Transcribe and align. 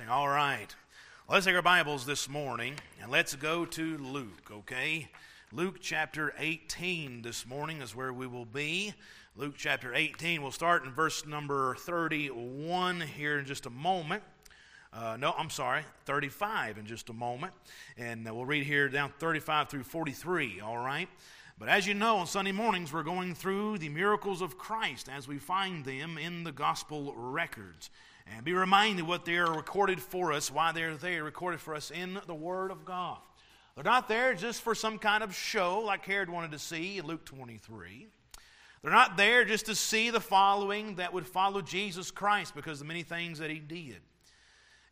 blessing. 0.00 0.12
All 0.12 0.28
right. 0.28 0.74
Let's 1.28 1.44
take 1.44 1.54
our 1.54 1.62
Bibles 1.62 2.06
this 2.06 2.28
morning 2.28 2.74
and 3.02 3.10
let's 3.10 3.34
go 3.34 3.66
to 3.66 3.98
Luke, 3.98 4.50
okay? 4.50 5.08
Luke 5.52 5.76
chapter 5.80 6.32
18 6.38 7.20
this 7.20 7.46
morning 7.46 7.82
is 7.82 7.94
where 7.94 8.12
we 8.12 8.26
will 8.26 8.46
be. 8.46 8.94
Luke 9.36 9.54
chapter 9.58 9.94
18. 9.94 10.40
We'll 10.40 10.52
start 10.52 10.84
in 10.84 10.92
verse 10.92 11.26
number 11.26 11.74
31 11.74 13.02
here 13.02 13.38
in 13.40 13.44
just 13.44 13.66
a 13.66 13.70
moment. 13.70 14.22
Uh, 14.92 15.18
no, 15.18 15.34
I'm 15.36 15.50
sorry, 15.50 15.82
35 16.06 16.78
in 16.78 16.86
just 16.86 17.10
a 17.10 17.14
moment. 17.14 17.52
And 17.98 18.24
we'll 18.24 18.46
read 18.46 18.64
here 18.64 18.88
down 18.88 19.12
35 19.18 19.68
through 19.68 19.84
43, 19.84 20.60
all 20.60 20.78
right? 20.78 21.08
But 21.58 21.68
as 21.68 21.86
you 21.86 21.92
know, 21.92 22.16
on 22.16 22.26
Sunday 22.26 22.52
mornings, 22.52 22.90
we're 22.90 23.02
going 23.02 23.34
through 23.34 23.78
the 23.78 23.90
miracles 23.90 24.40
of 24.40 24.56
Christ 24.56 25.10
as 25.14 25.28
we 25.28 25.36
find 25.36 25.84
them 25.84 26.16
in 26.16 26.44
the 26.44 26.52
gospel 26.52 27.12
records. 27.14 27.90
And 28.36 28.44
be 28.44 28.52
reminded 28.52 29.06
what 29.06 29.24
they 29.24 29.36
are 29.36 29.52
recorded 29.52 30.00
for 30.00 30.32
us, 30.32 30.50
why 30.50 30.72
they're 30.72 30.96
there, 30.96 31.24
recorded 31.24 31.60
for 31.60 31.74
us 31.74 31.90
in 31.90 32.20
the 32.26 32.34
Word 32.34 32.70
of 32.70 32.84
God. 32.84 33.18
They're 33.74 33.84
not 33.84 34.08
there 34.08 34.34
just 34.34 34.62
for 34.62 34.74
some 34.74 34.98
kind 34.98 35.22
of 35.22 35.34
show 35.34 35.80
like 35.80 36.04
Herod 36.04 36.30
wanted 36.30 36.52
to 36.52 36.58
see 36.58 36.98
in 36.98 37.06
Luke 37.06 37.24
23. 37.24 38.08
They're 38.82 38.92
not 38.92 39.16
there 39.16 39.44
just 39.44 39.66
to 39.66 39.74
see 39.74 40.10
the 40.10 40.20
following 40.20 40.96
that 40.96 41.12
would 41.12 41.26
follow 41.26 41.60
Jesus 41.60 42.10
Christ 42.10 42.54
because 42.54 42.80
of 42.80 42.86
the 42.86 42.92
many 42.92 43.02
things 43.02 43.38
that 43.38 43.50
he 43.50 43.58
did. 43.58 44.00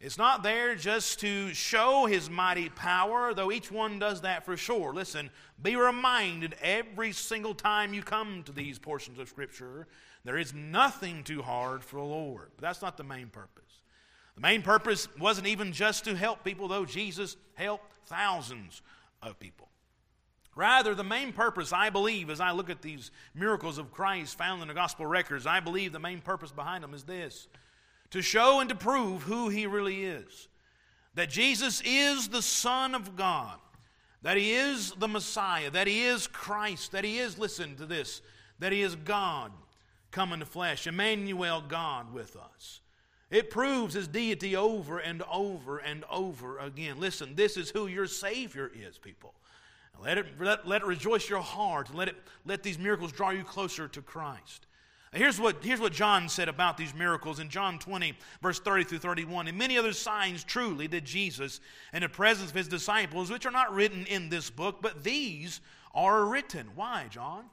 It's 0.00 0.18
not 0.18 0.44
there 0.44 0.76
just 0.76 1.18
to 1.20 1.52
show 1.54 2.06
his 2.06 2.30
mighty 2.30 2.68
power, 2.68 3.34
though 3.34 3.50
each 3.50 3.72
one 3.72 3.98
does 3.98 4.20
that 4.20 4.44
for 4.44 4.56
sure. 4.56 4.94
Listen, 4.94 5.28
be 5.60 5.74
reminded 5.74 6.54
every 6.62 7.12
single 7.12 7.54
time 7.54 7.92
you 7.92 8.02
come 8.02 8.44
to 8.44 8.52
these 8.52 8.78
portions 8.78 9.18
of 9.18 9.28
Scripture, 9.28 9.88
there 10.24 10.38
is 10.38 10.54
nothing 10.54 11.24
too 11.24 11.42
hard 11.42 11.84
for 11.84 11.96
the 11.96 12.02
Lord. 12.02 12.50
But 12.56 12.62
that's 12.62 12.82
not 12.82 12.96
the 12.96 13.04
main 13.04 13.28
purpose. 13.28 13.82
The 14.34 14.42
main 14.42 14.62
purpose 14.62 15.08
wasn't 15.18 15.48
even 15.48 15.72
just 15.72 16.04
to 16.04 16.16
help 16.16 16.44
people, 16.44 16.68
though 16.68 16.84
Jesus 16.84 17.36
helped 17.54 17.92
thousands 18.06 18.82
of 19.22 19.38
people. 19.40 19.68
Rather, 20.54 20.94
the 20.94 21.04
main 21.04 21.32
purpose, 21.32 21.72
I 21.72 21.90
believe, 21.90 22.30
as 22.30 22.40
I 22.40 22.50
look 22.50 22.68
at 22.68 22.82
these 22.82 23.10
miracles 23.34 23.78
of 23.78 23.92
Christ 23.92 24.36
found 24.36 24.60
in 24.60 24.68
the 24.68 24.74
gospel 24.74 25.06
records, 25.06 25.46
I 25.46 25.60
believe 25.60 25.92
the 25.92 26.00
main 26.00 26.20
purpose 26.20 26.50
behind 26.50 26.82
them 26.82 26.94
is 26.94 27.04
this 27.04 27.48
to 28.10 28.22
show 28.22 28.60
and 28.60 28.68
to 28.68 28.74
prove 28.74 29.22
who 29.22 29.48
he 29.48 29.66
really 29.66 30.04
is. 30.04 30.48
That 31.14 31.30
Jesus 31.30 31.82
is 31.84 32.28
the 32.28 32.42
Son 32.42 32.94
of 32.94 33.16
God, 33.16 33.58
that 34.22 34.36
he 34.36 34.52
is 34.52 34.92
the 34.98 35.08
Messiah, 35.08 35.70
that 35.70 35.86
he 35.86 36.04
is 36.04 36.26
Christ, 36.26 36.92
that 36.92 37.04
he 37.04 37.18
is, 37.18 37.38
listen 37.38 37.76
to 37.76 37.86
this, 37.86 38.22
that 38.58 38.72
he 38.72 38.82
is 38.82 38.96
God 38.96 39.52
come 40.10 40.32
in 40.32 40.40
the 40.40 40.46
flesh, 40.46 40.86
Emmanuel, 40.86 41.62
God 41.66 42.12
with 42.12 42.36
us. 42.36 42.80
It 43.30 43.50
proves 43.50 43.94
his 43.94 44.08
deity 44.08 44.56
over 44.56 44.98
and 44.98 45.22
over 45.30 45.78
and 45.78 46.04
over 46.10 46.58
again. 46.58 46.98
Listen, 46.98 47.34
this 47.34 47.56
is 47.56 47.70
who 47.70 47.86
your 47.86 48.06
Savior 48.06 48.70
is, 48.74 48.96
people. 48.96 49.34
Let 50.02 50.16
it, 50.16 50.26
let, 50.40 50.66
let 50.66 50.82
it 50.82 50.86
rejoice 50.86 51.28
your 51.28 51.40
heart. 51.40 51.94
Let, 51.94 52.08
it, 52.08 52.16
let 52.46 52.62
these 52.62 52.78
miracles 52.78 53.12
draw 53.12 53.30
you 53.30 53.44
closer 53.44 53.88
to 53.88 54.00
Christ. 54.00 54.66
Here's 55.12 55.40
what, 55.40 55.64
here's 55.64 55.80
what 55.80 55.92
John 55.92 56.28
said 56.28 56.48
about 56.48 56.76
these 56.76 56.94
miracles 56.94 57.40
in 57.40 57.48
John 57.48 57.78
20, 57.78 58.14
verse 58.42 58.60
30 58.60 58.84
through 58.84 58.98
31. 58.98 59.48
And 59.48 59.56
many 59.56 59.78
other 59.78 59.92
signs 59.92 60.44
truly 60.44 60.86
did 60.86 61.04
Jesus 61.04 61.60
in 61.92 62.02
the 62.02 62.08
presence 62.08 62.50
of 62.50 62.56
his 62.56 62.68
disciples, 62.68 63.30
which 63.30 63.46
are 63.46 63.50
not 63.50 63.74
written 63.74 64.04
in 64.06 64.28
this 64.28 64.50
book, 64.50 64.78
but 64.82 65.02
these 65.02 65.60
are 65.94 66.26
written. 66.26 66.68
Why, 66.74 67.06
John? 67.10 67.44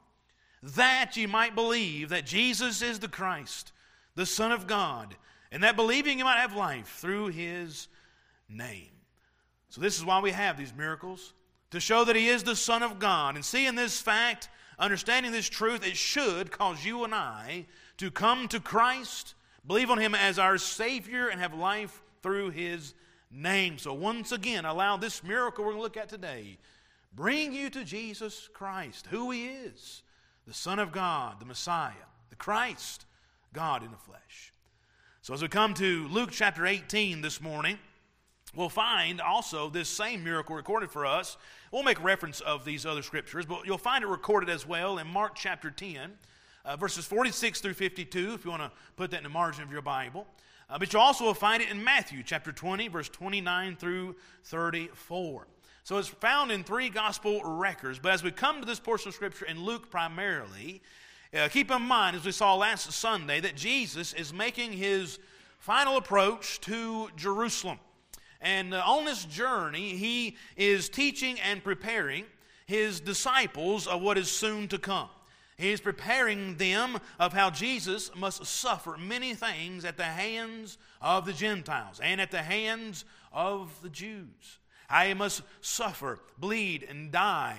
That 0.74 1.16
ye 1.16 1.26
might 1.26 1.54
believe 1.54 2.08
that 2.08 2.26
Jesus 2.26 2.82
is 2.82 2.98
the 2.98 3.06
Christ, 3.06 3.70
the 4.16 4.26
Son 4.26 4.50
of 4.50 4.66
God, 4.66 5.14
and 5.52 5.62
that 5.62 5.76
believing 5.76 6.18
you 6.18 6.24
might 6.24 6.40
have 6.40 6.56
life 6.56 6.96
through 6.98 7.28
his 7.28 7.86
name. 8.48 8.90
So, 9.68 9.80
this 9.80 9.96
is 9.96 10.04
why 10.04 10.20
we 10.20 10.32
have 10.32 10.58
these 10.58 10.74
miracles 10.74 11.34
to 11.70 11.78
show 11.78 12.04
that 12.04 12.16
he 12.16 12.26
is 12.26 12.42
the 12.42 12.56
Son 12.56 12.82
of 12.82 12.98
God. 12.98 13.36
And 13.36 13.44
seeing 13.44 13.76
this 13.76 14.00
fact, 14.00 14.48
understanding 14.76 15.30
this 15.30 15.48
truth, 15.48 15.86
it 15.86 15.96
should 15.96 16.50
cause 16.50 16.84
you 16.84 17.04
and 17.04 17.14
I 17.14 17.66
to 17.98 18.10
come 18.10 18.48
to 18.48 18.58
Christ, 18.58 19.34
believe 19.68 19.90
on 19.90 19.98
Him 19.98 20.16
as 20.16 20.36
our 20.36 20.58
Savior, 20.58 21.28
and 21.28 21.40
have 21.40 21.54
life 21.54 22.02
through 22.22 22.50
His 22.50 22.94
name. 23.30 23.78
So, 23.78 23.94
once 23.94 24.32
again, 24.32 24.64
allow 24.64 24.96
this 24.96 25.22
miracle 25.22 25.64
we're 25.64 25.72
going 25.72 25.80
to 25.80 25.84
look 25.84 25.96
at 25.96 26.08
today 26.08 26.58
bring 27.14 27.52
you 27.52 27.70
to 27.70 27.84
Jesus 27.84 28.48
Christ, 28.52 29.06
who 29.06 29.30
He 29.30 29.46
is 29.46 30.02
the 30.46 30.54
Son 30.54 30.78
of 30.78 30.92
God, 30.92 31.40
the 31.40 31.46
Messiah, 31.46 31.92
the 32.30 32.36
Christ, 32.36 33.04
God 33.52 33.82
in 33.82 33.90
the 33.90 33.96
flesh. 33.96 34.52
So, 35.22 35.34
as 35.34 35.42
we 35.42 35.48
come 35.48 35.74
to 35.74 36.06
Luke 36.08 36.30
chapter 36.30 36.66
18 36.66 37.20
this 37.20 37.40
morning, 37.40 37.78
we'll 38.54 38.68
find 38.68 39.20
also 39.20 39.68
this 39.68 39.88
same 39.88 40.22
miracle 40.22 40.54
recorded 40.54 40.90
for 40.90 41.04
us 41.04 41.36
We'll 41.72 41.82
make 41.82 42.02
reference 42.02 42.40
of 42.40 42.64
these 42.64 42.86
other 42.86 43.02
scriptures, 43.02 43.44
but 43.44 43.66
you'll 43.66 43.76
find 43.76 44.04
it 44.04 44.06
recorded 44.06 44.48
as 44.48 44.66
well 44.66 44.98
in 44.98 45.06
Mark 45.06 45.34
chapter 45.34 45.70
10, 45.70 46.12
uh, 46.64 46.76
verses 46.76 47.04
46 47.04 47.60
through 47.60 47.74
52, 47.74 48.34
if 48.34 48.44
you 48.44 48.50
want 48.50 48.62
to 48.62 48.70
put 48.96 49.10
that 49.10 49.18
in 49.18 49.24
the 49.24 49.28
margin 49.28 49.64
of 49.64 49.72
your 49.72 49.82
Bible. 49.82 50.26
Uh, 50.70 50.78
but 50.78 50.92
you 50.92 50.98
also 50.98 51.24
will 51.24 51.34
find 51.34 51.62
it 51.62 51.70
in 51.70 51.82
Matthew 51.82 52.22
chapter 52.24 52.52
20, 52.52 52.88
verse 52.88 53.08
29 53.08 53.76
through 53.76 54.16
34. 54.44 55.46
So 55.86 55.98
it's 55.98 56.08
found 56.08 56.50
in 56.50 56.64
three 56.64 56.88
gospel 56.88 57.40
records. 57.44 58.00
But 58.00 58.10
as 58.10 58.24
we 58.24 58.32
come 58.32 58.58
to 58.58 58.66
this 58.66 58.80
portion 58.80 59.10
of 59.10 59.14
Scripture 59.14 59.44
in 59.44 59.64
Luke 59.64 59.88
primarily, 59.88 60.82
uh, 61.32 61.46
keep 61.46 61.70
in 61.70 61.82
mind, 61.82 62.16
as 62.16 62.24
we 62.24 62.32
saw 62.32 62.56
last 62.56 62.90
Sunday, 62.90 63.38
that 63.38 63.54
Jesus 63.54 64.12
is 64.12 64.32
making 64.32 64.72
his 64.72 65.20
final 65.60 65.96
approach 65.96 66.60
to 66.62 67.08
Jerusalem. 67.14 67.78
And 68.40 68.74
uh, 68.74 68.82
on 68.84 69.04
this 69.04 69.26
journey, 69.26 69.90
he 69.90 70.36
is 70.56 70.88
teaching 70.88 71.38
and 71.38 71.62
preparing 71.62 72.24
his 72.66 72.98
disciples 72.98 73.86
of 73.86 74.02
what 74.02 74.18
is 74.18 74.28
soon 74.28 74.66
to 74.66 74.78
come. 74.78 75.08
He 75.56 75.70
is 75.70 75.80
preparing 75.80 76.56
them 76.56 76.98
of 77.20 77.32
how 77.32 77.50
Jesus 77.50 78.10
must 78.16 78.44
suffer 78.44 78.96
many 78.96 79.34
things 79.34 79.84
at 79.84 79.98
the 79.98 80.02
hands 80.02 80.78
of 81.00 81.26
the 81.26 81.32
Gentiles 81.32 82.00
and 82.02 82.20
at 82.20 82.32
the 82.32 82.42
hands 82.42 83.04
of 83.32 83.80
the 83.82 83.88
Jews. 83.88 84.58
He 84.90 85.14
must 85.14 85.42
suffer, 85.60 86.20
bleed, 86.38 86.82
and 86.82 87.10
die, 87.10 87.56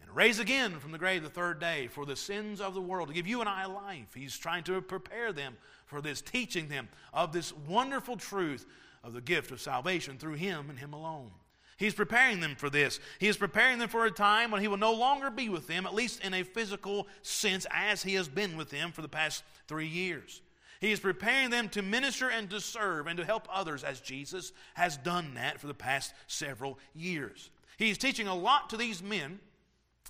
and 0.00 0.14
raise 0.14 0.38
again 0.38 0.78
from 0.78 0.92
the 0.92 0.98
grave 0.98 1.22
the 1.22 1.28
third 1.28 1.60
day 1.60 1.88
for 1.88 2.06
the 2.06 2.16
sins 2.16 2.60
of 2.60 2.74
the 2.74 2.80
world, 2.80 3.08
to 3.08 3.14
give 3.14 3.26
you 3.26 3.40
and 3.40 3.48
I 3.48 3.66
life. 3.66 4.14
He's 4.14 4.36
trying 4.36 4.64
to 4.64 4.80
prepare 4.80 5.32
them 5.32 5.56
for 5.86 6.00
this, 6.00 6.20
teaching 6.20 6.68
them 6.68 6.88
of 7.12 7.32
this 7.32 7.52
wonderful 7.52 8.16
truth 8.16 8.66
of 9.02 9.12
the 9.12 9.20
gift 9.20 9.50
of 9.50 9.60
salvation 9.60 10.18
through 10.18 10.34
Him 10.34 10.70
and 10.70 10.78
Him 10.78 10.92
alone. 10.92 11.30
He's 11.76 11.94
preparing 11.94 12.40
them 12.40 12.56
for 12.56 12.68
this. 12.68 13.00
He 13.18 13.26
is 13.26 13.38
preparing 13.38 13.78
them 13.78 13.88
for 13.88 14.04
a 14.04 14.10
time 14.10 14.50
when 14.50 14.60
He 14.60 14.68
will 14.68 14.76
no 14.76 14.92
longer 14.92 15.30
be 15.30 15.48
with 15.48 15.66
them, 15.66 15.86
at 15.86 15.94
least 15.94 16.22
in 16.22 16.34
a 16.34 16.42
physical 16.42 17.08
sense, 17.22 17.66
as 17.70 18.02
He 18.02 18.14
has 18.14 18.28
been 18.28 18.56
with 18.56 18.68
them 18.68 18.92
for 18.92 19.00
the 19.00 19.08
past 19.08 19.42
three 19.66 19.86
years. 19.86 20.42
He 20.80 20.92
is 20.92 21.00
preparing 21.00 21.50
them 21.50 21.68
to 21.70 21.82
minister 21.82 22.30
and 22.30 22.48
to 22.50 22.60
serve 22.60 23.06
and 23.06 23.18
to 23.18 23.24
help 23.24 23.46
others 23.52 23.84
as 23.84 24.00
Jesus 24.00 24.52
has 24.74 24.96
done 24.96 25.34
that 25.34 25.60
for 25.60 25.66
the 25.66 25.74
past 25.74 26.14
several 26.26 26.78
years. 26.94 27.50
He's 27.76 27.98
teaching 27.98 28.28
a 28.28 28.34
lot 28.34 28.70
to 28.70 28.76
these 28.76 29.02
men 29.02 29.40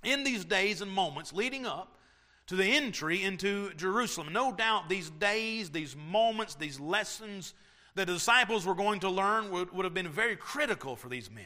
in 0.04 0.22
these 0.22 0.44
days 0.44 0.80
and 0.80 0.90
moments 0.90 1.32
leading 1.32 1.66
up 1.66 1.98
to 2.46 2.56
the 2.56 2.64
entry 2.64 3.22
into 3.22 3.72
Jerusalem. 3.74 4.32
No 4.32 4.52
doubt 4.52 4.88
these 4.88 5.10
days, 5.10 5.70
these 5.70 5.96
moments, 5.96 6.54
these 6.54 6.78
lessons 6.78 7.54
that 7.96 8.06
the 8.06 8.14
disciples 8.14 8.64
were 8.64 8.74
going 8.74 9.00
to 9.00 9.10
learn 9.10 9.50
would, 9.50 9.72
would 9.72 9.84
have 9.84 9.94
been 9.94 10.08
very 10.08 10.36
critical 10.36 10.94
for 10.94 11.08
these 11.08 11.30
men. 11.30 11.44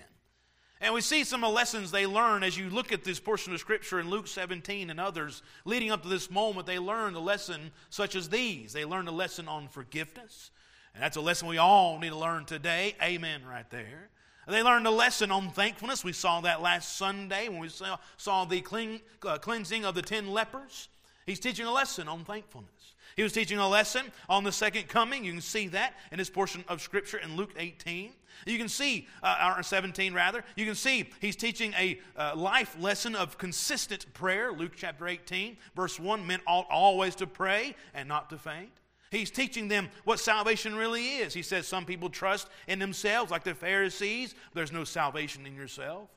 And 0.81 0.93
we 0.93 1.01
see 1.01 1.25
some 1.25 1.43
of 1.45 1.51
the 1.51 1.55
lessons 1.55 1.91
they 1.91 2.07
learn 2.07 2.43
as 2.43 2.59
you 2.59 2.69
look 2.69 2.93
at 2.93 3.05
this 3.05 3.21
portion 3.21 3.55
of 3.55 3.61
Scripture 3.61 4.01
in 4.01 4.11
Luke 4.11 4.27
17 4.27 4.91
and 4.91 5.01
others 5.01 5.43
leading 5.65 5.91
up 5.91 6.03
to 6.03 6.09
this 6.09 6.31
moment. 6.31 6.67
They 6.67 6.79
learned 6.79 7.17
a 7.17 7.21
lesson 7.21 7.71
such 7.91 8.17
as 8.17 8.29
these. 8.29 8.73
They 8.73 8.85
learned 8.85 9.09
a 9.09 9.13
lesson 9.13 9.49
on 9.49 9.69
forgiveness. 9.69 10.51
And 10.93 11.03
that's 11.03 11.17
a 11.17 11.21
lesson 11.21 11.49
we 11.49 11.59
all 11.59 11.99
need 11.99 12.11
to 12.11 12.17
learn 12.17 12.45
today. 12.45 12.95
Amen, 13.03 13.43
right 13.49 13.69
there. 13.71 14.11
They 14.47 14.63
learned 14.63 14.87
a 14.87 14.91
lesson 14.91 15.31
on 15.31 15.51
thankfulness. 15.51 16.05
We 16.05 16.13
saw 16.13 16.43
that 16.43 16.61
last 16.61 16.97
Sunday 16.97 17.49
when 17.49 17.61
we 17.61 17.69
saw, 17.69 17.97
saw 18.17 18.45
the 18.45 18.61
clean, 18.61 19.01
uh, 19.27 19.39
cleansing 19.39 19.85
of 19.85 19.95
the 19.95 20.03
ten 20.03 20.29
lepers. 20.29 20.89
He's 21.25 21.41
teaching 21.41 21.67
a 21.67 21.73
lesson 21.73 22.09
on 22.09 22.25
thankfulness. 22.25 22.94
He 23.17 23.23
was 23.23 23.33
teaching 23.33 23.59
a 23.59 23.69
lesson 23.69 24.07
on 24.29 24.45
the 24.45 24.53
second 24.53 24.89
coming. 24.89 25.25
You 25.25 25.33
can 25.33 25.41
see 25.41 25.69
that 25.69 25.95
in 26.11 26.19
his 26.19 26.31
portion 26.31 26.65
of 26.69 26.83
Scripture 26.83 27.19
in 27.19 27.37
Luke 27.37 27.55
18. 27.57 28.11
You 28.47 28.59
can 28.59 28.69
see, 28.69 29.07
uh, 29.23 29.55
or 29.57 29.63
17 29.63 30.13
rather, 30.13 30.45
you 30.57 30.67
can 30.67 30.75
see 30.75 31.09
he's 31.21 31.37
teaching 31.37 31.73
a 31.79 32.01
uh, 32.17 32.35
life 32.35 32.77
lesson 32.81 33.15
of 33.15 33.39
consistent 33.39 34.13
prayer. 34.15 34.53
Luke 34.53 34.73
chapter 34.77 35.07
18, 35.07 35.57
verse 35.77 36.01
1 36.01 36.27
men 36.27 36.41
ought 36.47 36.67
always 36.71 37.15
to 37.17 37.27
pray 37.27 37.77
and 37.95 38.09
not 38.09 38.31
to 38.31 38.39
faint. 38.39 38.71
He's 39.11 39.31
teaching 39.31 39.69
them 39.69 39.89
what 40.03 40.19
salvation 40.19 40.75
really 40.75 41.17
is. 41.17 41.33
He 41.33 41.43
says 41.43 41.69
some 41.69 41.85
people 41.85 42.11
trust 42.11 42.49
in 42.67 42.81
themselves, 42.81 43.31
like 43.31 43.45
the 43.45 43.55
Pharisees. 43.55 44.35
There's 44.55 44.73
no 44.73 44.83
salvation 44.83 45.47
in 45.47 45.55
yourself. 45.55 46.09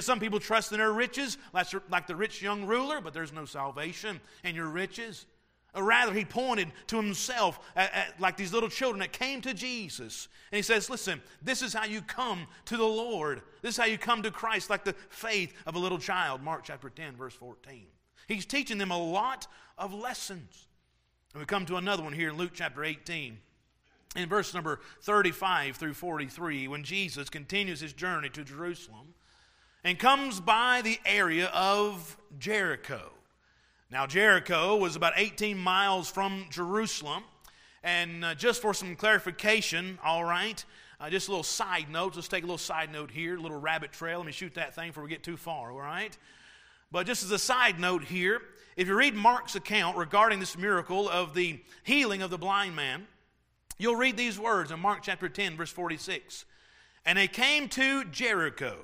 Some 0.00 0.20
people 0.20 0.40
trust 0.40 0.72
in 0.72 0.78
their 0.78 0.92
riches, 0.92 1.38
like 1.52 2.06
the 2.06 2.16
rich 2.16 2.42
young 2.42 2.64
ruler, 2.64 3.00
but 3.00 3.12
there's 3.12 3.32
no 3.32 3.44
salvation 3.44 4.20
in 4.44 4.54
your 4.54 4.68
riches. 4.68 5.26
Or 5.76 5.84
rather, 5.84 6.14
he 6.14 6.24
pointed 6.24 6.72
to 6.86 6.96
himself 6.96 7.60
at, 7.76 7.92
at, 7.92 8.20
like 8.20 8.38
these 8.38 8.52
little 8.52 8.70
children 8.70 9.00
that 9.00 9.12
came 9.12 9.42
to 9.42 9.52
Jesus. 9.52 10.28
And 10.50 10.56
he 10.56 10.62
says, 10.62 10.88
Listen, 10.88 11.20
this 11.42 11.60
is 11.60 11.74
how 11.74 11.84
you 11.84 12.00
come 12.00 12.46
to 12.64 12.78
the 12.78 12.82
Lord. 12.82 13.42
This 13.60 13.74
is 13.74 13.76
how 13.76 13.84
you 13.84 13.98
come 13.98 14.22
to 14.22 14.30
Christ, 14.30 14.70
like 14.70 14.84
the 14.84 14.94
faith 15.10 15.52
of 15.66 15.74
a 15.74 15.78
little 15.78 15.98
child. 15.98 16.42
Mark 16.42 16.62
chapter 16.64 16.88
10, 16.88 17.16
verse 17.16 17.34
14. 17.34 17.86
He's 18.26 18.46
teaching 18.46 18.78
them 18.78 18.90
a 18.90 18.98
lot 18.98 19.46
of 19.76 19.92
lessons. 19.92 20.66
And 21.34 21.40
we 21.40 21.46
come 21.46 21.66
to 21.66 21.76
another 21.76 22.02
one 22.02 22.14
here 22.14 22.30
in 22.30 22.38
Luke 22.38 22.52
chapter 22.54 22.82
18. 22.82 23.36
In 24.16 24.28
verse 24.30 24.54
number 24.54 24.80
35 25.02 25.76
through 25.76 25.92
43, 25.92 26.68
when 26.68 26.84
Jesus 26.84 27.28
continues 27.28 27.80
his 27.80 27.92
journey 27.92 28.30
to 28.30 28.44
Jerusalem 28.44 29.12
and 29.84 29.98
comes 29.98 30.40
by 30.40 30.80
the 30.82 30.98
area 31.04 31.48
of 31.48 32.16
Jericho. 32.38 33.12
Now, 33.96 34.06
Jericho 34.06 34.76
was 34.76 34.94
about 34.94 35.14
18 35.16 35.56
miles 35.56 36.10
from 36.10 36.44
Jerusalem. 36.50 37.24
And 37.82 38.26
uh, 38.26 38.34
just 38.34 38.60
for 38.60 38.74
some 38.74 38.94
clarification, 38.94 39.98
all 40.04 40.22
right, 40.22 40.62
uh, 41.00 41.08
just 41.08 41.28
a 41.28 41.30
little 41.30 41.42
side 41.42 41.86
note. 41.90 42.14
Let's 42.14 42.28
take 42.28 42.42
a 42.42 42.46
little 42.46 42.58
side 42.58 42.92
note 42.92 43.10
here, 43.10 43.36
a 43.36 43.40
little 43.40 43.58
rabbit 43.58 43.92
trail. 43.92 44.18
Let 44.18 44.26
me 44.26 44.32
shoot 44.32 44.52
that 44.52 44.74
thing 44.74 44.90
before 44.90 45.02
we 45.02 45.08
get 45.08 45.22
too 45.22 45.38
far, 45.38 45.72
all 45.72 45.78
right? 45.78 46.14
But 46.92 47.06
just 47.06 47.22
as 47.22 47.30
a 47.30 47.38
side 47.38 47.80
note 47.80 48.04
here, 48.04 48.42
if 48.76 48.86
you 48.86 48.94
read 48.94 49.14
Mark's 49.14 49.56
account 49.56 49.96
regarding 49.96 50.40
this 50.40 50.58
miracle 50.58 51.08
of 51.08 51.32
the 51.32 51.58
healing 51.82 52.20
of 52.20 52.28
the 52.28 52.36
blind 52.36 52.76
man, 52.76 53.06
you'll 53.78 53.96
read 53.96 54.18
these 54.18 54.38
words 54.38 54.70
in 54.72 54.78
Mark 54.78 55.04
chapter 55.04 55.30
10, 55.30 55.56
verse 55.56 55.70
46. 55.70 56.44
And 57.06 57.16
they 57.16 57.28
came 57.28 57.66
to 57.70 58.04
Jericho. 58.04 58.76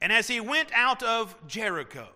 And 0.00 0.12
as 0.12 0.26
he 0.26 0.40
went 0.40 0.70
out 0.74 1.04
of 1.04 1.36
Jericho, 1.46 2.08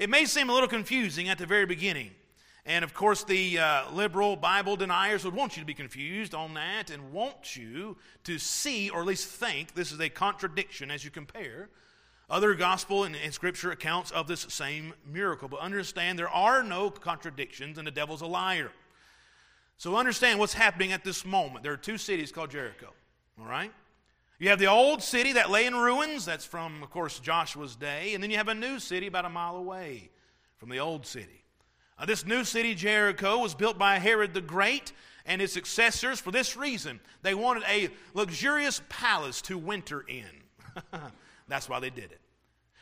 it 0.00 0.08
may 0.08 0.24
seem 0.24 0.48
a 0.48 0.52
little 0.54 0.68
confusing 0.68 1.28
at 1.28 1.36
the 1.36 1.44
very 1.44 1.66
beginning. 1.66 2.10
And 2.64 2.82
of 2.84 2.94
course, 2.94 3.22
the 3.22 3.58
uh, 3.58 3.90
liberal 3.92 4.34
Bible 4.34 4.74
deniers 4.74 5.26
would 5.26 5.34
want 5.34 5.58
you 5.58 5.62
to 5.62 5.66
be 5.66 5.74
confused 5.74 6.34
on 6.34 6.54
that 6.54 6.88
and 6.88 7.12
want 7.12 7.54
you 7.54 7.98
to 8.24 8.38
see, 8.38 8.88
or 8.88 9.00
at 9.00 9.06
least 9.06 9.28
think, 9.28 9.74
this 9.74 9.92
is 9.92 10.00
a 10.00 10.08
contradiction 10.08 10.90
as 10.90 11.04
you 11.04 11.10
compare 11.10 11.68
other 12.30 12.54
gospel 12.54 13.04
and, 13.04 13.14
and, 13.14 13.34
scripture 13.34 13.72
accounts 13.72 14.10
of 14.12 14.26
this 14.26 14.46
same 14.48 14.94
miracle. 15.04 15.48
But 15.48 15.60
understand 15.60 16.18
there 16.18 16.30
are 16.30 16.62
no 16.62 16.88
contradictions, 16.88 17.76
and 17.76 17.86
the 17.86 17.90
devil's 17.90 18.22
a 18.22 18.26
liar. 18.26 18.70
So 19.76 19.96
understand 19.96 20.38
what's 20.38 20.54
happening 20.54 20.92
at 20.92 21.04
this 21.04 21.26
moment. 21.26 21.62
There 21.62 21.72
are 21.72 21.76
two 21.76 21.98
cities 21.98 22.32
called 22.32 22.50
Jericho, 22.50 22.90
all 23.38 23.46
right? 23.46 23.72
You 24.40 24.48
have 24.48 24.58
the 24.58 24.68
old 24.68 25.02
city 25.02 25.34
that 25.34 25.50
lay 25.50 25.66
in 25.66 25.74
ruins. 25.74 26.24
That's 26.24 26.46
from, 26.46 26.82
of 26.82 26.90
course, 26.90 27.20
Joshua's 27.20 27.76
day. 27.76 28.14
And 28.14 28.22
then 28.22 28.30
you 28.30 28.38
have 28.38 28.48
a 28.48 28.54
new 28.54 28.78
city 28.78 29.06
about 29.06 29.26
a 29.26 29.28
mile 29.28 29.56
away 29.56 30.08
from 30.56 30.70
the 30.70 30.78
old 30.78 31.06
city. 31.06 31.44
Uh, 31.98 32.06
this 32.06 32.24
new 32.24 32.42
city, 32.42 32.74
Jericho, 32.74 33.38
was 33.38 33.54
built 33.54 33.78
by 33.78 33.98
Herod 33.98 34.32
the 34.32 34.40
Great 34.40 34.92
and 35.26 35.42
his 35.42 35.52
successors 35.52 36.20
for 36.20 36.30
this 36.30 36.56
reason. 36.56 37.00
They 37.20 37.34
wanted 37.34 37.64
a 37.68 37.90
luxurious 38.14 38.80
palace 38.88 39.42
to 39.42 39.58
winter 39.58 40.06
in. 40.08 40.24
That's 41.48 41.68
why 41.68 41.78
they 41.78 41.90
did 41.90 42.10
it. 42.10 42.20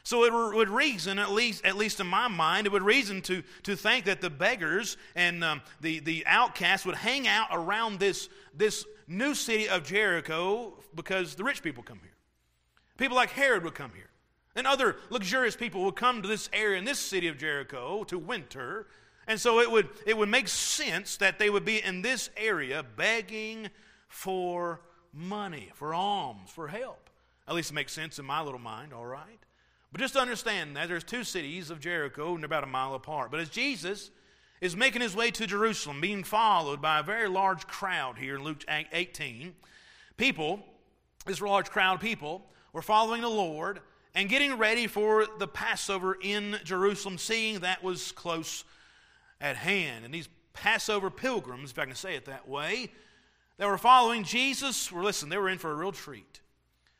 So 0.05 0.25
it 0.25 0.33
would 0.33 0.71
reason, 0.71 1.19
at 1.19 1.33
least, 1.33 1.65
at 1.65 1.77
least 1.77 1.99
in 1.99 2.07
my 2.07 2.29
mind, 2.29 2.69
it 2.69 2.73
would 2.73 2.83
reason 2.83 3.21
to, 3.23 3.43
to 3.65 3.75
think 3.75 4.05
that 4.05 4.21
the 4.21 4.31
beggars 4.31 4.97
and 5.17 5.43
um, 5.43 5.61
the, 5.81 5.99
the 5.99 6.25
outcasts 6.25 6.87
would 6.87 6.95
hang 6.95 7.27
out 7.27 7.49
around 7.51 7.99
this, 7.99 8.29
this 8.55 8.87
new 9.09 9.35
city 9.35 9.69
of 9.69 9.85
Jericho 9.85 10.75
because 10.95 11.35
the 11.35 11.45
rich 11.45 11.63
people 11.63 11.83
come 11.83 12.01
here. 12.03 12.15
People 12.99 13.17
like 13.17 13.31
Herod 13.31 13.65
would 13.65 13.75
come 13.75 13.93
here. 13.95 14.11
And 14.55 14.67
other 14.67 14.97
luxurious 15.11 15.57
people 15.57 15.85
would 15.85 15.97
come 15.97 16.21
to 16.23 16.29
this 16.29 16.51
area 16.53 16.79
in 16.79 16.85
this 16.85 16.99
city 16.99 17.29
of 17.29 17.39
Jericho 17.39 18.05
to 18.05 18.19
winter. 18.19 18.87
And 19.27 19.41
so 19.41 19.61
it 19.61 19.71
would, 19.71 19.89
it 20.07 20.17
would 20.17 20.29
make 20.29 20.49
sense 20.49 21.17
that 21.19 21.39
they 21.39 21.49
would 21.49 21.65
be 21.65 21.83
in 21.83 22.03
this 22.03 22.31
area 22.37 22.85
begging 22.97 23.71
for 24.09 24.81
money, 25.13 25.71
for 25.75 25.95
alms, 25.95 26.51
for 26.51 26.69
help. 26.69 27.09
At 27.47 27.55
least 27.55 27.71
it 27.71 27.75
makes 27.75 27.93
sense 27.93 28.19
in 28.19 28.25
my 28.25 28.43
little 28.43 28.59
mind, 28.59 28.93
all 28.93 29.07
right? 29.07 29.39
But 29.93 30.01
just 30.01 30.17
understand 30.17 30.77
that 30.77 30.89
there's 30.89 31.05
two 31.05 31.25
cities 31.25 31.71
of 31.71 31.81
Jericho 31.81 32.35
and 32.35 32.43
they're 32.43 32.47
about 32.47 32.65
a 32.65 32.67
mile 32.67 32.95
apart. 32.95 33.31
But 33.31 33.41
as 33.41 33.49
Jesus 33.49 34.11
is 34.61 34.77
making 34.77 35.03
his 35.03 35.15
way 35.15 35.31
to 35.31 35.47
Jerusalem, 35.47 36.01
being 36.01 36.25
followed 36.25 36.83
by 36.83 36.99
a 36.99 37.03
very 37.03 37.29
large 37.29 37.67
crowd 37.67 38.19
here 38.19 38.37
in 38.37 38.45
Luke 38.45 38.65
18. 38.69 39.55
People, 40.17 40.61
this 41.27 41.41
large 41.41 41.71
crowd 41.71 41.95
of 41.95 42.01
people, 42.01 42.43
were 42.73 42.83
following 42.83 43.23
the 43.23 43.29
Lord 43.29 43.81
and 44.15 44.29
getting 44.29 44.59
ready 44.59 44.87
for 44.87 45.27
the 45.39 45.47
Passover 45.47 46.17
in 46.21 46.59
Jerusalem, 46.65 47.19
seeing 47.19 47.61
that 47.61 47.85
was 47.85 48.13
close 48.13 48.65
at 49.41 49.57
hand. 49.57 50.05
And 50.05 50.13
these 50.13 50.29
Passover 50.53 51.11
pilgrims, 51.11 51.71
if 51.71 51.79
I 51.79 51.85
can 51.85 51.95
say 51.95 52.17
it 52.17 52.25
that 52.25 52.49
way, 52.49 52.91
that 53.59 53.69
were 53.69 53.79
following 53.79 54.25
Jesus 54.25 54.91
were, 54.91 55.03
listen, 55.03 55.29
they 55.29 55.39
were 55.39 55.49
in 55.49 55.59
for 55.59 55.71
a 55.71 55.75
real 55.75 55.93
treat. 55.93 56.41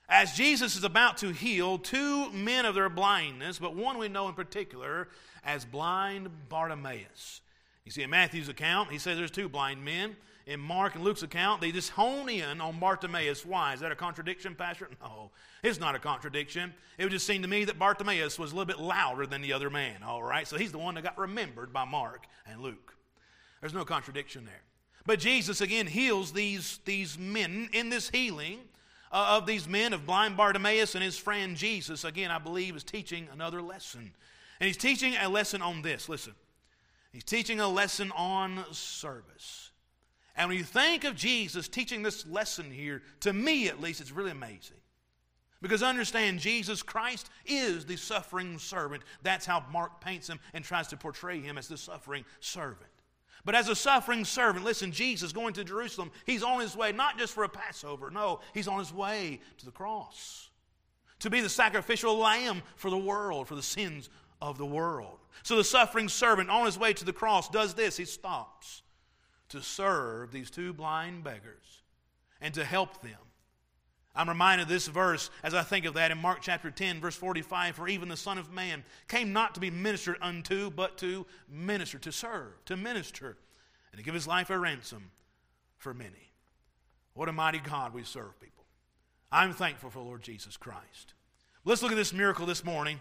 As 0.09 0.33
Jesus 0.33 0.77
is 0.77 0.85
about 0.85 1.19
to 1.19 1.31
heal 1.31 1.77
two 1.77 2.31
men 2.33 2.65
of 2.65 2.75
their 2.75 2.89
blindness, 2.89 3.59
but 3.59 3.75
one 3.75 3.99
we 3.99 4.09
know 4.09 4.29
in 4.29 4.35
particular 4.35 5.09
as 5.45 5.65
blind 5.65 6.49
Bartimaeus. 6.49 7.43
You 7.89 7.93
see, 7.93 8.03
in 8.03 8.11
Matthew's 8.11 8.51
account, 8.51 8.93
he 8.93 8.99
says 8.99 9.17
there's 9.17 9.31
two 9.31 9.49
blind 9.49 9.83
men. 9.83 10.15
In 10.47 10.61
Mark 10.61 10.95
and 10.95 11.03
Luke's 11.03 11.23
account, 11.23 11.63
they 11.63 11.73
just 11.73 11.89
hone 11.89 12.29
in 12.29 12.61
on 12.61 12.79
Bartimaeus. 12.79 13.47
Why? 13.47 13.73
Is 13.73 13.81
that 13.81 13.91
a 13.91 13.97
contradiction, 13.97 14.55
Pastor? 14.55 14.91
No, 15.01 15.31
it's 15.63 15.81
not 15.81 15.95
a 15.95 15.99
contradiction. 15.99 16.75
It 16.99 17.05
would 17.05 17.13
just 17.13 17.27
seem 17.27 17.41
to 17.41 17.49
me 17.49 17.65
that 17.65 17.79
Bartimaeus 17.79 18.39
was 18.39 18.53
a 18.53 18.55
little 18.55 18.67
bit 18.67 18.79
louder 18.79 19.25
than 19.25 19.41
the 19.41 19.55
other 19.55 19.71
man, 19.71 20.03
all 20.03 20.23
right? 20.23 20.47
So 20.47 20.59
he's 20.59 20.71
the 20.71 20.77
one 20.77 20.97
that 20.97 21.03
got 21.03 21.17
remembered 21.17 21.73
by 21.73 21.87
Mark 21.87 22.27
and 22.45 22.61
Luke. 22.61 22.95
There's 23.63 23.73
no 23.73 23.87
contradiction 23.87 24.45
there. 24.45 24.61
But 25.07 25.19
Jesus, 25.19 25.63
again, 25.63 25.87
heals 25.87 26.35
these, 26.35 26.81
these 26.85 27.17
men 27.19 27.71
in 27.73 27.89
this 27.89 28.11
healing 28.11 28.59
uh, 29.11 29.39
of 29.39 29.47
these 29.47 29.67
men, 29.67 29.95
of 29.95 30.05
blind 30.05 30.37
Bartimaeus 30.37 30.95
and 30.95 31.03
his 31.03 31.17
friend 31.17 31.57
Jesus, 31.57 32.05
again, 32.05 32.31
I 32.31 32.39
believe, 32.39 32.77
is 32.77 32.85
teaching 32.85 33.29
another 33.33 33.63
lesson. 33.63 34.13
And 34.61 34.67
he's 34.67 34.77
teaching 34.77 35.17
a 35.17 35.31
lesson 35.31 35.63
on 35.63 35.81
this. 35.81 36.07
Listen. 36.11 36.35
He's 37.19 37.25
teaching 37.25 37.59
a 37.59 37.67
lesson 37.67 38.13
on 38.13 38.65
service. 38.71 39.73
And 40.37 40.49
when 40.49 40.57
you 40.57 40.63
think 40.63 41.03
of 41.03 41.17
Jesus 41.17 41.67
teaching 41.67 42.05
this 42.05 42.25
lesson 42.25 42.71
here, 42.71 43.03
to 43.23 43.33
me 43.33 43.67
at 43.67 43.81
least, 43.81 44.01
it's 44.01 44.13
really 44.13 44.31
amazing. 44.31 44.77
Because 45.61 45.83
understand, 45.83 46.39
Jesus 46.39 46.81
Christ 46.81 47.29
is 47.45 47.85
the 47.85 47.97
suffering 47.97 48.57
servant. 48.61 49.03
That's 49.25 49.47
how 49.47 49.65
Mark 49.73 50.01
paints 50.01 50.29
him 50.29 50.39
and 50.55 50.63
tries 50.65 50.87
to 50.89 50.97
portray 50.97 51.41
him 51.41 51.59
as 51.59 51.67
the 51.67 51.77
suffering 51.77 52.25
servant. 52.39 52.93
But 53.45 53.57
as 53.57 53.69
a 53.69 53.75
suffering 53.75 54.25
servant, 54.25 54.65
listen, 54.65 54.93
Jesus 54.93 55.33
going 55.33 55.55
to 55.55 55.65
Jerusalem, 55.65 56.13
he's 56.25 56.45
on 56.45 56.61
his 56.61 56.77
way 56.77 56.93
not 56.93 57.19
just 57.19 57.35
for 57.35 57.43
a 57.43 57.49
Passover, 57.49 58.13
no, 58.13 58.39
he's 58.55 58.69
on 58.69 58.79
his 58.79 58.95
way 58.95 59.41
to 59.57 59.65
the 59.65 59.73
cross 59.73 60.51
to 61.19 61.31
be 61.31 61.41
the 61.41 61.49
sacrificial 61.49 62.17
lamb 62.17 62.63
for 62.77 62.91
the 62.91 62.97
world, 62.97 63.49
for 63.49 63.57
the 63.57 63.63
sins 63.63 64.09
of 64.41 64.59
the 64.59 64.67
world. 64.67 65.19
So 65.43 65.57
the 65.57 65.65
suffering 65.65 66.09
servant 66.09 66.51
on 66.51 66.67
his 66.67 66.79
way 66.79 66.93
to 66.93 67.05
the 67.05 67.13
cross 67.13 67.49
does 67.49 67.75
this 67.75 67.97
he 67.97 68.05
stops 68.05 68.83
to 69.49 69.63
serve 69.63 70.33
these 70.33 70.51
two 70.51 70.73
blind 70.73 71.25
beggars 71.25 71.83
and 72.41 72.53
to 72.55 72.65
help 72.65 73.03
them. 73.03 73.19
I'm 74.15 74.29
reminded 74.29 74.65
of 74.65 74.69
this 74.69 74.89
verse 74.89 75.31
as 75.43 75.55
I 75.55 75.63
think 75.63 75.85
of 75.85 75.95
that 75.95 76.11
in 76.11 76.19
Mark 76.19 76.39
chapter 76.41 76.71
10, 76.71 77.01
verse 77.01 77.15
45 77.15 77.77
For 77.77 77.89
even 77.89 78.09
the 78.09 78.17
Son 78.17 78.37
of 78.37 78.53
Man 78.53 78.85
came 79.07 79.33
not 79.33 79.55
to 79.55 79.61
be 79.61 79.71
ministered 79.71 80.17
unto, 80.21 80.71
but 80.71 80.99
to 80.99 81.25
minister, 81.49 81.99
to 81.99 82.11
serve, 82.11 82.65
to 82.65 82.77
minister, 82.77 83.37
and 83.93 83.99
to 83.99 84.05
give 84.05 84.15
his 84.15 84.27
life 84.27 84.51
a 84.51 84.59
ransom 84.59 85.11
for 85.77 85.95
many. 85.95 86.33
What 87.15 87.29
a 87.29 87.33
mighty 87.33 87.59
God 87.59 87.95
we 87.95 88.03
serve, 88.03 88.39
people. 88.41 88.65
I'm 89.31 89.53
thankful 89.53 89.91
for 89.91 90.01
Lord 90.01 90.23
Jesus 90.23 90.57
Christ. 90.57 91.15
Let's 91.65 91.83
look 91.83 91.93
at 91.93 91.97
this 91.97 92.13
miracle 92.13 92.47
this 92.47 92.65
morning. 92.65 93.01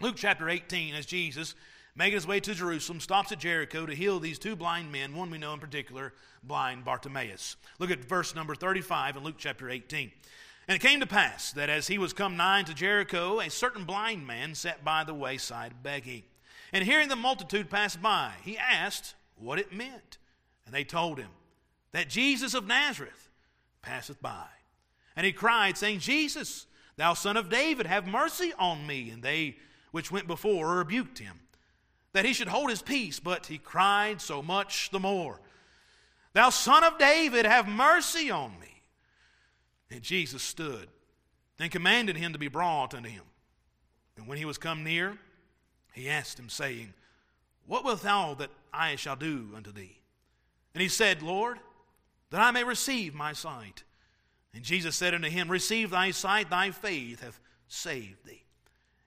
Luke 0.00 0.16
chapter 0.16 0.48
18, 0.48 0.94
as 0.94 1.06
Jesus, 1.06 1.54
making 1.94 2.14
his 2.14 2.26
way 2.26 2.40
to 2.40 2.54
Jerusalem, 2.54 3.00
stops 3.00 3.30
at 3.30 3.38
Jericho 3.38 3.86
to 3.86 3.94
heal 3.94 4.18
these 4.18 4.38
two 4.38 4.56
blind 4.56 4.90
men, 4.90 5.14
one 5.14 5.30
we 5.30 5.38
know 5.38 5.54
in 5.54 5.60
particular, 5.60 6.12
blind 6.42 6.84
Bartimaeus. 6.84 7.56
Look 7.78 7.90
at 7.90 8.04
verse 8.04 8.34
number 8.34 8.54
35 8.54 9.16
in 9.16 9.22
Luke 9.22 9.36
chapter 9.38 9.70
18. 9.70 10.10
And 10.66 10.76
it 10.76 10.80
came 10.80 11.00
to 11.00 11.06
pass 11.06 11.52
that 11.52 11.70
as 11.70 11.86
he 11.86 11.98
was 11.98 12.12
come 12.12 12.36
nigh 12.36 12.62
to 12.62 12.74
Jericho, 12.74 13.38
a 13.38 13.50
certain 13.50 13.84
blind 13.84 14.26
man 14.26 14.54
sat 14.54 14.84
by 14.84 15.04
the 15.04 15.14
wayside 15.14 15.82
begging. 15.82 16.24
And 16.72 16.84
hearing 16.84 17.08
the 17.08 17.16
multitude 17.16 17.70
pass 17.70 17.94
by, 17.94 18.32
he 18.42 18.58
asked 18.58 19.14
what 19.36 19.58
it 19.58 19.72
meant. 19.72 20.18
And 20.66 20.74
they 20.74 20.84
told 20.84 21.18
him 21.18 21.30
that 21.92 22.08
Jesus 22.08 22.54
of 22.54 22.66
Nazareth 22.66 23.30
passeth 23.82 24.20
by. 24.20 24.46
And 25.14 25.24
he 25.24 25.32
cried, 25.32 25.78
saying, 25.78 26.00
Jesus, 26.00 26.66
thou 26.96 27.14
son 27.14 27.36
of 27.36 27.50
David, 27.50 27.86
have 27.86 28.06
mercy 28.08 28.52
on 28.58 28.86
me. 28.86 29.10
And 29.10 29.22
they 29.22 29.56
which 29.94 30.10
went 30.10 30.26
before 30.26 30.78
rebuked 30.78 31.20
him, 31.20 31.38
that 32.14 32.24
he 32.24 32.32
should 32.32 32.48
hold 32.48 32.68
his 32.68 32.82
peace, 32.82 33.20
but 33.20 33.46
he 33.46 33.58
cried 33.58 34.20
so 34.20 34.42
much 34.42 34.90
the 34.90 34.98
more, 34.98 35.40
Thou 36.32 36.50
son 36.50 36.82
of 36.82 36.98
David, 36.98 37.46
have 37.46 37.68
mercy 37.68 38.28
on 38.28 38.50
me. 38.58 38.82
And 39.92 40.02
Jesus 40.02 40.42
stood 40.42 40.88
and 41.60 41.70
commanded 41.70 42.16
him 42.16 42.32
to 42.32 42.40
be 42.40 42.48
brought 42.48 42.92
unto 42.92 43.08
him. 43.08 43.22
And 44.16 44.26
when 44.26 44.36
he 44.36 44.44
was 44.44 44.58
come 44.58 44.82
near, 44.82 45.16
he 45.92 46.10
asked 46.10 46.40
him, 46.40 46.48
saying, 46.48 46.92
What 47.64 47.84
wilt 47.84 48.02
thou 48.02 48.34
that 48.34 48.50
I 48.72 48.96
shall 48.96 49.14
do 49.14 49.50
unto 49.54 49.70
thee? 49.70 50.00
And 50.74 50.82
he 50.82 50.88
said, 50.88 51.22
Lord, 51.22 51.60
that 52.30 52.40
I 52.40 52.50
may 52.50 52.64
receive 52.64 53.14
my 53.14 53.32
sight. 53.32 53.84
And 54.52 54.64
Jesus 54.64 54.96
said 54.96 55.14
unto 55.14 55.28
him, 55.28 55.48
Receive 55.48 55.90
thy 55.90 56.10
sight, 56.10 56.50
thy 56.50 56.72
faith 56.72 57.22
hath 57.22 57.38
saved 57.68 58.26
thee. 58.26 58.43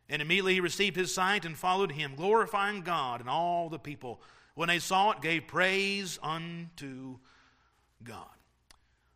And 0.09 0.21
immediately 0.21 0.53
he 0.53 0.59
received 0.61 0.95
his 0.95 1.13
sight 1.13 1.45
and 1.45 1.57
followed 1.57 1.91
him, 1.91 2.15
glorifying 2.15 2.81
God. 2.81 3.19
And 3.19 3.29
all 3.29 3.69
the 3.69 3.79
people, 3.79 4.21
when 4.55 4.69
they 4.69 4.79
saw 4.79 5.11
it, 5.11 5.21
gave 5.21 5.47
praise 5.47 6.17
unto 6.23 7.17
God. 8.03 8.27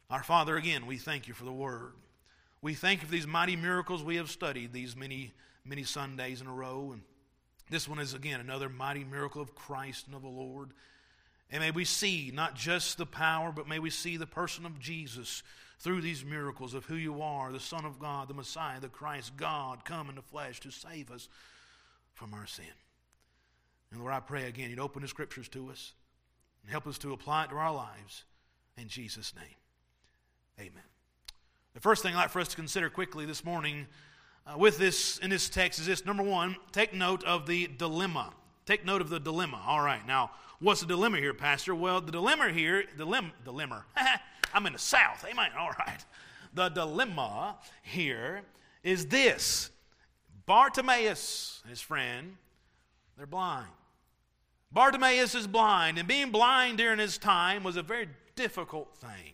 Our 0.10 0.24
Father, 0.24 0.58
again, 0.58 0.86
we 0.86 0.98
thank 0.98 1.28
you 1.28 1.34
for 1.34 1.46
the 1.46 1.54
word. 1.54 1.94
We 2.62 2.74
thank 2.74 3.02
you 3.02 3.08
for 3.08 3.12
these 3.12 3.26
mighty 3.26 3.56
miracles 3.56 4.04
we 4.04 4.18
have 4.18 4.30
studied 4.30 4.74
these 4.74 4.96
many, 4.96 5.32
many 5.64 5.84
Sundays 5.84 6.42
in 6.42 6.48
a 6.48 6.54
row. 6.54 6.92
And 6.92 7.02
this 7.70 7.88
one 7.88 8.00
is, 8.00 8.14
again, 8.14 8.42
another 8.42 8.68
mighty 8.68 9.06
miracle 9.06 9.42
of 9.42 9.56
Christ 9.56 10.08
and 10.08 10.16
of 10.16 10.22
the 10.22 10.28
Lord. 10.28 10.72
And 11.50 11.62
may 11.62 11.72
we 11.72 11.86
see 11.86 12.32
not 12.34 12.56
just 12.56 12.98
the 12.98 13.06
power, 13.06 13.52
but 13.52 13.68
may 13.68 13.80
we 13.80 13.90
see 13.90 14.18
the 14.18 14.28
person 14.28 14.66
of 14.66 14.80
Jesus 14.80 15.44
through 15.82 16.02
these 16.02 16.24
miracles 16.24 16.76
of 16.76 16.86
who 16.86 16.96
you 16.96 17.24
are, 17.24 17.52
the 17.52 17.60
Son 17.60 17.86
of 17.86 17.98
God, 17.98 18.28
the 18.28 18.36
Messiah, 18.36 18.80
the 18.80 18.88
Christ, 18.88 19.36
God 19.36 19.84
come 19.84 20.10
in 20.10 20.16
the 20.16 20.22
flesh 20.22 20.60
to 20.60 20.70
save 20.72 21.10
us 21.10 21.28
from 22.14 22.36
our 22.36 22.46
sin. 22.46 22.66
And 23.92 24.00
Lord, 24.00 24.14
I 24.14 24.20
pray 24.20 24.46
again, 24.46 24.70
you'd 24.70 24.80
open 24.80 25.02
the 25.02 25.08
scriptures 25.08 25.50
to 25.50 25.70
us 25.72 25.94
and 26.62 26.72
help 26.72 26.86
us 26.86 27.00
to 27.00 27.14
apply 27.14 27.46
it 27.46 27.50
to 27.50 27.56
our 27.56 27.74
lives. 27.74 28.26
In 28.78 28.88
Jesus' 28.88 29.34
name, 29.36 29.56
amen. 30.60 30.84
The 31.74 31.80
first 31.80 32.04
thing 32.04 32.14
I'd 32.14 32.20
like 32.20 32.30
for 32.30 32.42
us 32.42 32.50
to 32.50 32.56
consider 32.56 32.90
quickly 32.92 33.26
this 33.26 33.44
morning 33.44 33.88
uh, 34.46 34.58
with 34.58 34.78
this 34.78 35.18
in 35.18 35.32
this 35.32 35.50
text 35.50 35.80
is 35.80 35.88
this 35.88 36.06
number 36.06 36.24
one, 36.24 36.58
take 36.72 36.94
note 36.94 37.24
of 37.24 37.48
the 37.48 37.68
dilemma. 37.68 38.32
Take 38.68 38.86
note 38.86 39.02
of 39.02 39.10
the 39.10 39.20
dilemma. 39.20 39.62
All 39.66 39.82
right, 39.82 40.06
now, 40.06 40.30
what's 40.60 40.82
the 40.82 40.88
dilemma 40.88 41.18
here, 41.18 41.34
Pastor? 41.34 41.74
Well, 41.74 42.02
the 42.02 42.12
dilemma 42.12 42.52
here, 42.52 42.84
the 42.92 43.06
dilemma, 43.06 43.32
dilemma. 43.44 43.84
I'm 44.54 44.66
in 44.66 44.74
the 44.74 44.80
South. 44.80 45.26
Amen. 45.30 45.52
All 45.58 45.72
right. 45.80 46.06
The 46.54 46.70
dilemma 46.70 47.58
here 47.82 48.42
is 48.84 49.08
this 49.08 49.72
Bartimaeus 50.46 51.62
and 51.64 51.70
his 51.70 51.82
friend, 51.82 52.36
they're 53.18 53.26
blind. 53.26 53.68
Bartimaeus 54.72 55.36
is 55.36 55.48
blind, 55.48 55.98
and 55.98 56.08
being 56.08 56.32
blind 56.32 56.78
during 56.78 57.00
his 57.00 57.18
time 57.18 57.64
was 57.64 57.76
a 57.76 57.84
very 57.84 58.08
difficult 58.36 58.96
thing. 58.98 59.34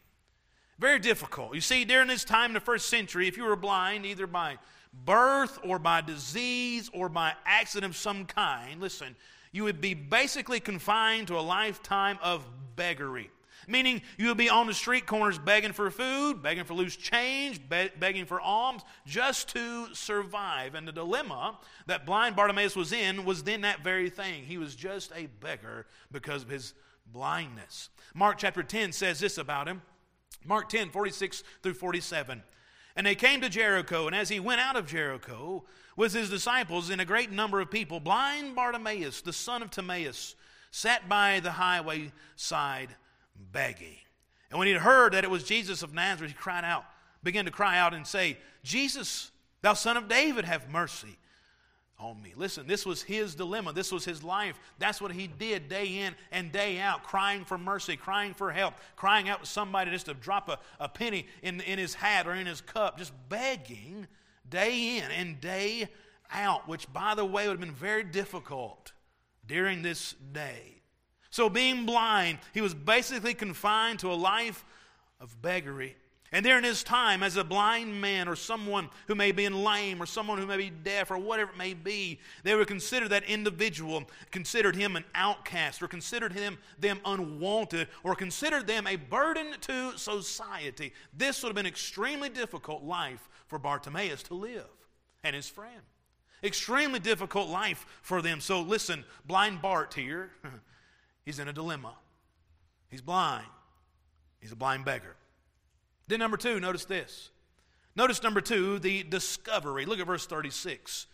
Very 0.79 0.99
difficult. 0.99 1.55
You 1.55 1.61
see, 1.61 1.85
during 1.85 2.07
this 2.07 2.23
time 2.23 2.51
in 2.51 2.53
the 2.53 2.59
first 2.59 2.89
century, 2.89 3.27
if 3.27 3.37
you 3.37 3.45
were 3.45 3.55
blind, 3.55 4.05
either 4.05 4.27
by 4.27 4.57
birth 5.05 5.59
or 5.63 5.79
by 5.79 6.01
disease 6.01 6.89
or 6.93 7.09
by 7.09 7.33
accident 7.45 7.91
of 7.91 7.97
some 7.97 8.25
kind, 8.25 8.81
listen, 8.81 9.15
you 9.51 9.63
would 9.63 9.81
be 9.81 9.93
basically 9.93 10.59
confined 10.59 11.27
to 11.27 11.37
a 11.37 11.41
lifetime 11.41 12.19
of 12.21 12.45
beggary. 12.75 13.29
Meaning, 13.67 14.01
you 14.17 14.29
would 14.29 14.37
be 14.37 14.49
on 14.49 14.65
the 14.65 14.73
street 14.73 15.05
corners 15.05 15.37
begging 15.37 15.73
for 15.73 15.91
food, 15.91 16.41
begging 16.41 16.63
for 16.63 16.73
loose 16.73 16.95
change, 16.95 17.59
be- 17.67 17.91
begging 17.99 18.25
for 18.25 18.39
alms, 18.39 18.81
just 19.05 19.49
to 19.49 19.93
survive. 19.93 20.73
And 20.73 20.87
the 20.87 20.93
dilemma 20.93 21.59
that 21.85 22.05
blind 22.05 22.37
Bartimaeus 22.37 22.77
was 22.77 22.93
in 22.93 23.25
was 23.25 23.43
then 23.43 23.61
that 23.61 23.83
very 23.83 24.09
thing. 24.09 24.45
He 24.45 24.57
was 24.57 24.73
just 24.73 25.11
a 25.13 25.27
beggar 25.41 25.85
because 26.13 26.43
of 26.43 26.49
his 26.49 26.73
blindness. 27.11 27.89
Mark 28.13 28.37
chapter 28.37 28.63
10 28.63 28.93
says 28.93 29.19
this 29.19 29.37
about 29.37 29.67
him. 29.67 29.81
Mark 30.45 30.69
10, 30.69 30.89
46 30.89 31.43
through 31.61 31.73
47. 31.73 32.41
And 32.95 33.05
they 33.05 33.15
came 33.15 33.41
to 33.41 33.49
Jericho, 33.49 34.07
and 34.07 34.15
as 34.15 34.29
he 34.29 34.39
went 34.39 34.61
out 34.61 34.77
of 34.77 34.87
Jericho 34.87 35.65
with 35.97 36.13
his 36.13 36.29
disciples 36.29 36.89
and 36.89 37.01
a 37.01 37.05
great 37.05 37.31
number 37.31 37.59
of 37.59 37.69
people, 37.69 37.99
blind 37.99 38.55
Bartimaeus, 38.55 39.21
the 39.21 39.33
son 39.33 39.61
of 39.61 39.69
Timaeus, 39.69 40.35
sat 40.71 41.09
by 41.09 41.41
the 41.41 41.51
highway 41.51 42.11
side 42.37 42.95
begging. 43.51 43.97
And 44.49 44.59
when 44.59 44.67
he 44.67 44.73
heard 44.73 45.13
that 45.13 45.23
it 45.23 45.29
was 45.29 45.43
Jesus 45.43 45.83
of 45.83 45.93
Nazareth, 45.93 46.31
he 46.31 46.37
cried 46.37 46.63
out, 46.63 46.85
began 47.23 47.45
to 47.45 47.51
cry 47.51 47.77
out 47.77 47.93
and 47.93 48.05
say, 48.05 48.37
Jesus, 48.63 49.31
thou 49.61 49.73
son 49.73 49.97
of 49.97 50.07
David, 50.07 50.45
have 50.45 50.69
mercy 50.69 51.17
on 51.99 52.21
me. 52.21 52.33
Listen, 52.35 52.67
this 52.67 52.85
was 52.85 53.01
his 53.01 53.33
dilemma. 53.35 53.73
This 53.73 53.91
was 53.91 54.05
his 54.05 54.23
life. 54.23 54.59
That's 54.77 55.01
what 55.01 55.11
he 55.11 55.27
did 55.27 55.67
day 55.67 55.99
in 55.99 56.15
and 56.31 56.51
day 56.51 56.79
out, 56.79 57.03
crying 57.03 57.43
for 57.43 57.57
mercy, 57.57 57.97
crying 57.97 58.33
for 58.33 58.51
help, 58.51 58.75
crying 58.95 59.27
out 59.29 59.41
to 59.41 59.49
somebody 59.49 59.91
just 59.91 60.05
to 60.05 60.13
drop 60.13 60.47
a, 60.49 60.59
a 60.79 60.87
penny 60.87 61.27
in, 61.41 61.59
in 61.61 61.79
his 61.79 61.95
hat 61.95 62.27
or 62.27 62.35
in 62.35 62.45
his 62.45 62.61
cup, 62.61 62.97
just 62.97 63.13
begging 63.29 64.07
day 64.47 64.97
in 64.97 65.11
and 65.11 65.41
day 65.41 65.89
out, 66.31 66.67
which, 66.67 66.91
by 66.93 67.15
the 67.15 67.25
way, 67.25 67.47
would 67.47 67.53
have 67.53 67.59
been 67.59 67.71
very 67.71 68.03
difficult 68.03 68.91
during 69.45 69.81
this 69.81 70.13
day. 70.31 70.76
So, 71.37 71.49
being 71.49 71.85
blind, 71.85 72.39
he 72.51 72.61
was 72.61 72.73
basically 72.73 73.35
confined 73.35 73.99
to 73.99 74.11
a 74.11 74.15
life 74.15 74.65
of 75.19 75.39
beggary. 75.39 75.95
And 76.31 76.43
during 76.43 76.63
his 76.63 76.81
time, 76.81 77.21
as 77.21 77.37
a 77.37 77.43
blind 77.43 78.01
man 78.01 78.27
or 78.27 78.35
someone 78.35 78.89
who 79.05 79.13
may 79.13 79.31
be 79.31 79.47
lame 79.47 80.01
or 80.01 80.07
someone 80.07 80.39
who 80.39 80.47
may 80.47 80.57
be 80.57 80.71
deaf 80.71 81.11
or 81.11 81.19
whatever 81.19 81.51
it 81.51 81.57
may 81.59 81.75
be, 81.75 82.19
they 82.41 82.55
would 82.55 82.67
consider 82.67 83.07
that 83.09 83.23
individual, 83.25 84.09
considered 84.31 84.75
him 84.75 84.95
an 84.95 85.05
outcast 85.13 85.83
or 85.83 85.87
considered 85.87 86.33
him 86.33 86.57
them 86.79 86.99
unwanted 87.05 87.87
or 88.03 88.15
considered 88.15 88.65
them 88.65 88.87
a 88.87 88.95
burden 88.95 89.53
to 89.61 89.95
society. 89.95 90.91
This 91.15 91.43
would 91.43 91.49
have 91.49 91.55
been 91.55 91.67
an 91.67 91.71
extremely 91.71 92.29
difficult 92.29 92.81
life 92.81 93.29
for 93.45 93.59
Bartimaeus 93.59 94.23
to 94.23 94.33
live 94.33 94.65
and 95.23 95.35
his 95.35 95.47
friend. 95.47 95.83
Extremely 96.43 96.99
difficult 96.99 97.47
life 97.47 97.85
for 98.01 98.23
them. 98.23 98.41
So 98.41 98.61
listen, 98.61 99.05
blind 99.27 99.61
Bart 99.61 99.93
here, 99.93 100.31
he's 101.27 101.39
in 101.39 101.49
a 101.49 101.53
dilemma. 101.53 101.93
He's 102.87 103.01
blind. 103.01 103.47
He's 104.39 104.53
a 104.53 104.55
blind 104.55 104.85
beggar. 104.85 105.17
Then, 106.07 106.19
number 106.19 106.37
two, 106.37 106.61
notice 106.61 106.85
this. 106.85 107.31
Notice 107.97 108.23
number 108.23 108.39
two, 108.39 108.79
the 108.79 109.03
discovery. 109.03 109.85
Look 109.85 109.99
at 109.99 110.07
verse 110.07 110.25
36. 110.25 111.05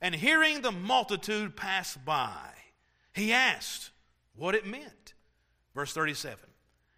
And 0.00 0.14
hearing 0.14 0.62
the 0.62 0.70
multitude 0.70 1.56
pass 1.56 1.96
by, 1.96 2.38
he 3.12 3.32
asked 3.32 3.90
what 4.36 4.54
it 4.54 4.64
meant. 4.64 5.14
Verse 5.74 5.92
37. 5.92 6.38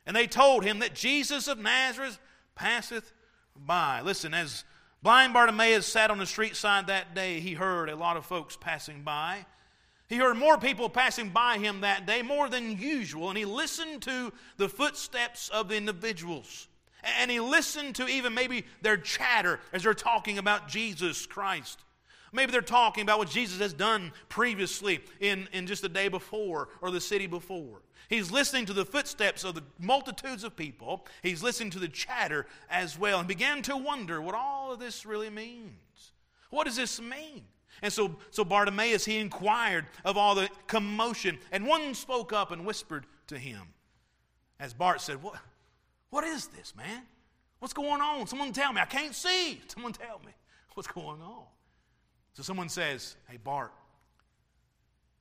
And 0.04 0.14
they 0.14 0.26
told 0.26 0.62
him 0.62 0.80
that 0.80 0.94
Jesus 0.94 1.48
of 1.48 1.58
Nazareth 1.58 2.18
passeth 2.54 3.14
by. 3.56 4.02
Listen, 4.02 4.34
as 4.34 4.64
blind 5.02 5.32
Bartimaeus 5.32 5.86
sat 5.86 6.10
on 6.10 6.18
the 6.18 6.26
street 6.26 6.54
side 6.54 6.88
that 6.88 7.14
day, 7.14 7.40
he 7.40 7.54
heard 7.54 7.88
a 7.88 7.96
lot 7.96 8.18
of 8.18 8.26
folks 8.26 8.58
passing 8.60 9.00
by. 9.04 9.46
He 10.12 10.18
heard 10.18 10.36
more 10.36 10.58
people 10.58 10.90
passing 10.90 11.30
by 11.30 11.56
him 11.56 11.80
that 11.80 12.04
day, 12.04 12.20
more 12.20 12.50
than 12.50 12.76
usual, 12.76 13.30
and 13.30 13.38
he 13.38 13.46
listened 13.46 14.02
to 14.02 14.30
the 14.58 14.68
footsteps 14.68 15.48
of 15.48 15.68
the 15.68 15.76
individuals. 15.76 16.68
And 17.18 17.30
he 17.30 17.40
listened 17.40 17.94
to 17.94 18.06
even 18.06 18.34
maybe 18.34 18.66
their 18.82 18.98
chatter 18.98 19.58
as 19.72 19.84
they're 19.84 19.94
talking 19.94 20.36
about 20.36 20.68
Jesus 20.68 21.24
Christ. 21.24 21.82
Maybe 22.30 22.52
they're 22.52 22.60
talking 22.60 23.00
about 23.00 23.20
what 23.20 23.30
Jesus 23.30 23.58
has 23.60 23.72
done 23.72 24.12
previously 24.28 25.00
in, 25.18 25.48
in 25.50 25.66
just 25.66 25.80
the 25.80 25.88
day 25.88 26.08
before 26.08 26.68
or 26.82 26.90
the 26.90 27.00
city 27.00 27.26
before. 27.26 27.80
He's 28.10 28.30
listening 28.30 28.66
to 28.66 28.74
the 28.74 28.84
footsteps 28.84 29.44
of 29.44 29.54
the 29.54 29.64
multitudes 29.78 30.44
of 30.44 30.54
people. 30.54 31.06
He's 31.22 31.42
listening 31.42 31.70
to 31.70 31.78
the 31.78 31.88
chatter 31.88 32.44
as 32.68 32.98
well 32.98 33.20
and 33.20 33.26
began 33.26 33.62
to 33.62 33.78
wonder 33.78 34.20
what 34.20 34.34
all 34.34 34.74
of 34.74 34.78
this 34.78 35.06
really 35.06 35.30
means. 35.30 36.12
What 36.50 36.64
does 36.64 36.76
this 36.76 37.00
mean? 37.00 37.44
And 37.82 37.92
so, 37.92 38.14
so 38.30 38.44
Bartimaeus, 38.44 39.04
he 39.04 39.18
inquired 39.18 39.86
of 40.04 40.16
all 40.16 40.36
the 40.36 40.48
commotion, 40.68 41.38
and 41.50 41.66
one 41.66 41.94
spoke 41.94 42.32
up 42.32 42.52
and 42.52 42.64
whispered 42.64 43.04
to 43.26 43.36
him. 43.36 43.62
As 44.60 44.72
Bart 44.72 45.00
said, 45.00 45.22
What? 45.22 45.36
What 46.10 46.24
is 46.24 46.46
this, 46.48 46.74
man? 46.76 47.02
What's 47.58 47.72
going 47.72 48.00
on? 48.00 48.26
Someone 48.26 48.52
tell 48.52 48.72
me. 48.72 48.80
I 48.80 48.84
can't 48.84 49.14
see. 49.14 49.60
Someone 49.68 49.92
tell 49.92 50.20
me 50.24 50.32
what's 50.74 50.88
going 50.88 51.20
on. 51.20 51.44
So 52.34 52.42
someone 52.42 52.68
says, 52.68 53.16
Hey, 53.28 53.38
Bart, 53.42 53.72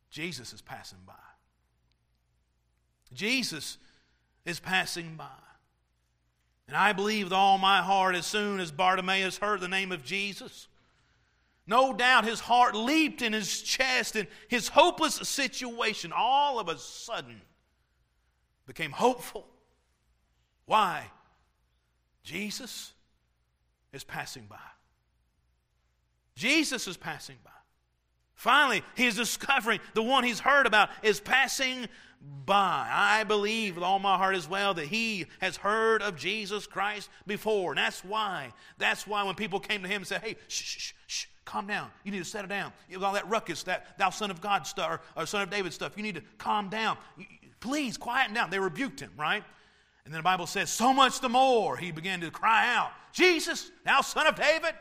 Jesus 0.10 0.54
is 0.54 0.62
passing 0.62 1.00
by. 1.06 1.14
Jesus 3.14 3.78
is 4.46 4.60
passing 4.60 5.16
by. 5.16 5.26
And 6.68 6.78
I 6.78 6.94
believe 6.94 7.26
with 7.26 7.34
all 7.34 7.58
my 7.58 7.82
heart, 7.82 8.16
as 8.16 8.26
soon 8.26 8.60
as 8.60 8.72
Bartimaeus 8.72 9.38
heard 9.38 9.60
the 9.60 9.68
name 9.68 9.92
of 9.92 10.06
Jesus, 10.06 10.68
no 11.72 11.94
doubt 11.94 12.26
his 12.26 12.40
heart 12.40 12.76
leaped 12.76 13.24
in 13.24 13.34
his 13.34 13.62
chest, 13.64 14.16
and 14.16 14.28
his 14.48 14.68
hopeless 14.68 15.16
situation 15.16 16.14
all 16.16 16.60
of 16.60 16.70
a 16.70 16.78
sudden 16.78 17.42
became 18.68 18.92
hopeful 18.92 19.48
why? 20.72 21.06
Jesus 22.24 22.94
is 23.92 24.06
passing 24.06 24.46
by. 24.50 24.56
Jesus 26.36 26.88
is 26.88 26.96
passing 26.96 27.36
by. 27.44 27.52
Finally, 28.36 28.82
he 28.96 29.06
is 29.06 29.18
discovering 29.18 29.82
the 29.96 30.02
one 30.02 30.24
he's 30.24 30.40
heard 30.40 30.66
about 30.66 30.88
is 31.04 31.20
passing 31.20 31.88
by. 32.46 32.88
I 32.90 33.26
believe 33.26 33.76
with 33.76 33.84
all 33.84 34.00
my 34.00 34.16
heart 34.16 34.36
as 34.36 34.48
well 34.48 34.74
that 34.76 34.86
he 34.86 35.26
has 35.42 35.58
heard 35.58 36.02
of 36.02 36.16
Jesus 36.16 36.68
Christ 36.68 37.10
before. 37.28 37.72
And 37.72 37.78
that's 37.78 38.06
why. 38.06 38.54
That's 38.78 39.06
why 39.06 39.24
when 39.24 39.36
people 39.36 39.60
came 39.60 39.82
to 39.82 39.90
him 39.90 40.04
and 40.04 40.08
said, 40.08 40.22
hey, 40.22 40.38
shh, 40.48 40.64
shh, 40.64 40.94
shh, 41.06 41.26
calm 41.46 41.68
down. 41.68 41.90
You 42.04 42.12
need 42.12 42.20
to 42.20 42.26
settle 42.26 42.50
down. 42.50 42.74
All 43.02 43.14
that 43.14 43.30
ruckus, 43.30 43.64
that 43.64 43.98
thou 43.98 44.10
son 44.10 44.32
of 44.32 44.42
God 44.42 44.68
stuff, 44.68 44.92
or, 45.16 45.22
or 45.22 45.26
son 45.26 45.42
of 45.42 45.50
David 45.50 45.74
stuff. 45.74 45.94
You 45.96 46.04
need 46.04 46.16
to 46.16 46.24
calm 46.38 46.70
down. 46.70 46.98
Please, 47.60 47.98
quieten 47.98 48.34
down. 48.34 48.50
They 48.50 48.60
rebuked 48.60 49.00
him, 49.00 49.12
right? 49.18 49.44
And 50.06 50.14
then 50.14 50.20
the 50.20 50.24
Bible 50.24 50.48
says, 50.48 50.72
so 50.72 50.94
much 50.94 51.20
the 51.20 51.30
more 51.30 51.78
he 51.78 51.92
began 51.92 52.22
to 52.22 52.32
cry 52.32 52.74
out, 52.74 52.92
Jesus, 53.14 53.72
thou 53.86 54.02
son 54.02 54.28
of 54.28 54.36
David. 54.36 54.74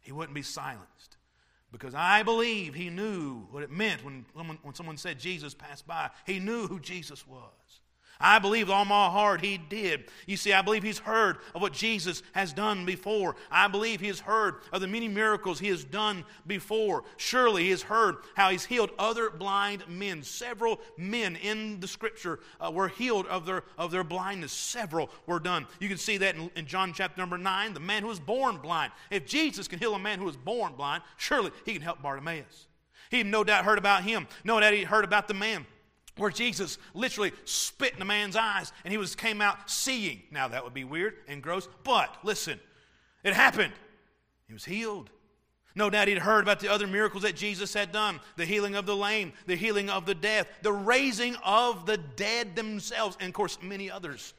He 0.00 0.12
wouldn't 0.12 0.34
be 0.34 0.42
silenced 0.42 1.16
because 1.70 1.94
I 1.94 2.22
believe 2.22 2.74
he 2.74 2.90
knew 2.90 3.46
what 3.50 3.62
it 3.62 3.70
meant 3.70 4.04
when, 4.04 4.24
when 4.34 4.74
someone 4.74 4.96
said 4.96 5.18
Jesus 5.18 5.54
passed 5.54 5.86
by. 5.86 6.10
He 6.26 6.38
knew 6.38 6.66
who 6.66 6.80
Jesus 6.80 7.26
was. 7.26 7.80
I 8.22 8.38
believe 8.38 8.68
with 8.68 8.74
all 8.74 8.84
my 8.84 9.10
heart 9.10 9.40
he 9.40 9.58
did. 9.58 10.04
You 10.26 10.36
see, 10.36 10.52
I 10.52 10.62
believe 10.62 10.84
he's 10.84 11.00
heard 11.00 11.38
of 11.54 11.60
what 11.60 11.72
Jesus 11.72 12.22
has 12.32 12.52
done 12.52 12.86
before. 12.86 13.34
I 13.50 13.66
believe 13.66 14.00
he 14.00 14.06
has 14.06 14.20
heard 14.20 14.56
of 14.72 14.80
the 14.80 14.86
many 14.86 15.08
miracles 15.08 15.58
he 15.58 15.68
has 15.68 15.82
done 15.82 16.24
before. 16.46 17.02
Surely 17.16 17.64
he 17.64 17.70
has 17.70 17.82
heard 17.82 18.16
how 18.36 18.50
he's 18.50 18.64
healed 18.64 18.90
other 18.98 19.28
blind 19.28 19.82
men. 19.88 20.22
Several 20.22 20.80
men 20.96 21.34
in 21.36 21.80
the 21.80 21.88
scripture 21.88 22.38
uh, 22.60 22.70
were 22.70 22.88
healed 22.88 23.26
of 23.26 23.44
their, 23.44 23.64
of 23.76 23.90
their 23.90 24.04
blindness. 24.04 24.52
Several 24.52 25.10
were 25.26 25.40
done. 25.40 25.66
You 25.80 25.88
can 25.88 25.98
see 25.98 26.16
that 26.18 26.36
in, 26.36 26.50
in 26.54 26.66
John 26.66 26.92
chapter 26.92 27.20
number 27.20 27.38
9, 27.38 27.74
the 27.74 27.80
man 27.80 28.02
who 28.02 28.08
was 28.08 28.20
born 28.20 28.58
blind. 28.58 28.92
If 29.10 29.26
Jesus 29.26 29.66
can 29.66 29.80
heal 29.80 29.94
a 29.94 29.98
man 29.98 30.20
who 30.20 30.26
was 30.26 30.36
born 30.36 30.74
blind, 30.74 31.02
surely 31.16 31.50
he 31.66 31.72
can 31.72 31.82
help 31.82 32.00
Bartimaeus. 32.00 32.68
He 33.10 33.22
no 33.24 33.42
doubt 33.42 33.64
heard 33.64 33.78
about 33.78 34.04
him. 34.04 34.28
No 34.44 34.60
doubt 34.60 34.72
he 34.72 34.84
heard 34.84 35.04
about 35.04 35.28
the 35.28 35.34
man 35.34 35.66
where 36.16 36.30
Jesus 36.30 36.78
literally 36.94 37.32
spit 37.44 37.94
in 37.94 37.98
the 37.98 38.04
man's 38.04 38.36
eyes 38.36 38.72
and 38.84 38.92
he 38.92 38.98
was 38.98 39.14
came 39.14 39.40
out 39.40 39.70
seeing. 39.70 40.22
Now 40.30 40.48
that 40.48 40.64
would 40.64 40.74
be 40.74 40.84
weird 40.84 41.14
and 41.26 41.42
gross, 41.42 41.68
but 41.84 42.18
listen, 42.22 42.60
it 43.24 43.34
happened. 43.34 43.72
He 44.46 44.52
was 44.52 44.64
healed. 44.64 45.10
No 45.74 45.88
doubt 45.88 46.08
he'd 46.08 46.18
heard 46.18 46.42
about 46.42 46.60
the 46.60 46.70
other 46.70 46.86
miracles 46.86 47.22
that 47.22 47.34
Jesus 47.34 47.72
had 47.72 47.92
done 47.92 48.20
the 48.36 48.44
healing 48.44 48.74
of 48.74 48.84
the 48.84 48.96
lame, 48.96 49.32
the 49.46 49.56
healing 49.56 49.88
of 49.88 50.04
the 50.04 50.14
deaf, 50.14 50.46
the 50.60 50.72
raising 50.72 51.34
of 51.36 51.86
the 51.86 51.96
dead 51.96 52.54
themselves, 52.54 53.16
and 53.20 53.28
of 53.28 53.34
course, 53.34 53.58
many 53.62 53.90
others. 53.90 54.34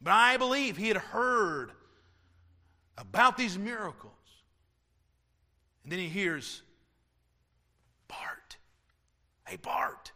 But 0.00 0.12
I 0.12 0.36
believe 0.36 0.76
he 0.76 0.88
had 0.88 0.96
heard 0.96 1.70
about 2.98 3.36
these 3.36 3.56
miracles. 3.56 4.12
And 5.84 5.92
then 5.92 6.00
he 6.00 6.08
hears 6.08 6.62
Bart. 8.08 8.56
Hey, 9.46 9.56
Bart. 9.56 10.10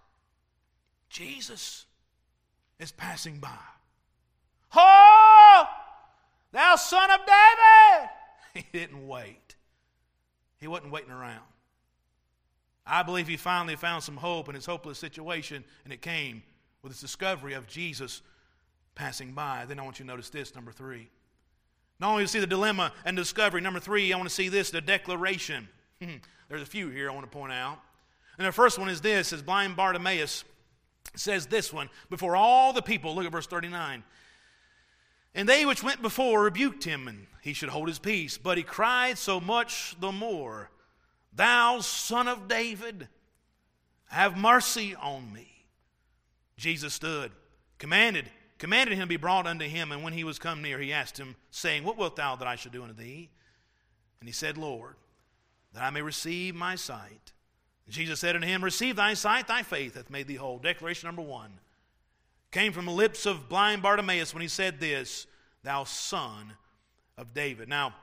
Jesus 1.11 1.85
is 2.79 2.93
passing 2.93 3.39
by. 3.39 3.59
Oh, 4.75 5.65
thou 6.53 6.77
son 6.77 7.11
of 7.11 7.21
David! 7.21 8.09
He 8.53 8.65
didn't 8.73 9.07
wait. 9.07 9.55
He 10.59 10.67
wasn't 10.67 10.91
waiting 10.91 11.13
around. 11.13 11.45
I 12.85 13.05
believe 13.05 13.29
he 13.29 13.37
finally 13.37 13.77
found 13.77 14.03
some 14.03 14.17
hope 14.17 14.49
in 14.49 14.57
his 14.57 14.67
hopeless 14.67 14.99
situation, 14.99 15.63
and 15.85 15.93
it 15.93 16.03
came 16.03 16.43
with 16.83 16.91
his 16.91 17.01
discovery 17.01 17.55
of 17.55 17.69
Jesus 17.69 18.23
passing 18.97 19.33
by. 19.33 19.67
Then 19.69 19.79
I 19.79 19.85
want 19.85 20.01
you 20.01 20.05
to 20.05 20.11
notice 20.11 20.31
this, 20.31 20.53
number 20.57 20.73
three. 20.73 21.09
Not 22.01 22.11
only 22.11 22.25
to 22.25 22.29
see 22.29 22.41
the 22.41 22.47
dilemma 22.47 22.93
and 23.05 23.17
discovery, 23.17 23.61
number 23.61 23.79
three, 23.79 24.13
I 24.13 24.17
want 24.17 24.29
to 24.29 24.35
see 24.35 24.49
this, 24.49 24.71
the 24.71 24.81
declaration. 24.81 25.69
There's 26.49 26.63
a 26.63 26.67
few 26.67 26.89
here 26.89 27.09
I 27.09 27.15
want 27.15 27.31
to 27.31 27.31
point 27.31 27.53
out. 27.53 27.79
And 28.37 28.47
the 28.49 28.53
first 28.53 28.81
one 28.81 28.89
is 28.89 29.01
this, 29.01 29.33
is 29.33 29.43
blind 29.43 29.77
Bartimaeus 29.77 30.45
says 31.17 31.47
this 31.47 31.73
one 31.73 31.91
before 32.09 32.37
all 32.37 32.73
the 32.73 32.83
people. 32.83 33.15
Look 33.15 33.27
at 33.27 33.33
verse 33.33 33.47
39. 33.47 34.03
And 35.35 35.49
they 35.49 35.65
which 35.65 35.83
went 35.83 36.03
before 36.03 36.43
rebuked 36.43 36.85
him, 36.85 37.07
and 37.07 37.27
he 37.43 37.53
should 37.53 37.69
hold 37.69 37.89
his 37.89 37.99
peace. 37.99 38.37
But 38.37 38.59
he 38.59 38.65
cried 38.65 39.19
so 39.19 39.41
much 39.41 39.97
the 40.01 40.13
more, 40.13 40.71
Thou 41.33 41.81
son 41.81 42.27
of 42.27 42.49
David, 42.49 43.09
have 44.09 44.37
mercy 44.37 44.97
on 44.97 45.33
me. 45.33 45.47
Jesus 46.57 46.95
stood, 46.95 47.31
commanded, 47.79 48.29
commanded 48.59 48.95
him 48.95 49.03
to 49.03 49.07
be 49.07 49.17
brought 49.17 49.47
unto 49.47 49.65
him. 49.65 49.93
And 49.93 50.03
when 50.03 50.13
he 50.13 50.25
was 50.25 50.39
come 50.39 50.63
near, 50.63 50.79
he 50.79 50.93
asked 50.93 51.19
him, 51.19 51.37
saying, 51.51 51.85
What 51.85 51.97
wilt 51.97 52.17
thou 52.17 52.35
that 52.37 52.49
I 52.49 52.57
should 52.57 52.73
do 52.73 52.83
unto 52.83 52.95
thee? 52.95 53.31
And 54.21 54.29
he 54.29 54.33
said, 54.33 54.59
Lord, 54.59 54.97
that 55.73 55.83
I 55.83 55.91
may 55.91 56.03
receive 56.03 56.55
my 56.55 56.75
sight. 56.75 57.33
Jesus 57.91 58.21
said 58.21 58.37
unto 58.37 58.47
him, 58.47 58.63
Receive 58.65 58.97
thy 58.97 59.15
sight, 59.15 59.49
thy 59.49 59.63
faith 59.63 59.95
hath 59.95 60.11
made 60.11 60.27
thee 60.27 60.37
whole. 60.37 60.59
Declaration 60.59 61.09
number 61.09 61.23
one 61.23 61.53
came 62.51 62.73
from 62.73 62.87
the 62.87 62.93
lips 62.93 63.27
of 63.27 63.49
blind 63.49 63.83
Bartimaeus 63.83 64.35
when 64.35 64.43
he 64.43 64.49
said 64.49 64.81
this, 64.81 65.27
Thou 65.63 65.85
son 65.85 66.55
of 67.17 67.35
David. 67.35 67.69
Now, 67.69 67.95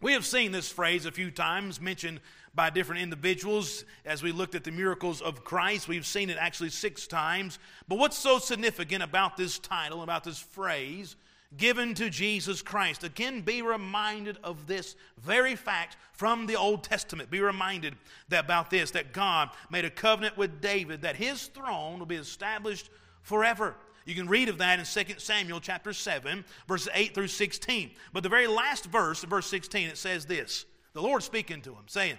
we 0.00 0.12
have 0.12 0.24
seen 0.24 0.52
this 0.52 0.70
phrase 0.70 1.06
a 1.06 1.12
few 1.12 1.30
times 1.30 1.80
mentioned 1.80 2.20
by 2.54 2.70
different 2.70 3.02
individuals 3.02 3.84
as 4.04 4.22
we 4.22 4.32
looked 4.32 4.54
at 4.54 4.64
the 4.64 4.70
miracles 4.70 5.20
of 5.20 5.44
Christ. 5.44 5.88
We've 5.88 6.06
seen 6.06 6.30
it 6.30 6.38
actually 6.38 6.70
six 6.70 7.06
times. 7.06 7.58
But 7.88 7.98
what's 7.98 8.16
so 8.16 8.38
significant 8.38 9.02
about 9.02 9.36
this 9.36 9.58
title, 9.58 10.02
about 10.02 10.24
this 10.24 10.38
phrase? 10.38 11.16
Given 11.56 11.94
to 11.94 12.10
Jesus 12.10 12.60
Christ. 12.60 13.04
Again, 13.04 13.40
be 13.40 13.62
reminded 13.62 14.38
of 14.44 14.66
this 14.66 14.96
very 15.18 15.56
fact 15.56 15.96
from 16.12 16.46
the 16.46 16.56
Old 16.56 16.84
Testament. 16.84 17.30
Be 17.30 17.40
reminded 17.40 17.96
that 18.28 18.44
about 18.44 18.70
this 18.70 18.90
that 18.90 19.12
God 19.12 19.50
made 19.70 19.84
a 19.84 19.90
covenant 19.90 20.36
with 20.36 20.60
David 20.60 21.02
that 21.02 21.16
his 21.16 21.46
throne 21.46 21.98
will 21.98 22.06
be 22.06 22.16
established 22.16 22.90
forever. 23.22 23.74
You 24.04 24.14
can 24.14 24.28
read 24.28 24.48
of 24.48 24.58
that 24.58 24.78
in 24.78 25.06
2 25.06 25.14
Samuel 25.18 25.60
chapter 25.60 25.92
7, 25.92 26.44
verses 26.66 26.88
8 26.94 27.14
through 27.14 27.28
16. 27.28 27.90
But 28.12 28.22
the 28.22 28.28
very 28.28 28.46
last 28.46 28.86
verse, 28.86 29.22
verse 29.24 29.46
16, 29.46 29.88
it 29.88 29.98
says 29.98 30.26
this 30.26 30.66
The 30.92 31.02
Lord 31.02 31.22
speaking 31.22 31.60
to 31.62 31.70
him, 31.70 31.84
saying, 31.86 32.18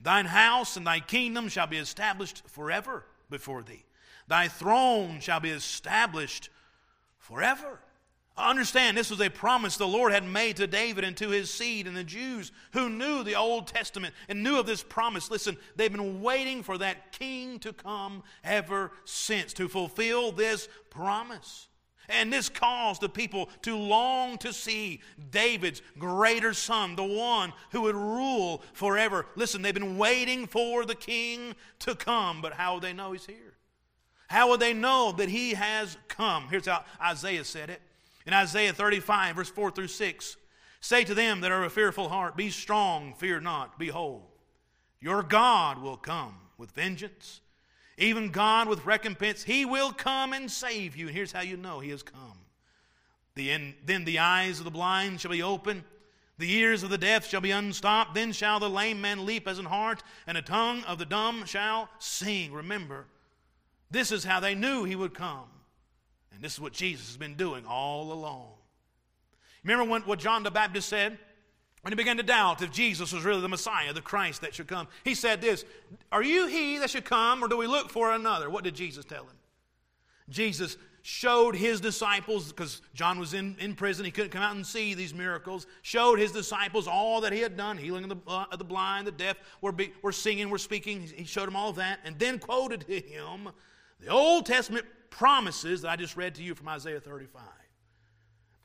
Thine 0.00 0.26
house 0.26 0.76
and 0.76 0.86
thy 0.86 1.00
kingdom 1.00 1.48
shall 1.48 1.66
be 1.66 1.76
established 1.76 2.42
forever 2.48 3.04
before 3.28 3.62
thee. 3.62 3.84
Thy 4.26 4.48
throne 4.48 5.20
shall 5.20 5.40
be 5.40 5.50
established 5.50 6.48
forever. 7.18 7.80
Understand, 8.40 8.96
this 8.96 9.10
was 9.10 9.20
a 9.20 9.28
promise 9.28 9.76
the 9.76 9.86
Lord 9.86 10.12
had 10.12 10.24
made 10.24 10.56
to 10.56 10.66
David 10.66 11.04
and 11.04 11.16
to 11.18 11.30
his 11.30 11.52
seed 11.52 11.86
and 11.86 11.96
the 11.96 12.04
Jews 12.04 12.52
who 12.72 12.88
knew 12.88 13.22
the 13.22 13.36
Old 13.36 13.66
Testament 13.66 14.14
and 14.28 14.42
knew 14.42 14.58
of 14.58 14.66
this 14.66 14.82
promise. 14.82 15.30
Listen, 15.30 15.56
they've 15.76 15.92
been 15.92 16.22
waiting 16.22 16.62
for 16.62 16.78
that 16.78 17.12
king 17.12 17.58
to 17.60 17.72
come 17.72 18.22
ever 18.42 18.92
since 19.04 19.52
to 19.54 19.68
fulfill 19.68 20.32
this 20.32 20.68
promise. 20.90 21.68
And 22.08 22.32
this 22.32 22.48
caused 22.48 23.00
the 23.00 23.08
people 23.08 23.48
to 23.62 23.76
long 23.76 24.36
to 24.38 24.52
see 24.52 25.00
David's 25.30 25.80
greater 25.98 26.52
son, 26.52 26.96
the 26.96 27.04
one 27.04 27.52
who 27.70 27.82
would 27.82 27.94
rule 27.94 28.62
forever. 28.72 29.26
Listen, 29.36 29.62
they've 29.62 29.72
been 29.72 29.96
waiting 29.96 30.46
for 30.46 30.84
the 30.84 30.96
king 30.96 31.54
to 31.80 31.94
come, 31.94 32.42
but 32.42 32.54
how 32.54 32.74
would 32.74 32.82
they 32.82 32.92
know 32.92 33.12
he's 33.12 33.26
here? 33.26 33.54
How 34.28 34.48
would 34.50 34.60
they 34.60 34.72
know 34.72 35.12
that 35.12 35.28
he 35.28 35.54
has 35.54 35.96
come? 36.08 36.48
Here's 36.48 36.66
how 36.66 36.84
Isaiah 37.00 37.44
said 37.44 37.70
it. 37.70 37.80
In 38.26 38.32
Isaiah 38.32 38.72
35, 38.72 39.36
verse 39.36 39.48
4 39.48 39.70
through 39.70 39.88
6, 39.88 40.36
say 40.80 41.04
to 41.04 41.14
them 41.14 41.40
that 41.40 41.50
are 41.50 41.60
of 41.60 41.66
a 41.66 41.70
fearful 41.70 42.08
heart, 42.08 42.36
Be 42.36 42.50
strong, 42.50 43.14
fear 43.14 43.40
not, 43.40 43.78
behold, 43.78 44.22
your 45.00 45.22
God 45.22 45.80
will 45.80 45.96
come 45.96 46.34
with 46.58 46.72
vengeance, 46.72 47.40
even 47.96 48.30
God 48.30 48.68
with 48.68 48.84
recompense. 48.84 49.42
He 49.42 49.64
will 49.64 49.92
come 49.92 50.32
and 50.32 50.50
save 50.50 50.96
you. 50.96 51.06
And 51.06 51.16
here's 51.16 51.32
how 51.32 51.40
you 51.40 51.56
know 51.56 51.80
He 51.80 51.90
has 51.90 52.02
come. 52.02 52.38
The 53.34 53.50
end, 53.50 53.74
then 53.84 54.04
the 54.04 54.18
eyes 54.18 54.58
of 54.58 54.64
the 54.64 54.70
blind 54.70 55.20
shall 55.20 55.30
be 55.30 55.42
open. 55.42 55.84
The 56.38 56.52
ears 56.52 56.82
of 56.82 56.90
the 56.90 56.98
deaf 56.98 57.28
shall 57.28 57.40
be 57.40 57.50
unstopped. 57.50 58.14
Then 58.14 58.32
shall 58.32 58.60
the 58.60 58.70
lame 58.70 59.00
man 59.00 59.26
leap 59.26 59.46
as 59.46 59.58
an 59.58 59.66
hart, 59.66 60.02
and 60.26 60.36
the 60.36 60.42
tongue 60.42 60.82
of 60.84 60.98
the 60.98 61.04
dumb 61.04 61.44
shall 61.44 61.88
sing. 61.98 62.52
Remember, 62.52 63.06
this 63.90 64.10
is 64.10 64.24
how 64.24 64.40
they 64.40 64.54
knew 64.54 64.84
he 64.84 64.96
would 64.96 65.14
come. 65.14 65.44
And 66.32 66.42
this 66.42 66.54
is 66.54 66.60
what 66.60 66.72
Jesus 66.72 67.06
has 67.08 67.16
been 67.16 67.34
doing 67.34 67.64
all 67.66 68.12
along. 68.12 68.48
Remember 69.64 69.90
when, 69.90 70.02
what 70.02 70.18
John 70.18 70.42
the 70.42 70.50
Baptist 70.50 70.88
said? 70.88 71.18
When 71.82 71.92
he 71.92 71.96
began 71.96 72.18
to 72.18 72.22
doubt 72.22 72.60
if 72.60 72.70
Jesus 72.70 73.12
was 73.12 73.24
really 73.24 73.40
the 73.40 73.48
Messiah, 73.48 73.92
the 73.92 74.02
Christ 74.02 74.42
that 74.42 74.54
should 74.54 74.68
come, 74.68 74.86
he 75.02 75.14
said 75.14 75.40
this 75.40 75.64
Are 76.12 76.22
you 76.22 76.46
he 76.46 76.78
that 76.78 76.90
should 76.90 77.04
come, 77.04 77.42
or 77.42 77.48
do 77.48 77.56
we 77.56 77.66
look 77.66 77.90
for 77.90 78.12
another? 78.12 78.50
What 78.50 78.64
did 78.64 78.74
Jesus 78.74 79.04
tell 79.04 79.24
him? 79.24 79.36
Jesus 80.28 80.76
showed 81.02 81.56
his 81.56 81.80
disciples, 81.80 82.48
because 82.48 82.82
John 82.92 83.18
was 83.18 83.32
in, 83.32 83.56
in 83.58 83.74
prison, 83.74 84.04
he 84.04 84.10
couldn't 84.10 84.30
come 84.30 84.42
out 84.42 84.54
and 84.54 84.66
see 84.66 84.92
these 84.92 85.14
miracles, 85.14 85.66
showed 85.80 86.18
his 86.18 86.30
disciples 86.30 86.86
all 86.86 87.22
that 87.22 87.32
he 87.32 87.40
had 87.40 87.56
done 87.56 87.78
healing 87.78 88.04
of 88.04 88.10
the, 88.10 88.16
uh, 88.26 88.56
the 88.56 88.64
blind, 88.64 89.06
the 89.06 89.12
deaf, 89.12 89.38
were, 89.62 89.72
be, 89.72 89.94
were 90.02 90.12
singing, 90.12 90.50
were 90.50 90.58
speaking. 90.58 91.00
He 91.00 91.24
showed 91.24 91.46
them 91.46 91.56
all 91.56 91.72
that, 91.74 92.00
and 92.04 92.18
then 92.18 92.38
quoted 92.38 92.82
to 92.82 93.00
him 93.00 93.48
the 94.00 94.08
Old 94.08 94.44
Testament 94.44 94.84
promises 95.10 95.82
that 95.82 95.90
I 95.90 95.96
just 95.96 96.16
read 96.16 96.34
to 96.36 96.42
you 96.42 96.54
from 96.54 96.68
Isaiah 96.68 97.00
35. 97.00 97.42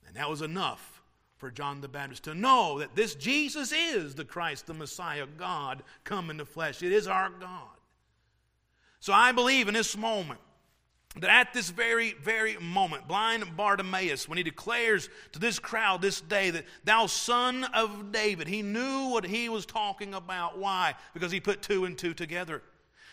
And 0.08 0.16
that 0.16 0.30
was 0.30 0.42
enough 0.42 1.04
for 1.38 1.52
John 1.52 1.82
the 1.82 1.88
Baptist 1.88 2.24
to 2.24 2.34
know 2.34 2.80
that 2.80 2.96
this 2.96 3.16
Jesus 3.16 3.72
is 3.72 4.16
the 4.16 4.26
Christ, 4.26 4.68
the 4.68 4.74
Messiah, 4.74 5.26
God 5.38 5.84
come 6.04 6.30
in 6.30 6.38
the 6.38 6.46
flesh. 6.46 6.82
It 6.82 6.92
is 6.92 7.08
our 7.08 7.30
God. 7.30 7.76
So 9.00 9.14
I 9.14 9.32
believe 9.32 9.68
in 9.68 9.74
this 9.74 9.98
moment 9.98 10.40
that 11.20 11.30
at 11.30 11.54
this 11.54 11.70
very, 11.70 12.14
very 12.14 12.58
moment, 12.58 13.08
blind 13.08 13.56
Bartimaeus, 13.56 14.28
when 14.28 14.38
he 14.38 14.44
declares 14.44 15.10
to 15.32 15.40
this 15.40 15.60
crowd 15.60 16.02
this 16.02 16.20
day 16.20 16.50
that 16.50 16.66
thou 16.84 17.06
son 17.06 17.64
of 17.74 18.12
David, 18.12 18.48
he 18.48 18.62
knew 18.62 19.10
what 19.10 19.26
he 19.26 19.48
was 19.48 19.66
talking 19.66 20.14
about. 20.14 20.58
Why? 20.58 20.96
Because 21.14 21.32
he 21.32 21.40
put 21.40 21.62
two 21.62 21.86
and 21.86 21.98
two 21.98 22.14
together. 22.14 22.62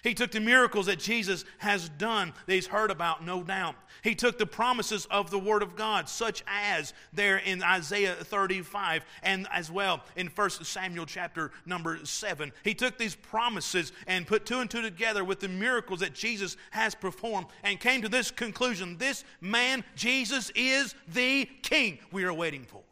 He 0.02 0.14
took 0.14 0.32
the 0.32 0.40
miracles 0.40 0.86
that 0.86 0.98
Jesus 0.98 1.44
has 1.58 1.88
done 1.88 2.32
that 2.46 2.54
he's 2.54 2.66
heard 2.66 2.90
about, 2.90 3.24
no 3.24 3.42
doubt. 3.44 3.76
He 4.02 4.16
took 4.16 4.36
the 4.36 4.46
promises 4.46 5.06
of 5.10 5.30
the 5.30 5.38
Word 5.38 5.62
of 5.62 5.76
God, 5.76 6.08
such 6.08 6.42
as 6.48 6.92
there 7.12 7.36
in 7.36 7.62
Isaiah 7.62 8.14
35 8.14 9.04
and 9.22 9.46
as 9.52 9.70
well 9.70 10.02
in 10.16 10.26
1 10.26 10.50
Samuel 10.50 11.06
chapter 11.06 11.52
number 11.66 12.04
7. 12.04 12.52
He 12.64 12.74
took 12.74 12.98
these 12.98 13.14
promises 13.14 13.92
and 14.08 14.26
put 14.26 14.44
two 14.44 14.58
and 14.58 14.68
two 14.68 14.82
together 14.82 15.24
with 15.24 15.38
the 15.38 15.48
miracles 15.48 16.00
that 16.00 16.14
Jesus 16.14 16.56
has 16.72 16.96
performed 16.96 17.46
and 17.62 17.78
came 17.78 18.02
to 18.02 18.08
this 18.08 18.32
conclusion 18.32 18.98
this 18.98 19.24
man, 19.40 19.84
Jesus, 19.94 20.50
is 20.56 20.96
the 21.12 21.44
King 21.62 21.98
we 22.10 22.24
are 22.24 22.34
waiting 22.34 22.64
for. 22.64 22.82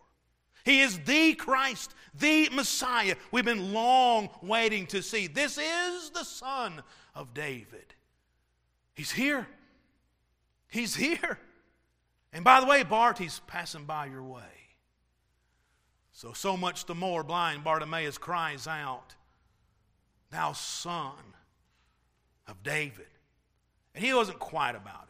He 0.64 0.81
is 0.81 0.99
the 1.01 1.35
Christ, 1.35 1.94
the 2.14 2.49
Messiah 2.51 3.16
we've 3.33 3.44
been 3.44 3.73
long 3.73 4.29
waiting 4.42 4.87
to 4.88 5.03
see. 5.03 5.27
This 5.27 5.59
is 5.59 6.11
the 6.11 6.25
Son 6.25 6.83
of 7.14 7.35
David. 7.35 7.94
He's 8.94 9.12
here. 9.12 9.46
He's 10.68 10.94
here. 10.94 11.38
And 12.33 12.44
by 12.44 12.61
the 12.61 12.66
way, 12.66 12.83
Bart, 12.83 13.18
he's 13.18 13.40
passing 13.46 13.85
by 13.85 14.07
your 14.07 14.23
way. 14.23 14.42
So, 16.12 16.33
so 16.33 16.57
much 16.57 16.87
the 16.87 16.94
more 16.94 17.25
blind 17.25 17.64
Bartimaeus 17.64 18.18
cries 18.18 18.66
out, 18.66 19.14
Thou 20.31 20.53
son 20.53 21.14
of 22.46 22.62
David. 22.62 23.07
And 23.94 24.05
he 24.05 24.14
wasn't 24.14 24.38
quiet 24.38 24.77
about 24.77 25.09
it. 25.09 25.10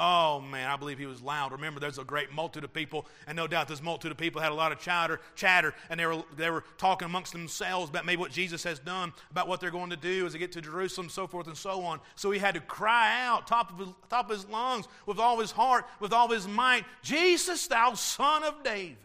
Oh 0.00 0.40
man, 0.40 0.70
I 0.70 0.76
believe 0.76 0.98
he 0.98 1.06
was 1.06 1.20
loud. 1.20 1.50
Remember, 1.50 1.80
there's 1.80 1.98
a 1.98 2.04
great 2.04 2.32
multitude 2.32 2.62
of 2.62 2.72
people, 2.72 3.04
and 3.26 3.34
no 3.34 3.48
doubt 3.48 3.66
this 3.66 3.82
multitude 3.82 4.12
of 4.12 4.16
people 4.16 4.40
had 4.40 4.52
a 4.52 4.54
lot 4.54 4.70
of 4.70 4.78
chatter, 4.78 5.20
chatter, 5.34 5.74
and 5.90 5.98
they 5.98 6.06
were 6.06 6.22
they 6.36 6.50
were 6.50 6.62
talking 6.76 7.06
amongst 7.06 7.32
themselves 7.32 7.90
about 7.90 8.06
maybe 8.06 8.20
what 8.20 8.30
Jesus 8.30 8.62
has 8.62 8.78
done, 8.78 9.12
about 9.32 9.48
what 9.48 9.60
they're 9.60 9.72
going 9.72 9.90
to 9.90 9.96
do 9.96 10.24
as 10.24 10.34
they 10.34 10.38
get 10.38 10.52
to 10.52 10.60
Jerusalem, 10.60 11.08
so 11.08 11.26
forth 11.26 11.48
and 11.48 11.56
so 11.56 11.82
on. 11.82 11.98
So 12.14 12.30
he 12.30 12.38
had 12.38 12.54
to 12.54 12.60
cry 12.60 13.24
out, 13.24 13.48
top 13.48 13.72
of 13.72 13.78
his, 13.80 13.88
top 14.08 14.30
of 14.30 14.36
his 14.36 14.48
lungs, 14.48 14.86
with 15.04 15.18
all 15.18 15.40
his 15.40 15.50
heart, 15.50 15.84
with 15.98 16.12
all 16.12 16.28
his 16.28 16.46
might, 16.46 16.84
Jesus, 17.02 17.66
thou 17.66 17.94
Son 17.94 18.44
of 18.44 18.62
David. 18.62 18.96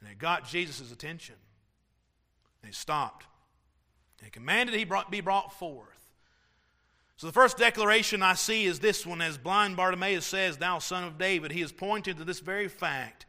And 0.00 0.08
it 0.08 0.18
got 0.18 0.46
Jesus' 0.46 0.92
attention. 0.92 1.34
And 2.62 2.68
he 2.70 2.74
stopped. 2.74 3.26
And 4.18 4.26
he 4.26 4.30
commanded 4.30 4.76
he 4.76 4.84
brought, 4.84 5.10
be 5.10 5.20
brought 5.20 5.52
forth. 5.52 5.95
So 7.16 7.26
the 7.26 7.32
first 7.32 7.56
declaration 7.56 8.22
I 8.22 8.34
see 8.34 8.66
is 8.66 8.78
this 8.78 9.06
one 9.06 9.22
as 9.22 9.38
blind 9.38 9.76
Bartimaeus 9.76 10.26
says, 10.26 10.58
Thou 10.58 10.78
son 10.78 11.04
of 11.04 11.16
David. 11.16 11.50
He 11.50 11.62
is 11.62 11.72
pointing 11.72 12.16
to 12.16 12.24
this 12.24 12.40
very 12.40 12.68
fact 12.68 13.24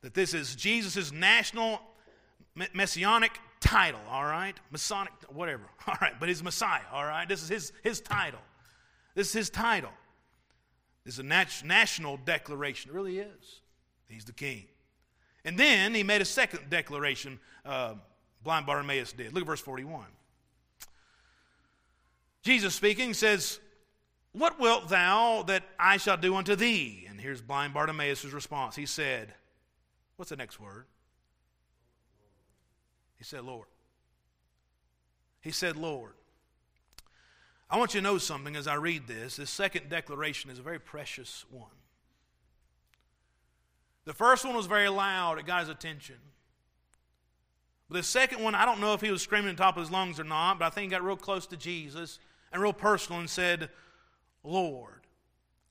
that 0.00 0.14
this 0.14 0.32
is 0.32 0.56
Jesus' 0.56 1.12
national 1.12 1.80
messianic 2.72 3.38
title, 3.60 4.00
all 4.10 4.24
right? 4.24 4.58
Masonic, 4.70 5.12
whatever, 5.28 5.64
all 5.86 5.96
right, 6.00 6.14
but 6.18 6.28
he's 6.28 6.42
Messiah, 6.42 6.82
all 6.92 7.04
right? 7.04 7.28
This 7.28 7.42
is 7.42 7.48
his, 7.48 7.72
his 7.82 8.00
title. 8.00 8.40
This 9.14 9.28
is 9.28 9.32
his 9.32 9.50
title. 9.50 9.92
This 11.04 11.14
is 11.14 11.20
a 11.20 11.24
nat- 11.24 11.62
national 11.64 12.16
declaration. 12.18 12.90
It 12.90 12.94
really 12.94 13.18
is. 13.18 13.60
He's 14.08 14.24
the 14.24 14.32
king. 14.32 14.64
And 15.44 15.58
then 15.58 15.94
he 15.94 16.02
made 16.02 16.22
a 16.22 16.26
second 16.26 16.70
declaration, 16.70 17.40
uh, 17.64 17.94
blind 18.42 18.64
Bartimaeus 18.64 19.12
did. 19.12 19.34
Look 19.34 19.42
at 19.42 19.46
verse 19.46 19.60
41. 19.60 20.06
Jesus 22.42 22.74
speaking 22.74 23.14
says, 23.14 23.60
What 24.32 24.58
wilt 24.58 24.88
thou 24.88 25.44
that 25.44 25.62
I 25.78 25.96
shall 25.96 26.16
do 26.16 26.34
unto 26.34 26.56
thee? 26.56 27.06
And 27.08 27.20
here's 27.20 27.40
blind 27.40 27.72
Bartimaeus' 27.72 28.24
response. 28.24 28.76
He 28.76 28.86
said, 28.86 29.32
What's 30.16 30.30
the 30.30 30.36
next 30.36 30.60
word? 30.60 30.86
He 33.16 33.24
said, 33.24 33.44
Lord. 33.44 33.68
He 35.40 35.52
said, 35.52 35.76
Lord. 35.76 36.12
I 37.70 37.78
want 37.78 37.94
you 37.94 38.00
to 38.00 38.04
know 38.04 38.18
something 38.18 38.54
as 38.54 38.66
I 38.66 38.74
read 38.74 39.06
this. 39.06 39.36
This 39.36 39.48
second 39.48 39.88
declaration 39.88 40.50
is 40.50 40.58
a 40.58 40.62
very 40.62 40.78
precious 40.78 41.44
one. 41.50 41.70
The 44.04 44.12
first 44.12 44.44
one 44.44 44.54
was 44.54 44.66
very 44.66 44.88
loud, 44.88 45.38
it 45.38 45.46
got 45.46 45.60
his 45.60 45.68
attention. 45.68 46.16
But 47.88 47.98
the 47.98 48.02
second 48.02 48.42
one, 48.42 48.54
I 48.54 48.64
don't 48.64 48.80
know 48.80 48.94
if 48.94 49.00
he 49.00 49.10
was 49.10 49.22
screaming 49.22 49.50
at 49.50 49.56
the 49.56 49.62
top 49.62 49.76
of 49.76 49.82
his 49.82 49.90
lungs 49.90 50.18
or 50.18 50.24
not, 50.24 50.58
but 50.58 50.66
I 50.66 50.70
think 50.70 50.84
he 50.84 50.90
got 50.90 51.04
real 51.04 51.16
close 51.16 51.46
to 51.46 51.56
Jesus 51.56 52.18
and 52.52 52.62
real 52.62 52.72
personal 52.72 53.20
and 53.20 53.30
said, 53.30 53.70
Lord. 54.44 55.00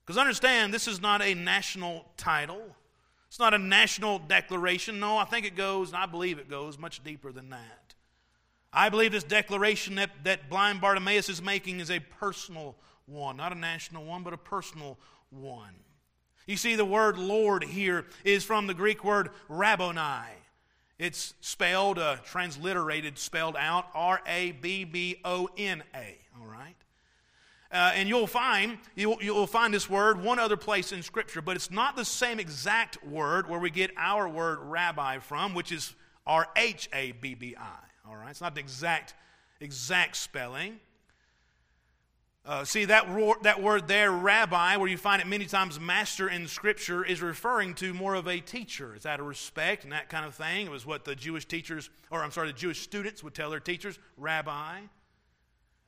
Because 0.04 0.18
understand, 0.18 0.74
this 0.74 0.88
is 0.88 1.00
not 1.00 1.22
a 1.22 1.34
national 1.34 2.06
title. 2.16 2.62
It's 3.28 3.38
not 3.38 3.54
a 3.54 3.58
national 3.58 4.18
declaration. 4.18 5.00
No, 5.00 5.16
I 5.16 5.24
think 5.24 5.46
it 5.46 5.56
goes, 5.56 5.88
and 5.88 5.96
I 5.96 6.06
believe 6.06 6.38
it 6.38 6.50
goes 6.50 6.78
much 6.78 7.02
deeper 7.04 7.32
than 7.32 7.50
that. 7.50 7.94
I 8.72 8.88
believe 8.88 9.12
this 9.12 9.24
declaration 9.24 9.96
that, 9.96 10.10
that 10.24 10.48
blind 10.48 10.80
Bartimaeus 10.80 11.28
is 11.28 11.42
making 11.42 11.80
is 11.80 11.90
a 11.90 12.00
personal 12.00 12.74
one, 13.06 13.36
not 13.36 13.52
a 13.52 13.54
national 13.54 14.04
one, 14.04 14.22
but 14.22 14.32
a 14.32 14.38
personal 14.38 14.98
one. 15.30 15.74
You 16.46 16.56
see, 16.56 16.74
the 16.74 16.84
word 16.84 17.18
Lord 17.18 17.62
here 17.62 18.06
is 18.24 18.44
from 18.44 18.66
the 18.66 18.74
Greek 18.74 19.04
word 19.04 19.30
Rabboni. 19.48 20.28
It's 20.98 21.34
spelled, 21.40 21.98
uh, 21.98 22.16
transliterated, 22.24 23.18
spelled 23.18 23.56
out 23.56 23.86
R 23.94 24.20
A 24.26 24.52
B 24.52 24.84
B 24.84 25.16
O 25.24 25.48
N 25.56 25.82
A. 25.94 26.18
All 26.40 26.46
right? 26.46 26.76
Uh, 27.72 27.92
and 27.94 28.08
you'll 28.08 28.26
find 28.26 28.78
you'll, 28.94 29.16
you'll 29.22 29.46
find 29.46 29.72
this 29.72 29.88
word 29.88 30.22
one 30.22 30.38
other 30.38 30.56
place 30.56 30.92
in 30.92 31.02
Scripture, 31.02 31.40
but 31.40 31.56
it's 31.56 31.70
not 31.70 31.96
the 31.96 32.04
same 32.04 32.38
exact 32.38 33.02
word 33.04 33.48
where 33.48 33.58
we 33.58 33.70
get 33.70 33.90
our 33.96 34.28
word 34.28 34.58
rabbi 34.62 35.18
from, 35.18 35.54
which 35.54 35.72
is 35.72 35.94
R 36.26 36.46
H 36.54 36.88
A 36.92 37.12
B 37.12 37.34
B 37.34 37.56
I. 37.58 38.08
All 38.08 38.16
right, 38.16 38.30
it's 38.30 38.40
not 38.40 38.54
the 38.54 38.60
exact 38.60 39.14
exact 39.60 40.16
spelling. 40.16 40.80
Uh, 42.44 42.64
see, 42.64 42.86
that, 42.86 43.06
that 43.42 43.62
word 43.62 43.86
there, 43.86 44.10
rabbi, 44.10 44.76
where 44.76 44.88
you 44.88 44.96
find 44.96 45.22
it 45.22 45.28
many 45.28 45.46
times 45.46 45.78
master 45.78 46.28
in 46.28 46.48
Scripture, 46.48 47.04
is 47.04 47.22
referring 47.22 47.72
to 47.74 47.94
more 47.94 48.14
of 48.14 48.26
a 48.26 48.40
teacher. 48.40 48.96
It's 48.96 49.06
out 49.06 49.20
of 49.20 49.26
respect 49.26 49.84
and 49.84 49.92
that 49.92 50.08
kind 50.08 50.26
of 50.26 50.34
thing. 50.34 50.66
It 50.66 50.70
was 50.70 50.84
what 50.84 51.04
the 51.04 51.14
Jewish 51.14 51.44
teachers, 51.44 51.88
or 52.10 52.24
I'm 52.24 52.32
sorry, 52.32 52.48
the 52.48 52.52
Jewish 52.52 52.80
students 52.80 53.22
would 53.22 53.34
tell 53.34 53.48
their 53.48 53.60
teachers, 53.60 53.96
rabbi. 54.16 54.80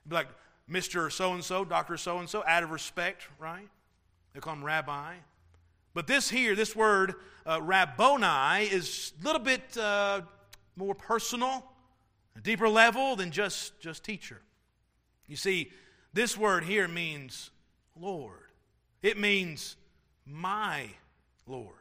Be 0.07 0.15
like, 0.15 0.29
Mr. 0.71 1.11
So 1.11 1.33
and 1.33 1.43
so, 1.43 1.65
Dr. 1.65 1.97
So 1.97 2.19
and 2.19 2.29
so, 2.29 2.45
out 2.47 2.63
of 2.63 2.71
respect, 2.71 3.27
right? 3.41 3.69
They 4.33 4.39
call 4.39 4.55
him 4.55 4.65
rabbi. 4.65 5.15
But 5.93 6.07
this 6.07 6.31
here, 6.31 6.55
this 6.55 6.77
word 6.77 7.15
uh, 7.47 7.61
rabboni, 7.63 8.67
is 8.67 9.13
a 9.21 9.25
little 9.25 9.41
bit 9.41 9.77
uh, 9.77 10.21
more 10.77 10.95
personal, 10.95 11.65
a 12.37 12.41
deeper 12.41 12.69
level 12.69 13.17
than 13.17 13.33
just, 13.33 13.81
just 13.81 14.05
teacher. 14.05 14.41
You 15.27 15.37
see, 15.37 15.73
this 16.15 16.39
word 16.39 16.65
here 16.65 16.89
means 16.89 17.51
Lord. 18.01 18.39
It 19.03 19.19
means 19.19 19.77
my 20.25 20.89
Lord. 21.47 21.75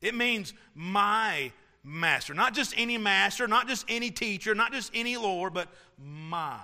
It 0.00 0.14
means 0.14 0.54
my 0.74 1.52
master. 1.82 2.34
Not 2.34 2.54
just 2.54 2.74
any 2.76 2.98
master, 2.98 3.48
not 3.48 3.66
just 3.66 3.84
any 3.88 4.10
teacher, 4.10 4.54
not 4.54 4.72
just 4.72 4.92
any 4.94 5.16
Lord, 5.16 5.54
but 5.54 5.68
my 5.98 6.60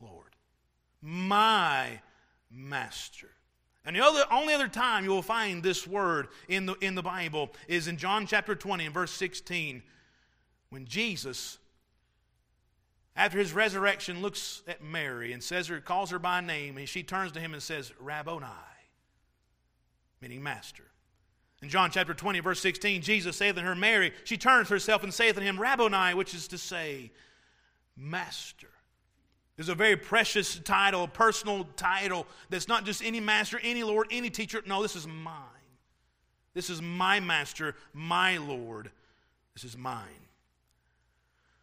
Lord. 0.00 0.30
my 1.02 2.00
master. 2.50 3.30
And 3.84 3.96
the 3.96 4.00
other, 4.00 4.24
only 4.30 4.54
other 4.54 4.68
time 4.68 5.04
you 5.04 5.10
will 5.10 5.22
find 5.22 5.62
this 5.62 5.86
word 5.86 6.28
in 6.48 6.66
the, 6.66 6.74
in 6.80 6.94
the 6.94 7.02
Bible 7.02 7.50
is 7.68 7.86
in 7.86 7.98
John 7.98 8.26
chapter 8.26 8.54
20 8.54 8.86
and 8.86 8.94
verse 8.94 9.10
16, 9.12 9.82
when 10.70 10.86
Jesus, 10.86 11.58
after 13.16 13.38
his 13.38 13.52
resurrection, 13.52 14.22
looks 14.22 14.62
at 14.66 14.82
Mary 14.82 15.32
and 15.32 15.42
says 15.42 15.68
her, 15.68 15.80
calls 15.80 16.10
her 16.10 16.18
by 16.18 16.40
name, 16.40 16.76
and 16.76 16.88
she 16.88 17.02
turns 17.02 17.32
to 17.32 17.40
him 17.40 17.52
and 17.52 17.62
says, 17.62 17.92
Rabboni, 18.00 18.46
meaning 20.20 20.42
master. 20.42 20.84
In 21.62 21.68
John 21.68 21.90
chapter 21.90 22.12
20, 22.12 22.40
verse 22.40 22.60
16, 22.60 23.02
Jesus 23.02 23.36
saith 23.36 23.56
unto 23.56 23.68
her, 23.68 23.74
Mary, 23.74 24.12
she 24.24 24.36
turns 24.36 24.68
herself 24.68 25.02
and 25.02 25.14
saith 25.14 25.36
unto 25.36 25.48
him, 25.48 25.58
Rabboni, 25.58 26.14
which 26.14 26.34
is 26.34 26.48
to 26.48 26.58
say, 26.58 27.10
Master. 27.96 28.68
Is 29.56 29.68
a 29.68 29.74
very 29.74 29.96
precious 29.96 30.58
title, 30.58 31.04
a 31.04 31.08
personal 31.08 31.64
title 31.76 32.26
that's 32.50 32.66
not 32.66 32.84
just 32.84 33.04
any 33.04 33.20
master, 33.20 33.60
any 33.62 33.84
Lord, 33.84 34.08
any 34.10 34.28
teacher. 34.28 34.60
No, 34.66 34.82
this 34.82 34.96
is 34.96 35.06
mine. 35.06 35.36
This 36.54 36.70
is 36.70 36.82
my 36.82 37.20
master, 37.20 37.76
my 37.92 38.36
Lord. 38.36 38.90
This 39.54 39.62
is 39.62 39.76
mine. 39.76 40.26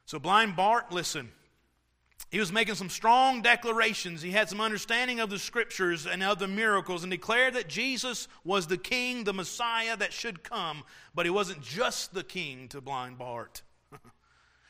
So, 0.05 0.19
blind 0.19 0.55
Bart, 0.55 0.93
listen. 0.93 1.31
He 2.31 2.39
was 2.39 2.51
making 2.51 2.75
some 2.75 2.89
strong 2.89 3.41
declarations. 3.41 4.21
He 4.21 4.31
had 4.31 4.49
some 4.49 4.61
understanding 4.61 5.19
of 5.19 5.29
the 5.29 5.37
scriptures 5.37 6.07
and 6.07 6.23
of 6.23 6.39
the 6.39 6.47
miracles 6.47 7.03
and 7.03 7.11
declared 7.11 7.53
that 7.53 7.67
Jesus 7.67 8.27
was 8.43 8.67
the 8.67 8.77
king, 8.77 9.25
the 9.25 9.33
Messiah 9.33 9.95
that 9.97 10.13
should 10.13 10.41
come. 10.41 10.83
But 11.13 11.25
he 11.25 11.29
wasn't 11.29 11.61
just 11.61 12.13
the 12.13 12.23
king 12.23 12.69
to 12.69 12.81
blind 12.81 13.17
Bart 13.17 13.61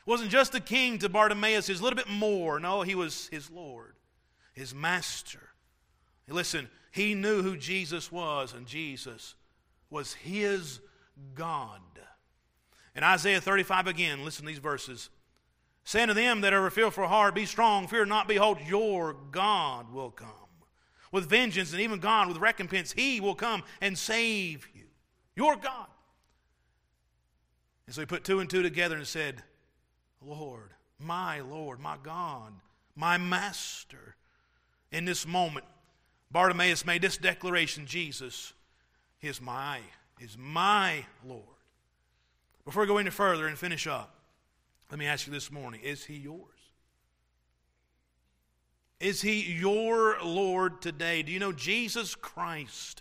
wasn't 0.06 0.30
just 0.30 0.52
the 0.52 0.60
king 0.60 0.98
to 0.98 1.08
Bartimaeus, 1.08 1.68
he 1.68 1.72
was 1.72 1.80
a 1.80 1.84
little 1.84 1.96
bit 1.96 2.10
more. 2.10 2.58
No, 2.58 2.82
he 2.82 2.96
was 2.96 3.28
his 3.28 3.48
Lord, 3.48 3.94
his 4.52 4.74
master, 4.74 5.52
Listen, 6.28 6.68
he 6.90 7.14
knew 7.14 7.42
who 7.42 7.56
Jesus 7.56 8.12
was, 8.12 8.54
and 8.54 8.66
Jesus 8.66 9.34
was 9.90 10.14
his 10.14 10.80
God. 11.34 11.80
In 12.94 13.02
Isaiah 13.02 13.40
35 13.40 13.86
again, 13.86 14.24
listen 14.24 14.44
to 14.44 14.48
these 14.48 14.58
verses. 14.58 15.10
Saying 15.84 16.08
to 16.08 16.14
them 16.14 16.42
that 16.42 16.52
are 16.52 16.70
fearful 16.70 17.04
for 17.04 17.08
heart, 17.08 17.34
Be 17.34 17.46
strong, 17.46 17.88
fear 17.88 18.04
not, 18.04 18.28
behold, 18.28 18.58
your 18.66 19.16
God 19.30 19.92
will 19.92 20.10
come. 20.10 20.28
With 21.10 21.28
vengeance, 21.28 21.72
and 21.72 21.80
even 21.80 21.98
God 21.98 22.28
with 22.28 22.38
recompense, 22.38 22.92
he 22.92 23.20
will 23.20 23.34
come 23.34 23.62
and 23.80 23.98
save 23.98 24.68
you. 24.74 24.84
Your 25.34 25.56
God. 25.56 25.86
And 27.86 27.94
so 27.94 28.00
he 28.00 28.06
put 28.06 28.24
two 28.24 28.40
and 28.40 28.48
two 28.48 28.62
together 28.62 28.96
and 28.96 29.06
said, 29.06 29.42
Lord, 30.24 30.70
my 30.98 31.40
Lord, 31.40 31.80
my 31.80 31.96
God, 32.02 32.52
my 32.94 33.18
Master. 33.18 34.16
In 34.90 35.04
this 35.04 35.26
moment, 35.26 35.66
Bartimaeus 36.30 36.86
made 36.86 37.02
this 37.02 37.16
declaration 37.16 37.86
Jesus 37.86 38.52
is 39.20 39.40
my, 39.40 39.80
is 40.20 40.36
my 40.38 41.04
Lord. 41.26 41.42
Before 42.64 42.82
we 42.82 42.86
go 42.86 42.98
any 42.98 43.10
further 43.10 43.46
and 43.46 43.58
finish 43.58 43.86
up, 43.86 44.14
let 44.92 44.98
me 44.98 45.06
ask 45.06 45.26
you 45.26 45.32
this 45.32 45.50
morning 45.50 45.80
is 45.82 46.04
he 46.04 46.16
yours? 46.16 46.50
Is 49.00 49.22
he 49.22 49.40
your 49.40 50.22
Lord 50.22 50.82
today? 50.82 51.22
Do 51.22 51.32
you 51.32 51.38
know 51.38 51.50
Jesus 51.50 52.14
Christ 52.14 53.00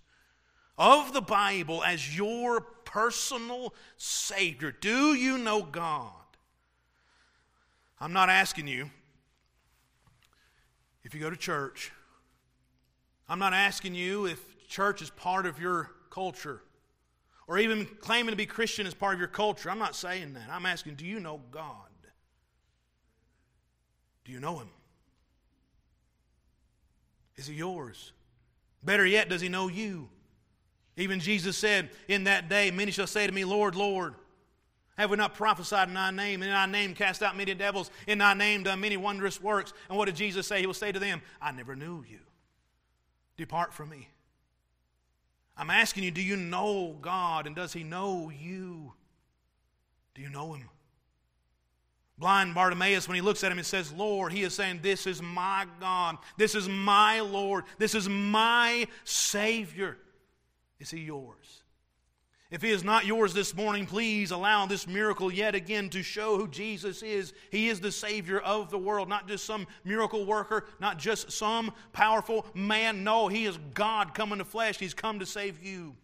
of 0.77 1.11
the 1.11 1.21
Bible 1.21 1.83
as 1.83 2.15
your 2.15 2.61
personal 2.61 3.73
Savior? 3.97 4.71
Do 4.71 5.15
you 5.15 5.37
know 5.37 5.63
God? 5.63 6.13
I'm 7.99 8.13
not 8.13 8.29
asking 8.29 8.69
you 8.69 8.89
if 11.03 11.13
you 11.13 11.19
go 11.19 11.29
to 11.29 11.35
church. 11.35 11.91
I'm 13.27 13.37
not 13.37 13.53
asking 13.53 13.95
you 13.95 14.27
if 14.27 14.39
church 14.69 15.01
is 15.01 15.09
part 15.09 15.45
of 15.45 15.59
your 15.59 15.91
culture 16.09 16.61
or 17.51 17.59
even 17.59 17.85
claiming 17.99 18.31
to 18.31 18.37
be 18.37 18.45
Christian 18.45 18.87
as 18.87 18.93
part 18.93 19.13
of 19.13 19.19
your 19.19 19.27
culture. 19.27 19.69
I'm 19.69 19.77
not 19.77 19.93
saying 19.93 20.35
that. 20.35 20.47
I'm 20.49 20.65
asking, 20.65 20.95
do 20.95 21.05
you 21.05 21.19
know 21.19 21.41
God? 21.51 21.73
Do 24.23 24.31
you 24.31 24.39
know 24.39 24.59
Him? 24.59 24.69
Is 27.35 27.47
He 27.47 27.55
yours? 27.55 28.13
Better 28.81 29.05
yet, 29.05 29.27
does 29.27 29.41
He 29.41 29.49
know 29.49 29.67
you? 29.67 30.07
Even 30.95 31.19
Jesus 31.19 31.57
said, 31.57 31.89
In 32.07 32.23
that 32.23 32.47
day, 32.47 32.71
many 32.71 32.89
shall 32.89 33.05
say 33.05 33.27
to 33.27 33.33
me, 33.33 33.43
Lord, 33.43 33.75
Lord, 33.75 34.15
have 34.97 35.09
we 35.09 35.17
not 35.17 35.33
prophesied 35.33 35.89
in 35.89 35.95
thy 35.95 36.11
name? 36.11 36.41
And 36.41 36.49
in 36.49 36.55
thy 36.55 36.67
name 36.67 36.93
cast 36.93 37.21
out 37.21 37.35
many 37.35 37.53
devils, 37.53 37.91
in 38.07 38.19
thy 38.19 38.33
name 38.33 38.63
done 38.63 38.79
many 38.79 38.95
wondrous 38.95 39.41
works. 39.41 39.73
And 39.89 39.97
what 39.97 40.05
did 40.05 40.15
Jesus 40.15 40.47
say? 40.47 40.61
He 40.61 40.67
will 40.67 40.73
say 40.73 40.93
to 40.93 40.99
them, 40.99 41.21
I 41.41 41.51
never 41.51 41.75
knew 41.75 42.05
you. 42.09 42.19
Depart 43.35 43.73
from 43.73 43.89
me. 43.89 44.07
I'm 45.57 45.69
asking 45.69 46.03
you, 46.03 46.11
do 46.11 46.21
you 46.21 46.35
know 46.35 46.97
God 47.01 47.45
and 47.45 47.55
does 47.55 47.73
he 47.73 47.83
know 47.83 48.29
you? 48.29 48.93
Do 50.15 50.21
you 50.21 50.29
know 50.29 50.53
him? 50.53 50.69
Blind 52.17 52.53
Bartimaeus, 52.53 53.07
when 53.07 53.15
he 53.15 53.21
looks 53.21 53.43
at 53.43 53.51
him 53.51 53.57
and 53.57 53.65
says, 53.65 53.91
Lord, 53.91 54.31
he 54.31 54.43
is 54.43 54.53
saying, 54.53 54.81
This 54.83 55.07
is 55.07 55.23
my 55.23 55.65
God. 55.79 56.17
This 56.37 56.53
is 56.53 56.69
my 56.69 57.19
Lord. 57.19 57.63
This 57.79 57.95
is 57.95 58.07
my 58.07 58.87
Savior. 59.03 59.97
Is 60.79 60.91
he 60.91 60.99
yours? 60.99 61.60
If 62.51 62.61
he 62.61 62.69
is 62.69 62.83
not 62.83 63.05
yours 63.05 63.33
this 63.33 63.55
morning, 63.55 63.85
please 63.85 64.31
allow 64.31 64.65
this 64.65 64.85
miracle 64.85 65.31
yet 65.31 65.55
again 65.55 65.89
to 65.91 66.03
show 66.03 66.37
who 66.37 66.49
Jesus 66.49 67.01
is. 67.01 67.31
He 67.49 67.69
is 67.69 67.79
the 67.79 67.93
Savior 67.93 68.41
of 68.41 68.69
the 68.69 68.77
world, 68.77 69.07
not 69.07 69.25
just 69.25 69.45
some 69.45 69.67
miracle 69.85 70.25
worker, 70.25 70.65
not 70.81 70.99
just 70.99 71.31
some 71.31 71.71
powerful 71.93 72.45
man. 72.53 73.05
No, 73.05 73.29
he 73.29 73.45
is 73.45 73.57
God 73.73 74.13
come 74.13 74.33
in 74.33 74.39
the 74.39 74.45
flesh. 74.45 74.77
He's 74.77 74.93
come 74.93 75.19
to 75.19 75.25
save 75.25 75.63
you. 75.63 75.95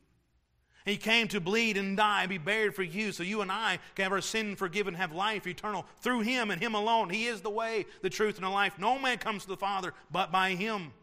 He 0.85 0.95
came 0.95 1.27
to 1.27 1.41
bleed 1.41 1.75
and 1.75 1.97
die 1.97 2.21
and 2.21 2.29
be 2.29 2.37
buried 2.37 2.73
for 2.73 2.83
you 2.83 3.11
so 3.11 3.23
you 3.23 3.41
and 3.41 3.51
I 3.51 3.79
can 3.95 4.03
have 4.03 4.13
our 4.13 4.21
sin 4.21 4.55
forgiven, 4.55 4.93
have 4.93 5.11
life 5.11 5.45
eternal 5.47 5.85
through 5.99 6.21
him 6.21 6.49
and 6.49 6.61
him 6.61 6.75
alone. 6.75 7.09
He 7.09 7.25
is 7.25 7.41
the 7.41 7.49
way, 7.49 7.85
the 8.01 8.09
truth, 8.09 8.37
and 8.37 8.45
the 8.45 8.49
life. 8.49 8.79
No 8.79 8.97
man 8.97 9.17
comes 9.17 9.41
to 9.41 9.49
the 9.49 9.57
Father 9.57 9.93
but 10.11 10.31
by 10.31 10.51
him. 10.51 10.93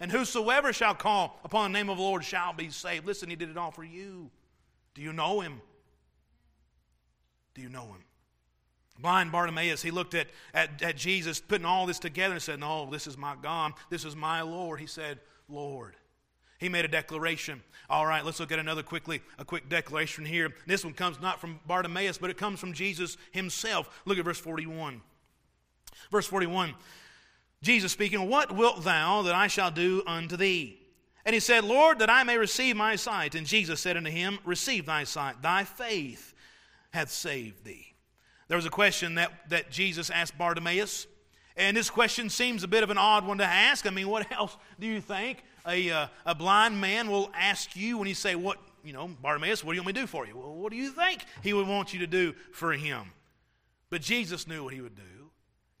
And 0.00 0.10
whosoever 0.10 0.72
shall 0.72 0.96
call 0.96 1.38
upon 1.44 1.70
the 1.70 1.78
name 1.78 1.88
of 1.88 1.98
the 1.98 2.02
Lord 2.02 2.24
shall 2.24 2.52
be 2.52 2.70
saved. 2.70 3.06
Listen, 3.06 3.30
he 3.30 3.36
did 3.36 3.48
it 3.48 3.56
all 3.56 3.70
for 3.70 3.84
you. 3.84 4.28
Do 4.94 5.02
you 5.02 5.12
know 5.12 5.40
him? 5.40 5.60
Do 7.54 7.62
you 7.62 7.68
know 7.68 7.86
him? 7.86 8.04
Blind 8.98 9.32
Bartimaeus, 9.32 9.82
he 9.82 9.90
looked 9.90 10.14
at, 10.14 10.28
at, 10.54 10.82
at 10.82 10.96
Jesus 10.96 11.40
putting 11.40 11.66
all 11.66 11.86
this 11.86 11.98
together 11.98 12.34
and 12.34 12.42
said, 12.42 12.60
No, 12.60 12.88
this 12.90 13.06
is 13.06 13.16
my 13.16 13.34
God. 13.40 13.72
This 13.90 14.04
is 14.04 14.14
my 14.14 14.42
Lord. 14.42 14.80
He 14.80 14.86
said, 14.86 15.18
Lord. 15.48 15.96
He 16.58 16.68
made 16.68 16.84
a 16.84 16.88
declaration. 16.88 17.60
All 17.90 18.06
right, 18.06 18.24
let's 18.24 18.38
look 18.38 18.52
at 18.52 18.60
another 18.60 18.84
quickly, 18.84 19.20
a 19.36 19.44
quick 19.44 19.68
declaration 19.68 20.24
here. 20.24 20.54
This 20.66 20.84
one 20.84 20.94
comes 20.94 21.20
not 21.20 21.40
from 21.40 21.58
Bartimaeus, 21.66 22.18
but 22.18 22.30
it 22.30 22.36
comes 22.36 22.60
from 22.60 22.72
Jesus 22.72 23.16
himself. 23.32 24.02
Look 24.04 24.16
at 24.18 24.24
verse 24.24 24.38
41. 24.38 25.00
Verse 26.10 26.26
41 26.26 26.74
Jesus 27.62 27.92
speaking, 27.92 28.28
What 28.28 28.54
wilt 28.54 28.84
thou 28.84 29.22
that 29.22 29.34
I 29.34 29.46
shall 29.46 29.70
do 29.70 30.02
unto 30.06 30.36
thee? 30.36 30.78
And 31.24 31.34
he 31.34 31.40
said, 31.40 31.64
Lord, 31.64 32.00
that 32.00 32.10
I 32.10 32.24
may 32.24 32.36
receive 32.36 32.76
my 32.76 32.96
sight. 32.96 33.34
And 33.34 33.46
Jesus 33.46 33.80
said 33.80 33.96
unto 33.96 34.10
him, 34.10 34.38
Receive 34.44 34.86
thy 34.86 35.04
sight. 35.04 35.40
Thy 35.40 35.64
faith 35.64 36.34
hath 36.92 37.10
saved 37.10 37.64
thee. 37.64 37.94
There 38.48 38.56
was 38.56 38.66
a 38.66 38.70
question 38.70 39.14
that, 39.14 39.48
that 39.50 39.70
Jesus 39.70 40.10
asked 40.10 40.36
Bartimaeus. 40.36 41.06
And 41.56 41.76
this 41.76 41.90
question 41.90 42.28
seems 42.28 42.64
a 42.64 42.68
bit 42.68 42.82
of 42.82 42.90
an 42.90 42.98
odd 42.98 43.26
one 43.26 43.38
to 43.38 43.44
ask. 43.44 43.86
I 43.86 43.90
mean, 43.90 44.08
what 44.08 44.30
else 44.38 44.56
do 44.80 44.86
you 44.86 45.00
think 45.00 45.44
a, 45.66 45.90
uh, 45.90 46.06
a 46.26 46.34
blind 46.34 46.80
man 46.80 47.10
will 47.10 47.30
ask 47.34 47.76
you 47.76 47.98
when 47.98 48.08
you 48.08 48.14
say, 48.14 48.34
What, 48.34 48.58
you 48.84 48.92
know, 48.92 49.08
Bartimaeus, 49.08 49.62
what 49.62 49.72
do 49.72 49.76
you 49.76 49.82
want 49.82 49.88
me 49.88 49.92
to 49.94 50.00
do 50.00 50.06
for 50.06 50.26
you? 50.26 50.36
Well, 50.36 50.54
what 50.54 50.72
do 50.72 50.76
you 50.76 50.90
think 50.90 51.24
he 51.42 51.52
would 51.52 51.68
want 51.68 51.92
you 51.92 52.00
to 52.00 52.06
do 52.06 52.34
for 52.52 52.72
him? 52.72 53.12
But 53.90 54.00
Jesus 54.00 54.48
knew 54.48 54.64
what 54.64 54.74
he 54.74 54.80
would 54.80 54.96
do. 54.96 55.02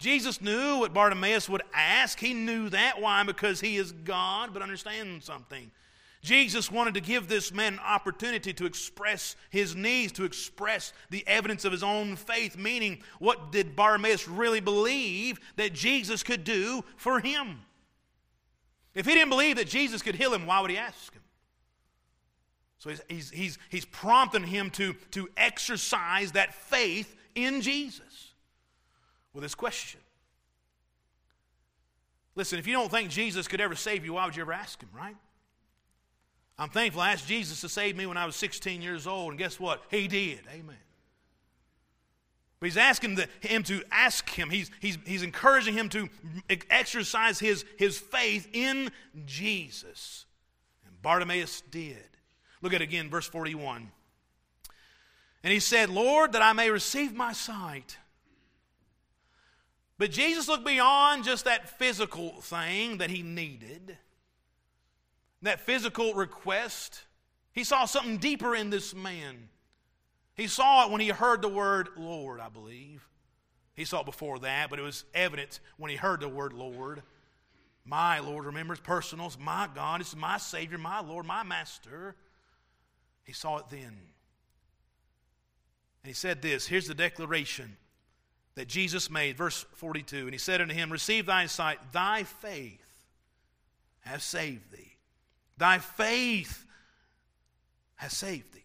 Jesus 0.02 0.40
knew 0.40 0.78
what 0.78 0.92
Bartimaeus 0.92 1.48
would 1.48 1.62
ask. 1.72 2.18
He 2.18 2.34
knew 2.34 2.68
that. 2.70 3.00
Why? 3.00 3.22
Because 3.22 3.60
he 3.60 3.76
is 3.76 3.92
God. 3.92 4.52
But 4.52 4.60
understand 4.60 5.22
something. 5.22 5.70
Jesus 6.22 6.72
wanted 6.72 6.94
to 6.94 7.00
give 7.00 7.28
this 7.28 7.52
man 7.52 7.74
an 7.74 7.80
opportunity 7.80 8.52
to 8.52 8.66
express 8.66 9.36
his 9.50 9.76
needs, 9.76 10.10
to 10.12 10.24
express 10.24 10.92
the 11.10 11.24
evidence 11.26 11.64
of 11.64 11.70
his 11.70 11.84
own 11.84 12.16
faith, 12.16 12.56
meaning, 12.56 13.02
what 13.20 13.52
did 13.52 13.76
Bartimaeus 13.76 14.26
really 14.26 14.60
believe 14.60 15.38
that 15.54 15.72
Jesus 15.72 16.24
could 16.24 16.42
do 16.42 16.84
for 16.96 17.20
him? 17.20 17.60
If 18.94 19.06
he 19.06 19.14
didn't 19.14 19.30
believe 19.30 19.56
that 19.56 19.68
Jesus 19.68 20.02
could 20.02 20.16
heal 20.16 20.34
him, 20.34 20.46
why 20.46 20.60
would 20.60 20.70
he 20.70 20.78
ask 20.78 21.12
him? 21.12 21.22
So 22.78 22.90
he's, 22.90 23.02
he's, 23.08 23.30
he's, 23.30 23.58
he's 23.68 23.84
prompting 23.84 24.44
him 24.44 24.70
to, 24.70 24.94
to 25.12 25.28
exercise 25.36 26.32
that 26.32 26.54
faith 26.54 27.16
in 27.36 27.60
Jesus 27.60 28.31
with 29.32 29.42
this 29.42 29.54
question. 29.54 30.00
Listen, 32.34 32.58
if 32.58 32.66
you 32.66 32.72
don't 32.72 32.90
think 32.90 33.10
Jesus 33.10 33.46
could 33.46 33.60
ever 33.60 33.74
save 33.74 34.04
you, 34.04 34.14
why 34.14 34.24
would 34.24 34.36
you 34.36 34.42
ever 34.42 34.52
ask 34.52 34.82
him, 34.82 34.88
right? 34.96 35.16
I'm 36.58 36.70
thankful 36.70 37.02
I 37.02 37.12
asked 37.12 37.26
Jesus 37.26 37.60
to 37.62 37.68
save 37.68 37.96
me 37.96 38.06
when 38.06 38.16
I 38.16 38.24
was 38.24 38.36
16 38.36 38.82
years 38.82 39.06
old, 39.06 39.30
and 39.30 39.38
guess 39.38 39.58
what? 39.58 39.82
He 39.90 40.08
did. 40.08 40.40
Amen. 40.50 40.76
But 42.60 42.66
he's 42.66 42.76
asking 42.76 43.16
the, 43.16 43.28
him 43.40 43.64
to 43.64 43.82
ask 43.90 44.30
him. 44.30 44.48
He's, 44.48 44.70
he's, 44.78 44.96
he's 45.04 45.24
encouraging 45.24 45.74
him 45.74 45.88
to 45.88 46.08
exercise 46.70 47.40
his, 47.40 47.64
his 47.76 47.98
faith 47.98 48.48
in 48.52 48.92
Jesus. 49.26 50.26
And 50.86 51.02
Bartimaeus 51.02 51.62
did. 51.72 51.98
Look 52.60 52.72
at 52.72 52.80
again, 52.80 53.10
verse 53.10 53.26
41. 53.26 53.90
And 55.42 55.52
he 55.52 55.58
said, 55.58 55.90
Lord, 55.90 56.32
that 56.34 56.42
I 56.42 56.52
may 56.52 56.70
receive 56.70 57.12
my 57.12 57.32
sight. 57.32 57.96
But 60.02 60.10
Jesus 60.10 60.48
looked 60.48 60.66
beyond 60.66 61.22
just 61.22 61.44
that 61.44 61.78
physical 61.78 62.30
thing 62.40 62.98
that 62.98 63.08
he 63.08 63.22
needed, 63.22 63.96
that 65.42 65.60
physical 65.60 66.14
request. 66.14 67.04
He 67.52 67.62
saw 67.62 67.84
something 67.84 68.16
deeper 68.16 68.52
in 68.56 68.70
this 68.70 68.96
man. 68.96 69.48
He 70.34 70.48
saw 70.48 70.84
it 70.84 70.90
when 70.90 71.00
he 71.00 71.10
heard 71.10 71.40
the 71.40 71.48
word 71.48 71.90
Lord, 71.96 72.40
I 72.40 72.48
believe. 72.48 73.06
He 73.76 73.84
saw 73.84 74.00
it 74.00 74.06
before 74.06 74.40
that, 74.40 74.70
but 74.70 74.80
it 74.80 74.82
was 74.82 75.04
evident 75.14 75.60
when 75.76 75.88
he 75.92 75.96
heard 75.96 76.18
the 76.18 76.28
word 76.28 76.52
Lord. 76.52 77.04
My 77.84 78.18
Lord, 78.18 78.46
remember, 78.46 78.72
it's 78.72 78.82
personal. 78.82 79.26
It's 79.26 79.38
my 79.38 79.68
God. 79.72 80.00
It's 80.00 80.16
my 80.16 80.38
Savior, 80.38 80.78
my 80.78 80.98
Lord, 80.98 81.26
my 81.26 81.44
Master. 81.44 82.16
He 83.22 83.32
saw 83.32 83.58
it 83.58 83.66
then. 83.70 83.86
And 86.02 86.08
he 86.08 86.12
said 86.12 86.42
this 86.42 86.66
here's 86.66 86.88
the 86.88 86.94
declaration 86.94 87.76
that 88.54 88.68
Jesus 88.68 89.10
made, 89.10 89.36
verse 89.36 89.64
42. 89.74 90.24
And 90.24 90.32
he 90.32 90.38
said 90.38 90.60
unto 90.60 90.74
him, 90.74 90.90
Receive 90.90 91.26
thy 91.26 91.46
sight, 91.46 91.78
thy 91.92 92.24
faith 92.24 92.78
has 94.00 94.22
saved 94.22 94.72
thee. 94.72 94.92
Thy 95.56 95.78
faith 95.78 96.66
has 97.96 98.12
saved 98.12 98.52
thee. 98.52 98.64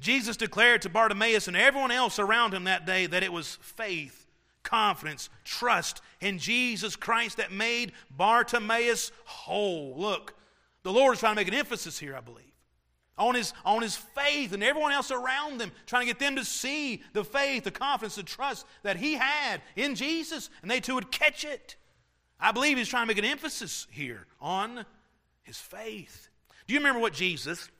Jesus 0.00 0.36
declared 0.36 0.82
to 0.82 0.88
Bartimaeus 0.88 1.48
and 1.48 1.56
everyone 1.56 1.90
else 1.90 2.18
around 2.18 2.52
him 2.52 2.64
that 2.64 2.86
day 2.86 3.06
that 3.06 3.22
it 3.22 3.32
was 3.32 3.58
faith 3.62 4.26
confidence, 4.66 5.30
trust 5.44 6.02
in 6.20 6.38
Jesus 6.38 6.96
Christ 6.96 7.38
that 7.38 7.52
made 7.52 7.92
Bartimaeus 8.10 9.12
whole. 9.24 9.94
Look, 9.96 10.34
the 10.82 10.92
Lord 10.92 11.14
is 11.14 11.20
trying 11.20 11.36
to 11.36 11.40
make 11.40 11.48
an 11.48 11.54
emphasis 11.54 11.98
here, 11.98 12.16
I 12.16 12.20
believe, 12.20 12.44
on 13.18 13.34
his, 13.34 13.52
on 13.64 13.82
his 13.82 13.96
faith 13.96 14.52
and 14.52 14.62
everyone 14.62 14.92
else 14.92 15.10
around 15.10 15.58
them, 15.58 15.72
trying 15.86 16.02
to 16.02 16.06
get 16.06 16.18
them 16.18 16.36
to 16.36 16.44
see 16.44 17.02
the 17.12 17.24
faith, 17.24 17.64
the 17.64 17.70
confidence, 17.70 18.16
the 18.16 18.22
trust 18.22 18.66
that 18.82 18.96
he 18.96 19.14
had 19.14 19.62
in 19.74 19.94
Jesus, 19.94 20.50
and 20.62 20.70
they 20.70 20.80
too 20.80 20.94
would 20.94 21.10
catch 21.10 21.44
it. 21.44 21.76
I 22.38 22.52
believe 22.52 22.76
he's 22.76 22.88
trying 22.88 23.04
to 23.04 23.08
make 23.08 23.18
an 23.18 23.24
emphasis 23.24 23.86
here 23.90 24.26
on 24.40 24.84
his 25.42 25.56
faith. 25.56 26.28
Do 26.66 26.74
you 26.74 26.80
remember 26.80 27.00
what 27.00 27.14
Jesus 27.14 27.70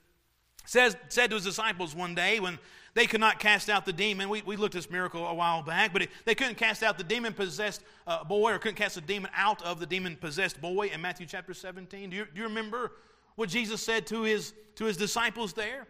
says, 0.65 0.95
said 1.09 1.29
to 1.29 1.35
his 1.35 1.45
disciples 1.45 1.95
one 1.95 2.15
day 2.15 2.39
when 2.39 2.57
they 2.93 3.05
could 3.05 3.19
not 3.19 3.37
cast 3.37 3.69
out 3.69 3.85
the 3.85 3.93
demon. 3.93 4.27
We, 4.27 4.41
we 4.41 4.55
looked 4.55 4.73
at 4.73 4.81
this 4.81 4.89
miracle 4.89 5.27
a 5.27 5.33
while 5.33 5.61
back, 5.61 5.93
but 5.93 6.01
it, 6.03 6.09
they 6.25 6.33
couldn't 6.33 6.55
cast 6.55 6.81
out 6.81 6.97
the 6.97 7.03
demon 7.03 7.33
possessed 7.33 7.83
uh, 8.07 8.23
boy 8.23 8.53
or 8.53 8.57
couldn't 8.57 8.77
cast 8.77 8.95
the 8.95 9.01
demon 9.01 9.29
out 9.35 9.61
of 9.61 9.79
the 9.79 9.85
demon 9.85 10.15
possessed 10.15 10.59
boy 10.59 10.87
in 10.87 11.01
Matthew 11.01 11.27
chapter 11.27 11.53
17. 11.53 12.09
Do 12.09 12.15
you, 12.15 12.25
do 12.25 12.41
you 12.41 12.47
remember 12.47 12.93
what 13.37 13.49
Jesus 13.49 13.81
said 13.81 14.07
to 14.07 14.23
his, 14.23 14.53
to 14.75 14.85
his 14.85 14.97
disciples 14.97 15.53
there? 15.53 15.87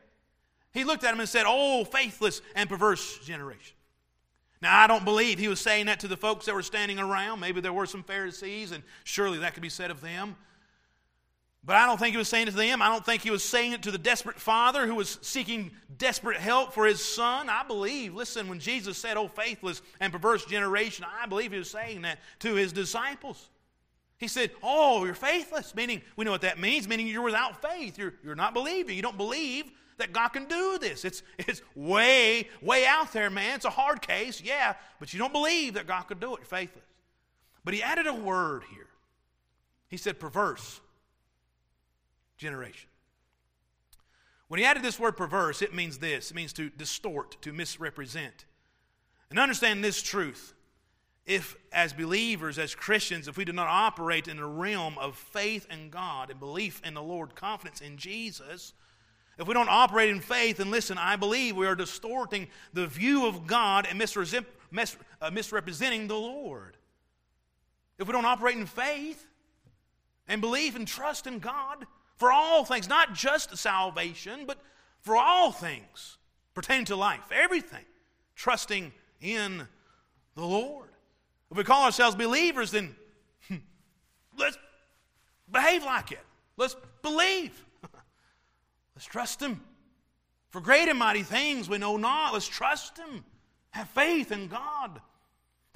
He 0.73 0.83
looked 0.83 1.03
at 1.03 1.11
them 1.11 1.19
and 1.19 1.27
said, 1.27 1.45
Oh, 1.47 1.83
faithless 1.85 2.41
and 2.53 2.69
perverse 2.69 3.17
generation. 3.25 3.75
Now, 4.61 4.79
I 4.79 4.87
don't 4.87 5.05
believe 5.05 5.39
he 5.39 5.47
was 5.47 5.59
saying 5.59 5.85
that 5.85 6.01
to 6.01 6.07
the 6.07 6.17
folks 6.17 6.45
that 6.45 6.53
were 6.55 6.61
standing 6.61 6.99
around. 6.99 7.39
Maybe 7.39 7.61
there 7.61 7.73
were 7.73 7.85
some 7.85 8.03
Pharisees, 8.03 8.71
and 8.71 8.83
surely 9.03 9.39
that 9.39 9.53
could 9.53 9.63
be 9.63 9.69
said 9.69 9.91
of 9.91 10.01
them. 10.01 10.35
But 11.63 11.75
I 11.75 11.85
don't 11.85 11.97
think 11.97 12.11
he 12.11 12.17
was 12.17 12.27
saying 12.27 12.47
it 12.47 12.51
to 12.51 12.57
them. 12.57 12.81
I 12.81 12.89
don't 12.89 13.05
think 13.05 13.21
he 13.21 13.31
was 13.31 13.43
saying 13.43 13.73
it 13.73 13.83
to 13.83 13.91
the 13.91 13.97
desperate 13.97 14.39
father 14.39 14.87
who 14.87 14.95
was 14.95 15.19
seeking 15.21 15.71
desperate 15.97 16.37
help 16.37 16.73
for 16.73 16.85
his 16.85 17.03
son. 17.03 17.49
I 17.49 17.63
believe, 17.63 18.13
listen, 18.13 18.47
when 18.47 18.59
Jesus 18.59 18.97
said, 18.97 19.15
Oh, 19.15 19.27
faithless 19.27 19.81
and 19.99 20.11
perverse 20.11 20.45
generation, 20.45 21.05
I 21.21 21.27
believe 21.27 21.51
he 21.51 21.57
was 21.57 21.69
saying 21.69 22.01
that 22.01 22.19
to 22.39 22.55
his 22.55 22.73
disciples. 22.73 23.49
He 24.17 24.27
said, 24.27 24.51
Oh, 24.63 25.05
you're 25.05 25.13
faithless, 25.13 25.75
meaning, 25.75 26.01
we 26.15 26.25
know 26.25 26.31
what 26.31 26.41
that 26.41 26.59
means, 26.59 26.87
meaning 26.87 27.07
you're 27.07 27.21
without 27.21 27.61
faith. 27.61 27.97
You're, 27.97 28.13
you're 28.23 28.35
not 28.35 28.53
believing. 28.53 28.95
You 28.95 29.01
don't 29.01 29.17
believe 29.17 29.71
that 29.97 30.13
God 30.13 30.29
can 30.29 30.45
do 30.45 30.77
this. 30.79 31.05
It's, 31.05 31.23
it's 31.37 31.61
way, 31.75 32.49
way 32.61 32.85
out 32.85 33.13
there, 33.13 33.29
man. 33.29 33.55
It's 33.55 33.65
a 33.65 33.69
hard 33.69 34.01
case, 34.01 34.41
yeah, 34.41 34.75
but 34.99 35.13
you 35.13 35.19
don't 35.19 35.33
believe 35.33 35.75
that 35.75 35.87
God 35.87 36.03
could 36.03 36.19
do 36.19 36.33
it. 36.33 36.39
You're 36.39 36.45
faithless. 36.45 36.83
But 37.63 37.73
he 37.73 37.83
added 37.83 38.07
a 38.07 38.13
word 38.13 38.63
here. 38.71 38.87
He 39.89 39.97
said, 39.97 40.19
perverse 40.19 40.81
generation. 42.37 42.89
When 44.47 44.59
he 44.59 44.65
added 44.65 44.83
this 44.83 44.99
word 44.99 45.17
perverse, 45.17 45.61
it 45.61 45.73
means 45.73 45.97
this 45.97 46.31
it 46.31 46.35
means 46.35 46.53
to 46.53 46.69
distort, 46.69 47.41
to 47.41 47.51
misrepresent. 47.51 48.45
And 49.29 49.37
understand 49.39 49.83
this 49.83 50.01
truth. 50.01 50.53
If, 51.27 51.57
as 51.73 51.91
believers, 51.91 52.57
as 52.57 52.73
Christians, 52.73 53.27
if 53.27 53.37
we 53.37 53.45
do 53.45 53.51
not 53.51 53.67
operate 53.67 54.29
in 54.29 54.37
the 54.37 54.45
realm 54.45 54.97
of 54.97 55.15
faith 55.15 55.67
in 55.69 55.89
God 55.89 56.31
and 56.31 56.39
belief 56.39 56.81
in 56.83 56.93
the 56.93 57.03
Lord, 57.03 57.35
confidence 57.35 57.81
in 57.81 57.97
Jesus, 57.97 58.73
if 59.37 59.47
we 59.47 59.53
don't 59.53 59.69
operate 59.69 60.09
in 60.09 60.21
faith, 60.21 60.59
and 60.59 60.71
listen, 60.71 60.97
I 60.97 61.17
believe 61.17 61.55
we 61.55 61.67
are 61.67 61.75
distorting 61.75 62.47
the 62.73 62.87
view 62.87 63.27
of 63.27 63.45
God 63.45 63.85
and 63.87 64.01
uh, 64.01 65.31
misrepresenting 65.31 66.07
the 66.07 66.15
Lord. 66.15 66.77
If 67.99 68.07
we 68.07 68.13
don't 68.13 68.25
operate 68.25 68.55
in 68.55 68.65
faith 68.65 69.27
and 70.27 70.39
belief 70.39 70.75
and 70.75 70.87
trust 70.87 71.27
in 71.27 71.39
God, 71.39 71.85
for 72.15 72.31
all 72.31 72.65
things, 72.65 72.89
not 72.89 73.13
just 73.13 73.55
salvation, 73.57 74.45
but 74.47 74.57
for 75.01 75.15
all 75.15 75.51
things 75.51 76.17
pertaining 76.55 76.85
to 76.85 76.95
life, 76.95 77.31
everything, 77.31 77.85
trusting 78.35 78.91
in 79.21 79.67
the 80.35 80.45
Lord. 80.45 80.86
If 81.51 81.57
we 81.57 81.63
call 81.63 81.85
ourselves 81.85 82.15
believers, 82.15 82.71
then 82.71 82.95
hmm, 83.47 83.57
let's 84.37 84.57
behave 85.51 85.83
like 85.83 86.11
it. 86.11 86.23
Let's 86.57 86.75
believe. 87.01 87.65
let's 88.95 89.05
trust 89.05 89.41
Him. 89.41 89.61
For 90.49 90.61
great 90.61 90.89
and 90.89 90.99
mighty 90.99 91.23
things 91.23 91.69
we 91.69 91.77
know 91.77 91.97
not, 91.97 92.33
let's 92.33 92.47
trust 92.47 92.97
Him. 92.97 93.23
Have 93.71 93.89
faith 93.89 94.31
in 94.31 94.47
God. 94.47 95.01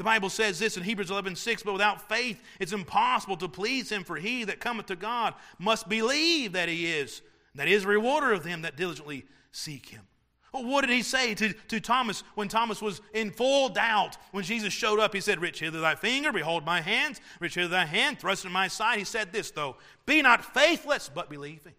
The 0.02 0.06
Bible 0.06 0.30
says 0.30 0.58
this 0.58 0.78
in 0.78 0.84
Hebrews 0.84 1.12
11 1.12 1.36
6, 1.36 1.62
but 1.62 1.74
without 1.74 2.10
faith 2.10 2.42
it's 2.60 2.74
impossible 2.74 3.38
to 3.38 3.48
please 3.48 3.92
him, 3.92 4.04
for 4.04 4.16
he 4.16 4.44
that 4.46 4.60
cometh 4.60 4.88
to 4.88 4.96
God 4.96 5.36
must 5.60 5.88
believe 5.88 6.54
that 6.54 6.70
he 6.70 6.92
is, 6.92 7.22
that 7.54 7.68
he 7.68 7.74
is 7.76 7.86
rewarder 7.86 8.32
of 8.32 8.44
them 8.44 8.64
that 8.64 8.76
diligently 8.76 9.26
seek 9.52 9.90
him. 9.90 10.08
What 10.52 10.82
did 10.82 10.90
he 10.90 11.02
say 11.02 11.34
to, 11.36 11.54
to 11.54 11.80
Thomas 11.80 12.24
when 12.36 12.50
Thomas 12.50 12.82
was 12.82 13.02
in 13.14 13.32
full 13.32 13.70
doubt? 13.70 14.18
When 14.32 14.44
Jesus 14.44 14.74
showed 14.74 15.00
up, 15.00 15.14
he 15.14 15.22
said, 15.22 15.42
Reach 15.42 15.62
hither 15.62 15.80
thy 15.80 15.96
finger, 15.96 16.34
behold 16.34 16.66
my 16.66 16.82
hands, 16.82 17.22
reach 17.40 17.56
hither 17.56 17.70
thy 17.70 17.86
hand, 17.86 18.20
thrust 18.20 18.44
in 18.44 18.52
my 18.52 18.68
side. 18.68 19.00
He 19.00 19.06
said 19.06 19.32
this, 19.32 19.52
though, 19.52 19.78
Be 20.06 20.22
not 20.22 20.44
faithless, 20.44 21.10
but 21.14 21.30
believing. 21.30 21.74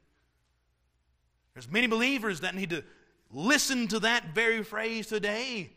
There's 1.52 1.70
many 1.70 1.87
believers 1.87 2.40
that 2.40 2.54
need 2.54 2.70
to 2.70 2.82
listen 3.30 3.88
to 3.88 4.00
that 4.00 4.35
very 4.35 4.62
phrase 4.62 5.06
today. 5.06 5.70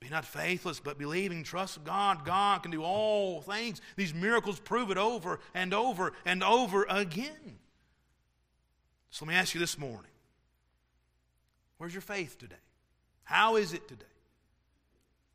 Be 0.00 0.08
not 0.08 0.24
faithless, 0.24 0.80
but 0.80 0.98
believing. 0.98 1.42
Trust 1.42 1.84
God. 1.84 2.24
God 2.24 2.62
can 2.62 2.70
do 2.70 2.82
all 2.82 3.42
things. 3.42 3.82
These 3.96 4.14
miracles 4.14 4.58
prove 4.58 4.90
it 4.90 4.98
over 4.98 5.40
and 5.54 5.74
over 5.74 6.12
and 6.24 6.42
over 6.42 6.86
again. 6.88 7.58
So 9.10 9.26
let 9.26 9.32
me 9.32 9.34
ask 9.34 9.54
you 9.54 9.60
this 9.60 9.78
morning 9.78 10.10
where's 11.78 11.92
your 11.92 12.02
faith 12.02 12.38
today? 12.38 12.56
How 13.24 13.56
is 13.56 13.72
it 13.72 13.88
today? 13.88 14.04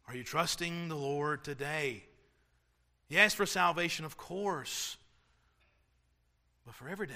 Are 0.08 0.16
you 0.16 0.24
trusting 0.24 0.90
the 0.90 0.96
Lord 0.96 1.44
today? 1.44 2.04
Yes, 3.08 3.34
for 3.34 3.46
salvation, 3.46 4.06
of 4.06 4.18
course, 4.18 4.98
but 6.66 6.76
for 6.76 6.88
every 6.88 7.08
day. 7.08 7.14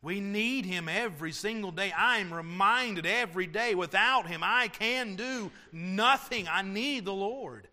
We 0.00 0.20
need 0.20 0.64
him 0.64 0.88
every 0.88 1.32
single 1.32 1.72
day. 1.72 1.92
I 1.96 2.18
am 2.18 2.32
reminded 2.32 3.04
every 3.04 3.46
day 3.48 3.74
without 3.74 4.28
him, 4.28 4.42
I 4.44 4.68
can 4.68 5.16
do 5.16 5.50
nothing. 5.72 6.46
I 6.48 6.62
need 6.62 7.04
the 7.04 7.12
Lord. 7.12 7.66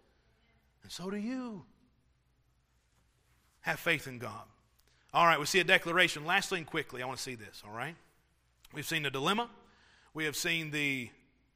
And 0.82 0.92
so 0.92 1.12
do 1.12 1.18
you. 1.18 1.64
Have 3.62 3.80
faith 3.80 4.08
in 4.08 4.18
God. 4.18 4.44
All 5.14 5.26
right, 5.26 5.40
we 5.40 5.46
see 5.46 5.60
a 5.60 5.64
declaration. 5.64 6.26
Lastly 6.26 6.60
and 6.60 6.68
quickly, 6.68 7.02
I 7.02 7.06
want 7.06 7.18
to 7.18 7.24
see 7.24 7.36
this, 7.36 7.64
all 7.66 7.76
right? 7.76 7.96
We've 8.74 8.86
seen 8.86 9.04
the 9.04 9.10
dilemma, 9.10 9.50
we 10.16 10.26
have 10.26 10.36
seen 10.36 10.72
the 10.72 11.10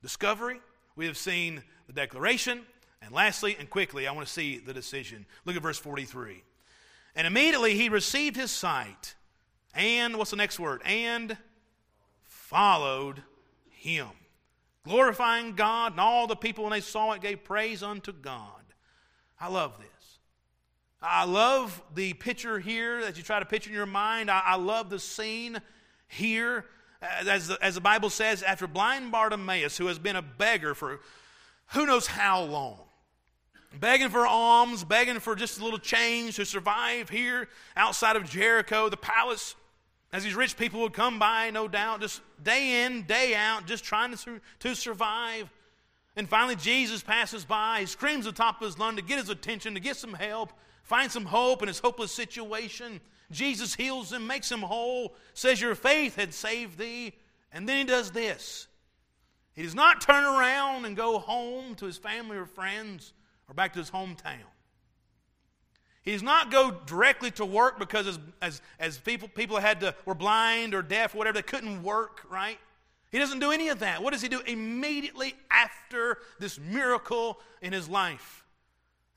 discovery, 0.03 0.61
we 0.95 1.07
have 1.07 1.17
seen 1.17 1.63
the 1.87 1.93
declaration, 1.93 2.61
and 3.01 3.11
lastly 3.11 3.55
and 3.57 3.69
quickly, 3.69 4.05
I 4.05 4.11
want 4.11 4.27
to 4.27 4.31
see 4.31 4.59
the 4.59 4.73
decision. 4.73 5.25
Look 5.45 5.55
at 5.55 5.63
verse 5.63 5.79
43. 5.79 6.43
And 7.15 7.25
immediately 7.25 7.73
he 7.73 7.89
received 7.89 8.35
his 8.35 8.51
sight 8.51 9.15
and 9.73 10.17
what's 10.17 10.31
the 10.31 10.37
next 10.37 10.59
word? 10.59 10.81
And 10.83 11.37
followed 12.23 13.23
him. 13.69 14.09
Glorifying 14.83 15.55
God, 15.55 15.93
and 15.93 16.01
all 16.01 16.27
the 16.27 16.35
people, 16.35 16.63
when 16.63 16.71
they 16.71 16.81
saw 16.81 17.13
it, 17.13 17.21
gave 17.21 17.43
praise 17.43 17.83
unto 17.83 18.11
God. 18.11 18.63
I 19.39 19.47
love 19.47 19.77
this. 19.77 20.19
I 21.01 21.23
love 21.23 21.81
the 21.95 22.13
picture 22.13 22.59
here 22.59 23.01
that 23.03 23.15
you 23.15 23.23
try 23.23 23.39
to 23.39 23.45
picture 23.45 23.69
in 23.69 23.75
your 23.75 23.85
mind. 23.85 24.29
I, 24.29 24.41
I 24.43 24.55
love 24.55 24.89
the 24.89 24.99
scene 24.99 25.61
here. 26.07 26.65
Uh, 27.01 27.05
as 27.29 27.47
the, 27.47 27.57
as 27.63 27.75
the 27.75 27.81
Bible 27.81 28.09
says, 28.09 28.43
after 28.43 28.67
blind 28.67 29.11
Bartimaeus, 29.11 29.77
who 29.77 29.87
has 29.87 29.99
been 29.99 30.15
a 30.15 30.21
beggar 30.21 30.75
for 30.75 30.99
who 31.67 31.85
knows 31.85 32.07
how 32.07 32.43
long, 32.43 32.79
begging 33.79 34.09
for 34.09 34.25
alms, 34.25 34.83
begging 34.83 35.19
for 35.19 35.35
just 35.35 35.59
a 35.59 35.63
little 35.63 35.79
change 35.79 36.35
to 36.37 36.45
survive 36.45 37.09
here 37.09 37.47
outside 37.75 38.15
of 38.15 38.29
Jericho, 38.29 38.89
the 38.89 38.97
palace. 38.97 39.55
As 40.11 40.23
these 40.23 40.33
rich 40.33 40.57
people 40.57 40.81
would 40.81 40.93
come 40.93 41.19
by, 41.19 41.51
no 41.51 41.67
doubt, 41.67 42.01
just 42.01 42.21
day 42.43 42.83
in, 42.83 43.03
day 43.03 43.35
out, 43.35 43.67
just 43.67 43.83
trying 43.83 44.15
to, 44.15 44.41
to 44.59 44.75
survive. 44.75 45.49
And 46.15 46.27
finally, 46.27 46.55
Jesus 46.55 47.03
passes 47.03 47.45
by. 47.45 47.81
He 47.81 47.85
screams 47.85 48.25
at 48.25 48.35
the 48.35 48.43
top 48.43 48.59
of 48.59 48.65
his 48.65 48.79
lung 48.79 48.95
to 48.95 49.03
get 49.03 49.19
his 49.19 49.29
attention, 49.29 49.75
to 49.75 49.79
get 49.79 49.95
some 49.95 50.13
help, 50.13 50.51
find 50.81 51.11
some 51.11 51.25
hope 51.25 51.61
in 51.61 51.67
his 51.67 51.77
hopeless 51.77 52.11
situation. 52.11 52.99
Jesus 53.31 53.75
heals 53.75 54.11
him, 54.11 54.25
makes 54.25 54.51
him 54.51 54.61
whole, 54.61 55.15
says, 55.33 55.61
Your 55.61 55.75
faith 55.75 56.15
had 56.15 56.33
saved 56.33 56.77
thee. 56.77 57.13
And 57.51 57.67
then 57.67 57.77
he 57.77 57.83
does 57.83 58.11
this 58.11 58.67
he 59.59 59.63
does 59.63 59.75
not 59.75 59.99
turn 59.99 60.23
around 60.23 60.85
and 60.85 60.95
go 60.95 61.19
home 61.19 61.75
to 61.75 61.85
his 61.85 61.97
family 61.97 62.37
or 62.37 62.45
friends 62.45 63.11
or 63.49 63.53
back 63.53 63.73
to 63.73 63.79
his 63.79 63.91
hometown. 63.91 64.47
He 66.01 66.13
does 66.13 66.23
not 66.23 66.49
go 66.49 66.71
directly 66.85 67.29
to 67.31 67.45
work 67.45 67.77
because 67.77 68.07
as, 68.07 68.19
as, 68.41 68.61
as 68.79 68.97
people, 68.99 69.27
people 69.27 69.57
had 69.57 69.81
to, 69.81 69.93
were 70.05 70.15
blind 70.15 70.73
or 70.73 70.81
deaf 70.81 71.13
or 71.13 71.17
whatever, 71.17 71.35
they 71.35 71.41
couldn't 71.41 71.83
work, 71.83 72.21
right? 72.29 72.57
He 73.11 73.19
doesn't 73.19 73.39
do 73.39 73.51
any 73.51 73.67
of 73.67 73.79
that. 73.79 74.01
What 74.01 74.13
does 74.13 74.21
he 74.21 74.29
do? 74.29 74.39
Immediately 74.47 75.35
after 75.51 76.19
this 76.39 76.57
miracle 76.57 77.41
in 77.61 77.73
his 77.73 77.89
life, 77.89 78.45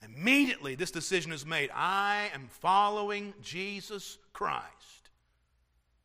immediately 0.05 0.75
this 0.75 0.91
decision 0.91 1.33
is 1.33 1.47
made. 1.47 1.71
I 1.75 2.31
am 2.35 2.49
following 2.61 3.35
Jesus 3.43 4.19
Christ 4.33 5.11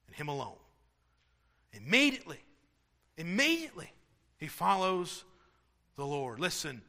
and 0.07 0.15
him 0.15 0.27
alone. 0.27 0.57
Immediately, 1.73 2.39
immediately, 3.17 3.91
he 4.37 4.47
follows 4.47 5.23
the 5.95 6.05
Lord. 6.05 6.39
Listen, 6.39 6.81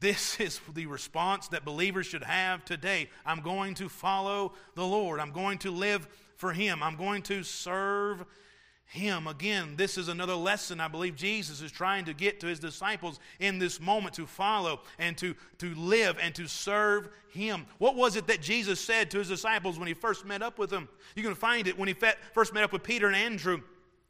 This 0.00 0.40
is 0.46 0.60
the 0.74 0.86
response 0.86 1.48
that 1.48 1.64
believers 1.64 2.06
should 2.06 2.24
have 2.24 2.64
today. 2.64 3.10
I'm 3.24 3.40
going 3.40 3.74
to 3.74 3.88
follow 3.88 4.54
the 4.74 4.86
Lord. 4.86 5.20
I'm 5.20 5.32
going 5.32 5.58
to 5.58 5.70
live 5.70 6.08
for 6.36 6.52
Him. 6.52 6.82
I'm 6.82 6.96
going 6.96 7.22
to 7.24 7.42
serve 7.42 8.24
Him. 8.90 9.28
Again, 9.28 9.74
this 9.76 9.96
is 9.96 10.08
another 10.08 10.34
lesson 10.34 10.80
I 10.80 10.88
believe 10.88 11.14
Jesus 11.14 11.62
is 11.62 11.70
trying 11.70 12.04
to 12.06 12.12
get 12.12 12.40
to 12.40 12.48
His 12.48 12.58
disciples 12.58 13.20
in 13.38 13.60
this 13.60 13.80
moment 13.80 14.16
to 14.16 14.26
follow 14.26 14.80
and 14.98 15.16
to, 15.18 15.36
to 15.58 15.74
live 15.76 16.18
and 16.20 16.34
to 16.34 16.48
serve 16.48 17.08
Him. 17.32 17.66
What 17.78 17.94
was 17.94 18.16
it 18.16 18.26
that 18.26 18.42
Jesus 18.42 18.80
said 18.80 19.08
to 19.12 19.18
His 19.18 19.28
disciples 19.28 19.78
when 19.78 19.86
He 19.86 19.94
first 19.94 20.26
met 20.26 20.42
up 20.42 20.58
with 20.58 20.70
them? 20.70 20.88
You 21.14 21.22
can 21.22 21.36
find 21.36 21.68
it 21.68 21.78
when 21.78 21.86
He 21.86 21.94
first 22.34 22.52
met 22.52 22.64
up 22.64 22.72
with 22.72 22.82
Peter 22.82 23.06
and 23.06 23.14
Andrew. 23.14 23.60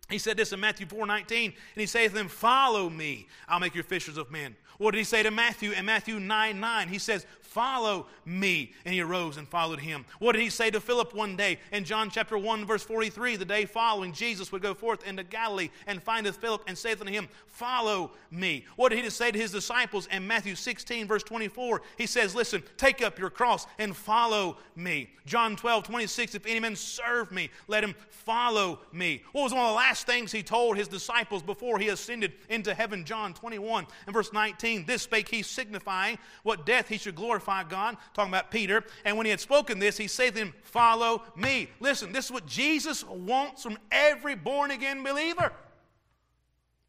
He 0.08 0.18
said 0.18 0.38
this 0.38 0.52
in 0.52 0.60
Matthew 0.60 0.86
4 0.86 1.06
19, 1.06 1.44
and 1.44 1.54
he 1.76 1.86
saith 1.86 2.10
to 2.10 2.16
them, 2.16 2.28
Follow 2.28 2.90
me, 2.90 3.28
I'll 3.48 3.60
make 3.60 3.74
you 3.74 3.82
fishers 3.82 4.16
of 4.16 4.30
men. 4.30 4.56
What 4.78 4.92
did 4.92 4.98
he 4.98 5.04
say 5.04 5.22
to 5.22 5.30
Matthew 5.30 5.72
in 5.72 5.84
Matthew 5.84 6.18
9 6.18 6.58
9? 6.58 6.88
He 6.88 6.98
says, 6.98 7.26
Follow 7.50 8.06
me. 8.24 8.72
And 8.84 8.94
he 8.94 9.00
arose 9.00 9.36
and 9.36 9.48
followed 9.48 9.80
him. 9.80 10.04
What 10.20 10.32
did 10.32 10.42
he 10.42 10.50
say 10.50 10.70
to 10.70 10.80
Philip 10.80 11.16
one 11.16 11.34
day? 11.34 11.58
In 11.72 11.82
John 11.82 12.08
chapter 12.08 12.38
1, 12.38 12.64
verse 12.64 12.84
43, 12.84 13.34
the 13.34 13.44
day 13.44 13.64
following, 13.64 14.12
Jesus 14.12 14.52
would 14.52 14.62
go 14.62 14.72
forth 14.72 15.04
into 15.04 15.24
Galilee 15.24 15.70
and 15.88 16.00
findeth 16.00 16.36
Philip 16.36 16.62
and 16.68 16.78
saith 16.78 17.00
unto 17.00 17.12
him, 17.12 17.28
Follow 17.48 18.12
me. 18.30 18.64
What 18.76 18.90
did 18.90 19.02
he 19.02 19.10
say 19.10 19.32
to 19.32 19.38
his 19.38 19.50
disciples 19.50 20.06
in 20.12 20.28
Matthew 20.28 20.54
16, 20.54 21.08
verse 21.08 21.24
24? 21.24 21.82
He 21.98 22.06
says, 22.06 22.36
Listen, 22.36 22.62
take 22.76 23.02
up 23.02 23.18
your 23.18 23.30
cross 23.30 23.66
and 23.80 23.96
follow 23.96 24.58
me. 24.76 25.10
John 25.26 25.56
12, 25.56 25.84
26, 25.84 26.36
if 26.36 26.46
any 26.46 26.60
man 26.60 26.76
serve 26.76 27.32
me, 27.32 27.50
let 27.66 27.82
him 27.82 27.96
follow 28.10 28.78
me. 28.92 29.22
What 29.32 29.42
was 29.42 29.52
one 29.52 29.62
of 29.62 29.70
the 29.70 29.74
last 29.74 30.06
things 30.06 30.30
he 30.30 30.42
told 30.42 30.76
his 30.76 30.88
disciples 30.88 31.42
before 31.42 31.80
he 31.80 31.88
ascended 31.88 32.32
into 32.48 32.74
heaven? 32.74 33.04
John 33.04 33.34
21 33.34 33.86
and 34.06 34.14
verse 34.14 34.32
19. 34.32 34.86
This 34.86 35.02
spake 35.02 35.28
he 35.28 35.42
signifying 35.42 36.16
what 36.44 36.64
death 36.64 36.88
he 36.88 36.96
should 36.96 37.16
glorify 37.16 37.39
glorify 37.40 37.68
God, 37.68 37.96
talking 38.14 38.30
about 38.30 38.50
Peter. 38.50 38.84
And 39.04 39.16
when 39.16 39.26
he 39.26 39.30
had 39.30 39.40
spoken 39.40 39.78
this, 39.78 39.96
he 39.96 40.06
said 40.06 40.34
to 40.34 40.40
him, 40.40 40.54
Follow 40.62 41.22
me. 41.36 41.68
Listen, 41.80 42.12
this 42.12 42.26
is 42.26 42.30
what 42.30 42.46
Jesus 42.46 43.04
wants 43.04 43.62
from 43.62 43.78
every 43.90 44.34
born 44.34 44.70
again 44.70 45.02
believer. 45.02 45.52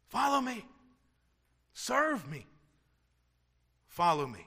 Follow 0.08 0.40
me. 0.40 0.64
Serve 1.72 2.28
me. 2.30 2.46
Follow 3.88 4.26
me. 4.26 4.46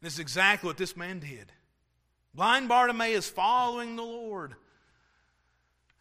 This 0.00 0.14
is 0.14 0.18
exactly 0.18 0.66
what 0.66 0.76
this 0.76 0.96
man 0.96 1.20
did. 1.20 1.52
Blind 2.34 2.68
Bartimaeus 2.68 3.28
following 3.28 3.96
the 3.96 4.02
Lord 4.02 4.54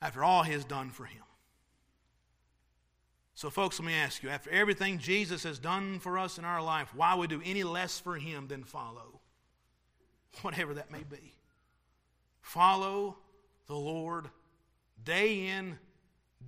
after 0.02 0.24
all 0.24 0.44
he 0.44 0.54
has 0.54 0.66
done 0.66 0.90
for 0.90 1.06
him. 1.06 1.24
So, 3.42 3.50
folks, 3.50 3.80
let 3.80 3.88
me 3.88 3.96
ask 3.96 4.22
you 4.22 4.30
after 4.30 4.52
everything 4.52 5.00
Jesus 5.00 5.42
has 5.46 5.58
done 5.58 5.98
for 5.98 6.20
us 6.20 6.38
in 6.38 6.46
our 6.46 6.62
life, 6.62 6.94
why 6.94 7.16
would 7.16 7.32
we 7.32 7.38
do 7.38 7.44
any 7.44 7.64
less 7.64 8.00
for 8.00 8.16
him 8.16 8.48
than 8.48 8.64
follow? 8.64 9.20
Whatever 10.44 10.76
that 10.76 10.92
may 10.92 11.02
be. 11.02 11.34
Follow 12.44 13.18
the 13.66 13.74
Lord 13.74 14.30
day 15.04 15.48
in, 15.48 15.80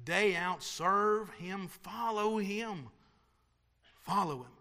day 0.06 0.36
out. 0.36 0.62
Serve 0.62 1.32
him. 1.32 1.68
Follow 1.68 2.38
him. 2.38 2.90
Follow 4.04 4.44
him. 4.44 4.54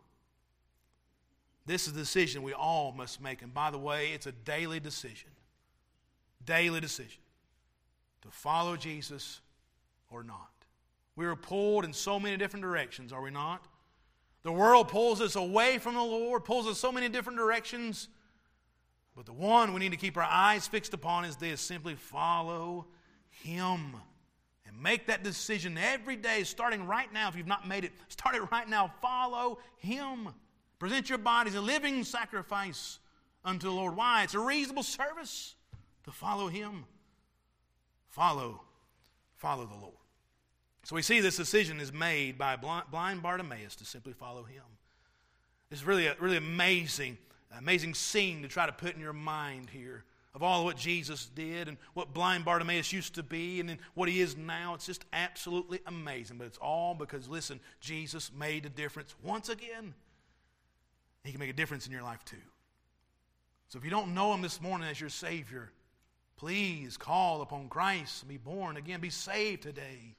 This 1.66 1.86
is 1.86 1.92
a 1.92 1.98
decision 1.98 2.42
we 2.42 2.54
all 2.54 2.92
must 2.92 3.20
make. 3.20 3.42
And 3.42 3.52
by 3.52 3.70
the 3.70 3.76
way, 3.76 4.12
it's 4.14 4.26
a 4.26 4.32
daily 4.32 4.80
decision. 4.80 5.28
Daily 6.46 6.80
decision 6.80 7.20
to 8.22 8.28
follow 8.30 8.78
Jesus 8.78 9.42
or 10.10 10.24
not. 10.24 10.51
We 11.14 11.26
are 11.26 11.36
pulled 11.36 11.84
in 11.84 11.92
so 11.92 12.18
many 12.18 12.36
different 12.36 12.62
directions, 12.62 13.12
are 13.12 13.22
we 13.22 13.30
not? 13.30 13.66
The 14.42 14.52
world 14.52 14.88
pulls 14.88 15.20
us 15.20 15.36
away 15.36 15.78
from 15.78 15.94
the 15.94 16.02
Lord, 16.02 16.44
pulls 16.44 16.66
us 16.66 16.78
so 16.78 16.90
many 16.90 17.08
different 17.08 17.38
directions. 17.38 18.08
But 19.14 19.26
the 19.26 19.32
one 19.32 19.72
we 19.72 19.80
need 19.80 19.92
to 19.92 19.98
keep 19.98 20.16
our 20.16 20.22
eyes 20.22 20.66
fixed 20.66 20.94
upon 20.94 21.24
is 21.24 21.36
this 21.36 21.60
simply 21.60 21.94
follow 21.94 22.86
Him. 23.30 23.96
And 24.66 24.82
make 24.82 25.06
that 25.06 25.22
decision 25.22 25.76
every 25.76 26.16
day, 26.16 26.44
starting 26.44 26.86
right 26.86 27.12
now. 27.12 27.28
If 27.28 27.36
you've 27.36 27.46
not 27.46 27.68
made 27.68 27.84
it, 27.84 27.92
start 28.08 28.34
it 28.34 28.50
right 28.50 28.68
now. 28.68 28.92
Follow 29.02 29.58
Him. 29.76 30.28
Present 30.78 31.08
your 31.08 31.18
body 31.18 31.50
as 31.50 31.56
a 31.56 31.60
living 31.60 32.02
sacrifice 32.02 32.98
unto 33.44 33.68
the 33.68 33.72
Lord. 33.72 33.94
Why? 33.94 34.24
It's 34.24 34.34
a 34.34 34.40
reasonable 34.40 34.82
service 34.82 35.54
to 36.04 36.10
follow 36.10 36.48
Him. 36.48 36.86
Follow, 38.08 38.62
follow 39.36 39.66
the 39.66 39.76
Lord. 39.76 40.01
So 40.84 40.96
we 40.96 41.02
see 41.02 41.20
this 41.20 41.36
decision 41.36 41.80
is 41.80 41.92
made 41.92 42.36
by 42.36 42.56
blind 42.56 43.22
Bartimaeus 43.22 43.76
to 43.76 43.84
simply 43.84 44.12
follow 44.12 44.42
him. 44.42 44.64
It's 45.70 45.84
really 45.84 46.06
a 46.06 46.16
really 46.18 46.36
amazing, 46.36 47.18
amazing 47.56 47.94
scene 47.94 48.42
to 48.42 48.48
try 48.48 48.66
to 48.66 48.72
put 48.72 48.94
in 48.94 49.00
your 49.00 49.12
mind 49.12 49.70
here 49.70 50.04
of 50.34 50.42
all 50.42 50.64
what 50.64 50.76
Jesus 50.76 51.26
did 51.26 51.68
and 51.68 51.76
what 51.94 52.14
blind 52.14 52.44
Bartimaeus 52.44 52.92
used 52.92 53.14
to 53.14 53.22
be 53.22 53.60
and 53.60 53.68
then 53.68 53.78
what 53.94 54.08
he 54.08 54.20
is 54.20 54.36
now. 54.36 54.74
It's 54.74 54.86
just 54.86 55.04
absolutely 55.12 55.80
amazing. 55.86 56.38
But 56.38 56.46
it's 56.46 56.58
all 56.58 56.94
because, 56.94 57.28
listen, 57.28 57.60
Jesus 57.80 58.30
made 58.36 58.66
a 58.66 58.70
difference 58.70 59.14
once 59.22 59.50
again. 59.50 59.94
He 61.22 61.30
can 61.30 61.38
make 61.38 61.50
a 61.50 61.54
difference 61.54 61.86
in 61.86 61.92
your 61.92 62.02
life 62.02 62.24
too. 62.24 62.36
So 63.68 63.78
if 63.78 63.84
you 63.84 63.90
don't 63.90 64.14
know 64.14 64.34
him 64.34 64.42
this 64.42 64.60
morning 64.60 64.88
as 64.88 65.00
your 65.00 65.10
Savior, 65.10 65.70
please 66.36 66.96
call 66.96 67.42
upon 67.42 67.68
Christ 67.68 68.22
and 68.22 68.28
be 68.28 68.38
born 68.38 68.76
again. 68.76 69.00
Be 69.00 69.10
saved 69.10 69.62
today. 69.62 70.16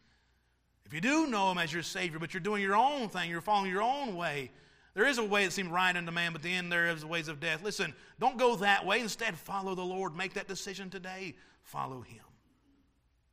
You 0.93 1.01
do 1.01 1.27
know 1.27 1.51
Him 1.51 1.57
as 1.57 1.73
your 1.73 1.83
Savior, 1.83 2.19
but 2.19 2.33
you're 2.33 2.41
doing 2.41 2.61
your 2.61 2.75
own 2.75 3.09
thing, 3.09 3.29
you're 3.29 3.41
following 3.41 3.71
your 3.71 3.81
own 3.81 4.15
way, 4.15 4.51
there 4.93 5.07
is 5.07 5.17
a 5.17 5.23
way 5.23 5.43
that 5.45 5.51
seems 5.51 5.69
right 5.69 5.95
unto 5.95 6.11
man, 6.11 6.33
but 6.33 6.43
there 6.43 6.87
is 6.87 7.01
the 7.01 7.07
ways 7.07 7.27
of 7.27 7.39
death. 7.39 7.63
Listen, 7.63 7.93
don't 8.19 8.37
go 8.37 8.55
that 8.57 8.85
way. 8.85 8.99
Instead, 8.99 9.35
follow 9.35 9.73
the 9.73 9.81
Lord. 9.81 10.15
Make 10.15 10.33
that 10.35 10.47
decision 10.47 10.89
today. 10.89 11.35
Follow 11.63 12.01
Him. 12.01 12.23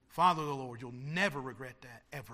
Follow 0.09 0.47
the 0.47 0.55
Lord. 0.55 0.81
You'll 0.81 0.93
never 0.93 1.41
regret 1.41 1.77
that, 1.83 2.03
ever 2.13 2.27